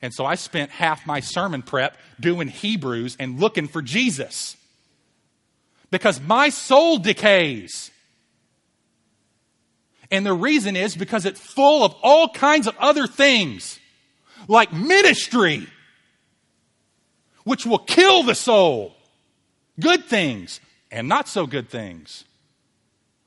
And 0.01 0.15
so 0.15 0.25
I 0.25 0.37
spent 0.37 0.71
half 0.71 1.07
my 1.07 1.21
sermon 1.21 1.63
prep 1.63 1.97
doing 2.21 2.49
Hebrews 2.49 3.17
and 3.19 3.41
looking 3.41 3.67
for 3.69 3.83
Jesus 3.83 4.57
because 5.91 6.21
my 6.21 6.49
soul 6.51 6.99
decays. 6.99 7.91
And 10.11 10.25
the 10.27 10.35
reason 10.35 10.77
is 10.77 10.97
because 10.97 11.25
it's 11.25 11.41
full 11.41 11.85
of 11.85 11.95
all 12.03 12.29
kinds 12.29 12.67
of 12.67 12.77
other 12.79 13.07
things, 13.07 13.81
like 14.47 14.73
ministry, 14.73 15.67
which 17.45 17.67
will 17.67 17.79
kill 17.79 18.23
the 18.23 18.35
soul, 18.35 18.95
good 19.81 20.05
things 20.05 20.61
and 20.93 21.09
not 21.09 21.27
so 21.27 21.47
good 21.47 21.71
things, 21.71 22.25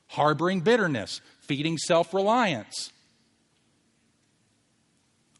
harboring 0.06 0.60
bitterness, 0.60 1.20
feeding 1.40 1.76
self 1.76 2.14
reliance. 2.14 2.92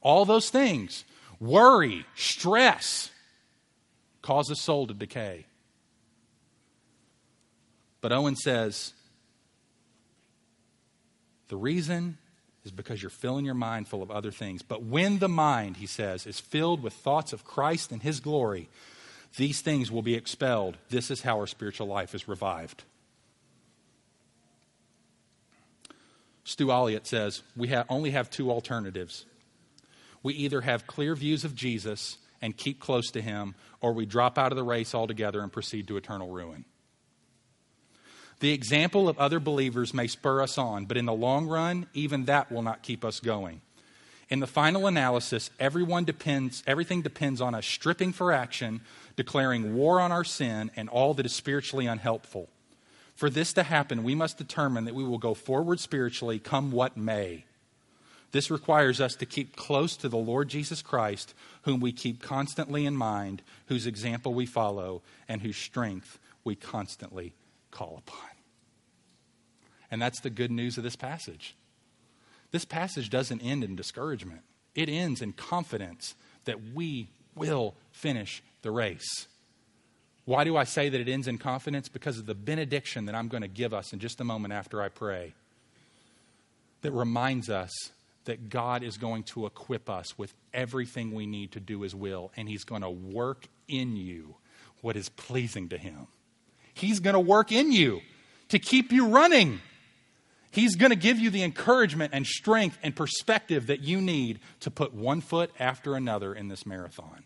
All 0.03 0.25
those 0.25 0.51
things, 0.51 1.05
worry, 1.41 2.05
stress, 2.17 3.11
cause 4.23 4.47
the 4.47 4.57
soul 4.57 4.87
to 4.89 4.95
decay. 4.95 5.47
But 8.01 8.13
Owen 8.13 8.37
says 8.37 8.93
the 11.49 11.57
reason 11.57 12.19
is 12.65 12.73
because 12.73 13.03
you're 13.03 13.11
filling 13.11 13.45
your 13.45 13.55
mind 13.55 13.89
full 13.89 14.03
of 14.03 14.11
other 14.11 14.33
things. 14.33 14.63
But 14.63 14.83
when 14.83 15.19
the 15.19 15.29
mind, 15.29 15.77
he 15.77 15.87
says, 15.87 16.27
is 16.27 16.41
filled 16.41 16.83
with 16.83 16.93
thoughts 16.93 17.33
of 17.33 17.45
Christ 17.45 17.93
and 17.93 18.03
his 18.03 18.19
glory, 18.19 18.69
these 19.37 19.61
things 19.61 19.91
will 19.91 20.03
be 20.03 20.15
expelled. 20.15 20.77
This 20.89 21.11
is 21.11 21.23
how 21.23 21.39
our 21.39 21.47
spiritual 21.47 21.87
life 21.87 22.15
is 22.15 22.29
revived. 22.29 22.85
Stuart 26.45 26.73
Olyott 26.73 27.07
says 27.07 27.43
we 27.57 27.69
ha- 27.69 27.85
only 27.89 28.11
have 28.11 28.31
two 28.31 28.51
alternatives. 28.51 29.27
We 30.23 30.35
either 30.35 30.61
have 30.61 30.87
clear 30.87 31.15
views 31.15 31.45
of 31.45 31.55
Jesus 31.55 32.19
and 32.41 32.57
keep 32.57 32.81
close 32.81 33.11
to 33.13 33.23
him, 33.23 33.55
or 33.81 33.93
we 33.93 34.07
drop 34.07 34.39
out 34.39 34.53
of 34.53 34.57
the 34.57 34.63
race 34.63 34.95
altogether 34.95 35.41
and 35.41 35.53
proceed 35.53 35.89
to 35.89 35.97
eternal 35.97 36.31
ruin. 36.31 36.65
The 38.41 38.53
example 38.53 39.09
of 39.09 39.19
other 39.19 39.41
believers 39.41 39.95
may 39.95 40.07
spur 40.07 40.43
us 40.43 40.59
on, 40.59 40.85
but 40.85 40.97
in 40.97 41.07
the 41.07 41.13
long 41.13 41.47
run, 41.47 41.87
even 41.95 42.27
that 42.27 42.53
will 42.53 42.63
not 42.63 42.83
keep 42.83 43.05
us 43.05 43.21
going. 43.21 43.61
In 44.29 44.41
the 44.41 44.47
final 44.47 44.87
analysis, 44.87 45.51
everyone 45.61 46.05
depends, 46.05 46.63
everything 46.67 47.03
depends 47.03 47.41
on 47.41 47.55
us 47.55 47.65
stripping 47.65 48.13
for 48.13 48.33
action, 48.33 48.81
declaring 49.15 49.75
war 49.75 50.01
on 50.01 50.11
our 50.11 50.25
sin 50.25 50.71
and 50.75 50.89
all 50.89 51.15
that 51.15 51.27
is 51.27 51.35
spiritually 51.35 51.87
unhelpful. 51.87 52.49
For 53.15 53.31
this 53.31 53.53
to 53.55 53.63
happen, 53.63 54.03
we 54.03 54.15
must 54.15 54.37
determine 54.37 54.85
that 54.85 54.95
we 54.95 55.05
will 55.05 55.19
go 55.19 55.33
forward 55.33 55.81
spiritually, 55.81 56.39
come 56.39 56.71
what 56.73 56.97
may. 56.97 57.45
This 58.33 58.51
requires 58.51 59.01
us 59.01 59.15
to 59.17 59.27
keep 59.27 59.57
close 59.57 59.97
to 59.97 60.09
the 60.09 60.17
Lord 60.17 60.49
Jesus 60.49 60.83
Christ, 60.83 61.33
whom 61.63 61.81
we 61.81 61.93
keep 61.93 62.21
constantly 62.21 62.85
in 62.85 62.97
mind, 62.97 63.41
whose 63.67 63.87
example 63.87 64.35
we 64.35 64.45
follow, 64.45 65.03
and 65.29 65.41
whose 65.41 65.57
strength 65.57 66.19
we 66.45 66.57
constantly 66.57 67.33
call 67.71 67.97
upon. 67.97 68.29
And 69.91 70.03
that's 70.03 70.21
the 70.21 70.31
good 70.31 70.51
news 70.51 70.77
of 70.77 70.85
this 70.85 70.97
passage. 70.97 71.55
This 72.51 72.65
passage 72.65 73.11
doesn't 73.11 73.41
end 73.41 73.65
in 73.65 73.77
discouragement, 73.77 74.43
it 74.75 74.89
ends 74.89 75.23
in 75.23 75.33
confidence 75.33 76.15
that 76.45 76.59
we 76.75 77.09
will 77.35 77.75
finish 77.93 78.43
the 78.63 78.71
race. 78.71 79.27
Why 80.25 80.43
do 80.43 80.57
I 80.57 80.65
say 80.65 80.89
that 80.89 81.01
it 81.01 81.09
ends 81.09 81.29
in 81.29 81.39
confidence? 81.39 81.89
Because 81.89 82.19
of 82.19 82.27
the 82.27 82.35
benediction 82.35 83.07
that 83.07 83.15
I'm 83.15 83.29
going 83.29 83.43
to 83.43 83.49
give 83.49 83.73
us 83.73 83.93
in 83.93 84.01
just 84.01 84.21
a 84.21 84.25
moment 84.25 84.53
after 84.53 84.83
I 84.83 84.89
pray 84.89 85.35
that 86.83 86.91
reminds 86.91 87.49
us 87.49 87.73
that 88.25 88.51
God 88.51 88.83
is 88.83 88.97
going 88.97 89.23
to 89.23 89.47
equip 89.47 89.89
us 89.89 90.19
with 90.19 90.35
everything 90.53 91.13
we 91.13 91.27
need 91.27 91.53
to 91.53 91.61
do 91.61 91.83
His 91.83 91.95
will, 91.95 92.33
and 92.37 92.49
He's 92.49 92.65
going 92.65 92.83
to 92.83 92.91
work 92.91 93.47
in 93.69 93.97
you 93.97 94.35
what 94.83 94.97
is 94.97 95.09
pleasing 95.09 95.69
to 95.71 95.79
Him. 95.79 96.09
He's 96.75 97.01
going 97.01 97.15
to 97.15 97.21
work 97.21 97.53
in 97.53 97.73
you 97.73 98.01
to 98.49 98.59
keep 98.59 98.93
you 98.93 99.09
running. 99.09 99.61
He's 100.57 100.75
going 100.75 100.89
to 100.89 100.97
give 100.97 101.19
you 101.19 101.29
the 101.29 101.43
encouragement 101.43 102.15
and 102.15 102.27
strength 102.27 102.79
and 102.83 102.97
perspective 102.97 103.67
that 103.67 103.83
you 103.83 104.01
need 104.01 104.41
to 104.61 104.71
put 104.71 104.95
one 104.95 105.21
foot 105.21 105.51
after 105.61 105.95
another 105.95 106.35
in 106.35 106.49
this 106.49 106.65
marathon. 106.65 107.25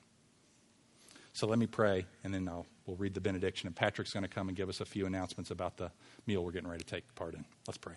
So 1.33 1.47
let 1.47 1.57
me 1.57 1.69
pray, 1.69 2.07
and 2.25 2.35
then 2.35 2.49
I'll, 2.49 2.67
we'll 2.87 2.97
read 2.97 3.15
the 3.15 3.21
benediction. 3.21 3.69
And 3.69 3.77
Patrick's 3.77 4.13
going 4.13 4.25
to 4.25 4.29
come 4.29 4.49
and 4.49 4.57
give 4.57 4.69
us 4.69 4.81
a 4.81 4.85
few 4.85 5.07
announcements 5.07 5.53
about 5.53 5.77
the 5.77 5.93
meal 6.27 6.45
we're 6.45 6.51
getting 6.51 6.69
ready 6.69 6.83
to 6.83 6.91
take 6.91 7.15
part 7.15 7.35
in. 7.35 7.45
Let's 7.69 7.79
pray. 7.79 7.95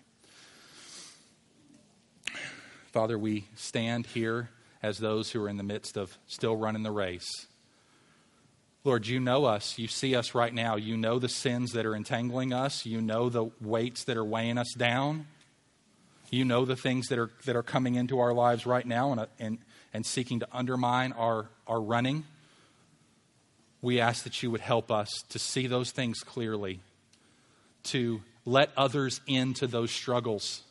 Father, 2.92 3.18
we 3.18 3.48
stand 3.56 4.06
here 4.06 4.52
as 4.84 5.00
those 5.00 5.32
who 5.32 5.44
are 5.44 5.50
in 5.50 5.58
the 5.58 5.64
midst 5.64 5.98
of 5.98 6.16
still 6.28 6.56
running 6.56 6.84
the 6.84 6.92
race. 6.92 7.48
Lord, 8.86 9.08
you 9.08 9.22
know 9.22 9.46
us. 9.46 9.80
You 9.80 9.88
see 9.88 10.14
us 10.14 10.36
right 10.36 10.54
now. 10.54 10.76
You 10.76 10.98
know 10.98 11.18
the 11.18 11.30
sins 11.30 11.72
that 11.72 11.86
are 11.86 11.96
entangling 11.96 12.52
us. 12.52 12.86
You 12.86 13.00
know 13.00 13.30
the 13.30 13.46
weights 13.62 14.04
that 14.06 14.18
are 14.18 14.26
weighing 14.26 14.58
us 14.58 14.74
down. 14.74 15.28
You 16.30 16.44
know 16.44 16.66
the 16.66 16.76
things 16.76 17.08
that 17.08 17.18
are, 17.18 17.30
that 17.46 17.56
are 17.56 17.64
coming 17.64 17.96
into 17.96 18.20
our 18.20 18.34
lives 18.34 18.66
right 18.66 18.86
now 18.86 19.12
and, 19.12 19.22
uh, 19.22 19.26
and, 19.40 19.60
and 19.94 20.06
seeking 20.06 20.42
to 20.42 20.48
undermine 20.52 21.14
our, 21.14 21.48
our 21.66 21.80
running. 21.80 22.26
We 23.82 24.02
ask 24.02 24.24
that 24.24 24.44
you 24.44 24.52
would 24.52 24.62
help 24.62 24.92
us 24.92 25.24
to 25.30 25.40
see 25.40 25.68
those 25.68 25.92
things 25.92 26.20
clearly, 26.20 26.82
to 27.84 28.22
let 28.46 28.72
others 28.76 29.22
into 29.28 29.68
those 29.68 29.92
struggles 29.92 30.64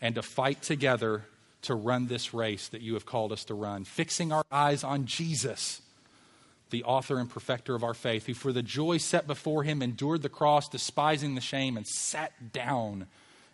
and 0.00 0.14
to 0.14 0.22
fight 0.22 0.62
together 0.62 1.24
to 1.62 1.74
run 1.74 2.06
this 2.06 2.32
race 2.32 2.68
that 2.68 2.82
you 2.82 2.94
have 2.94 3.06
called 3.06 3.32
us 3.32 3.44
to 3.46 3.54
run, 3.54 3.84
fixing 3.84 4.30
our 4.30 4.44
eyes 4.52 4.84
on 4.84 5.06
Jesus, 5.06 5.80
the 6.70 6.84
author 6.84 7.18
and 7.18 7.30
perfecter 7.30 7.74
of 7.74 7.84
our 7.84 7.94
faith, 7.94 8.26
who 8.26 8.34
for 8.34 8.52
the 8.52 8.62
joy 8.62 8.98
set 8.98 9.26
before 9.26 9.62
him 9.62 9.82
endured 9.82 10.22
the 10.22 10.28
cross, 10.28 10.68
despising 10.68 11.34
the 11.34 11.40
shame, 11.40 11.76
and 11.76 11.86
sat 11.86 12.52
down 12.52 13.06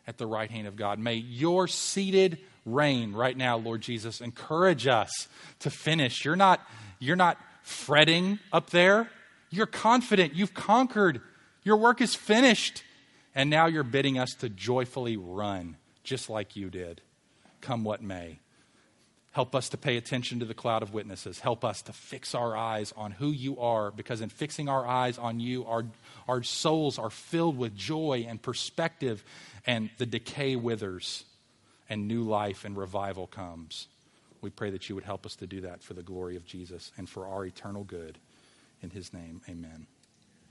at 0.07 0.19
the 0.19 0.27
right 0.27 0.51
hand 0.51 0.67
of 0.67 0.77
God. 0.77 0.99
May 0.99 1.15
your 1.15 1.69
seated 1.69 2.39
reign 2.65 3.13
right 3.13 3.37
now, 3.37 3.57
Lord 3.57 3.81
Jesus, 3.81 4.21
encourage 4.21 4.87
us 4.87 5.29
to 5.61 5.71
finish. 5.71 6.25
You're 6.25 6.37
not, 6.37 6.61
you're 6.99 7.17
not 7.17 7.39
fretting 7.63 8.39
up 8.53 8.71
there. 8.71 9.11
You're 9.51 9.67
confident. 9.67 10.35
You've 10.35 10.55
conquered. 10.55 11.21
Your 11.63 11.77
work 11.77 12.01
is 12.01 12.15
finished. 12.15 12.83
And 13.35 13.49
now 13.51 13.67
you're 13.67 13.83
bidding 13.83 14.19
us 14.19 14.31
to 14.41 14.49
joyfully 14.49 15.17
run 15.17 15.77
just 16.05 16.29
like 16.29 16.57
you 16.57 16.69
did, 16.69 17.01
come 17.61 17.85
what 17.85 18.03
may. 18.03 18.42
Help 19.33 19.55
us 19.55 19.71
to 19.71 19.79
pay 19.79 19.97
attention 19.97 20.41
to 20.41 20.45
the 20.45 20.55
cloud 20.55 20.83
of 20.83 20.93
witnesses. 20.93 21.41
Help 21.41 21.65
us 21.65 21.81
to 21.83 21.93
fix 21.93 22.35
our 22.35 22.55
eyes 22.55 22.93
on 22.97 23.13
who 23.13 23.31
you 23.31 23.59
are, 23.59 23.91
because 23.91 24.21
in 24.21 24.29
fixing 24.29 24.69
our 24.69 24.87
eyes 24.87 25.17
on 25.17 25.41
you, 25.41 25.65
our, 25.65 25.85
our 26.29 26.43
souls 26.43 26.99
are 26.99 27.11
filled 27.11 27.57
with 27.57 27.75
joy 27.75 28.27
and 28.29 28.41
perspective, 28.41 29.25
and 29.67 29.89
the 29.97 30.07
decay 30.07 30.55
withers, 30.55 31.25
and 31.89 32.07
new 32.07 32.23
life 32.23 32.65
and 32.65 32.77
revival 32.77 33.27
comes. 33.27 33.89
We 34.43 34.51
pray 34.51 34.71
that 34.71 34.89
you 34.89 34.95
would 34.97 35.05
help 35.05 35.25
us 35.25 35.37
to 35.37 35.47
do 35.47 35.63
that 35.63 35.83
for 35.83 35.95
the 35.95 36.03
glory 36.03 36.37
of 36.37 36.45
Jesus 36.45 36.93
and 36.99 37.09
for 37.09 37.27
our 37.27 37.47
eternal 37.47 37.85
good. 37.85 38.19
In 38.83 38.91
his 38.91 39.15
name, 39.15 39.41
amen. 39.49 39.87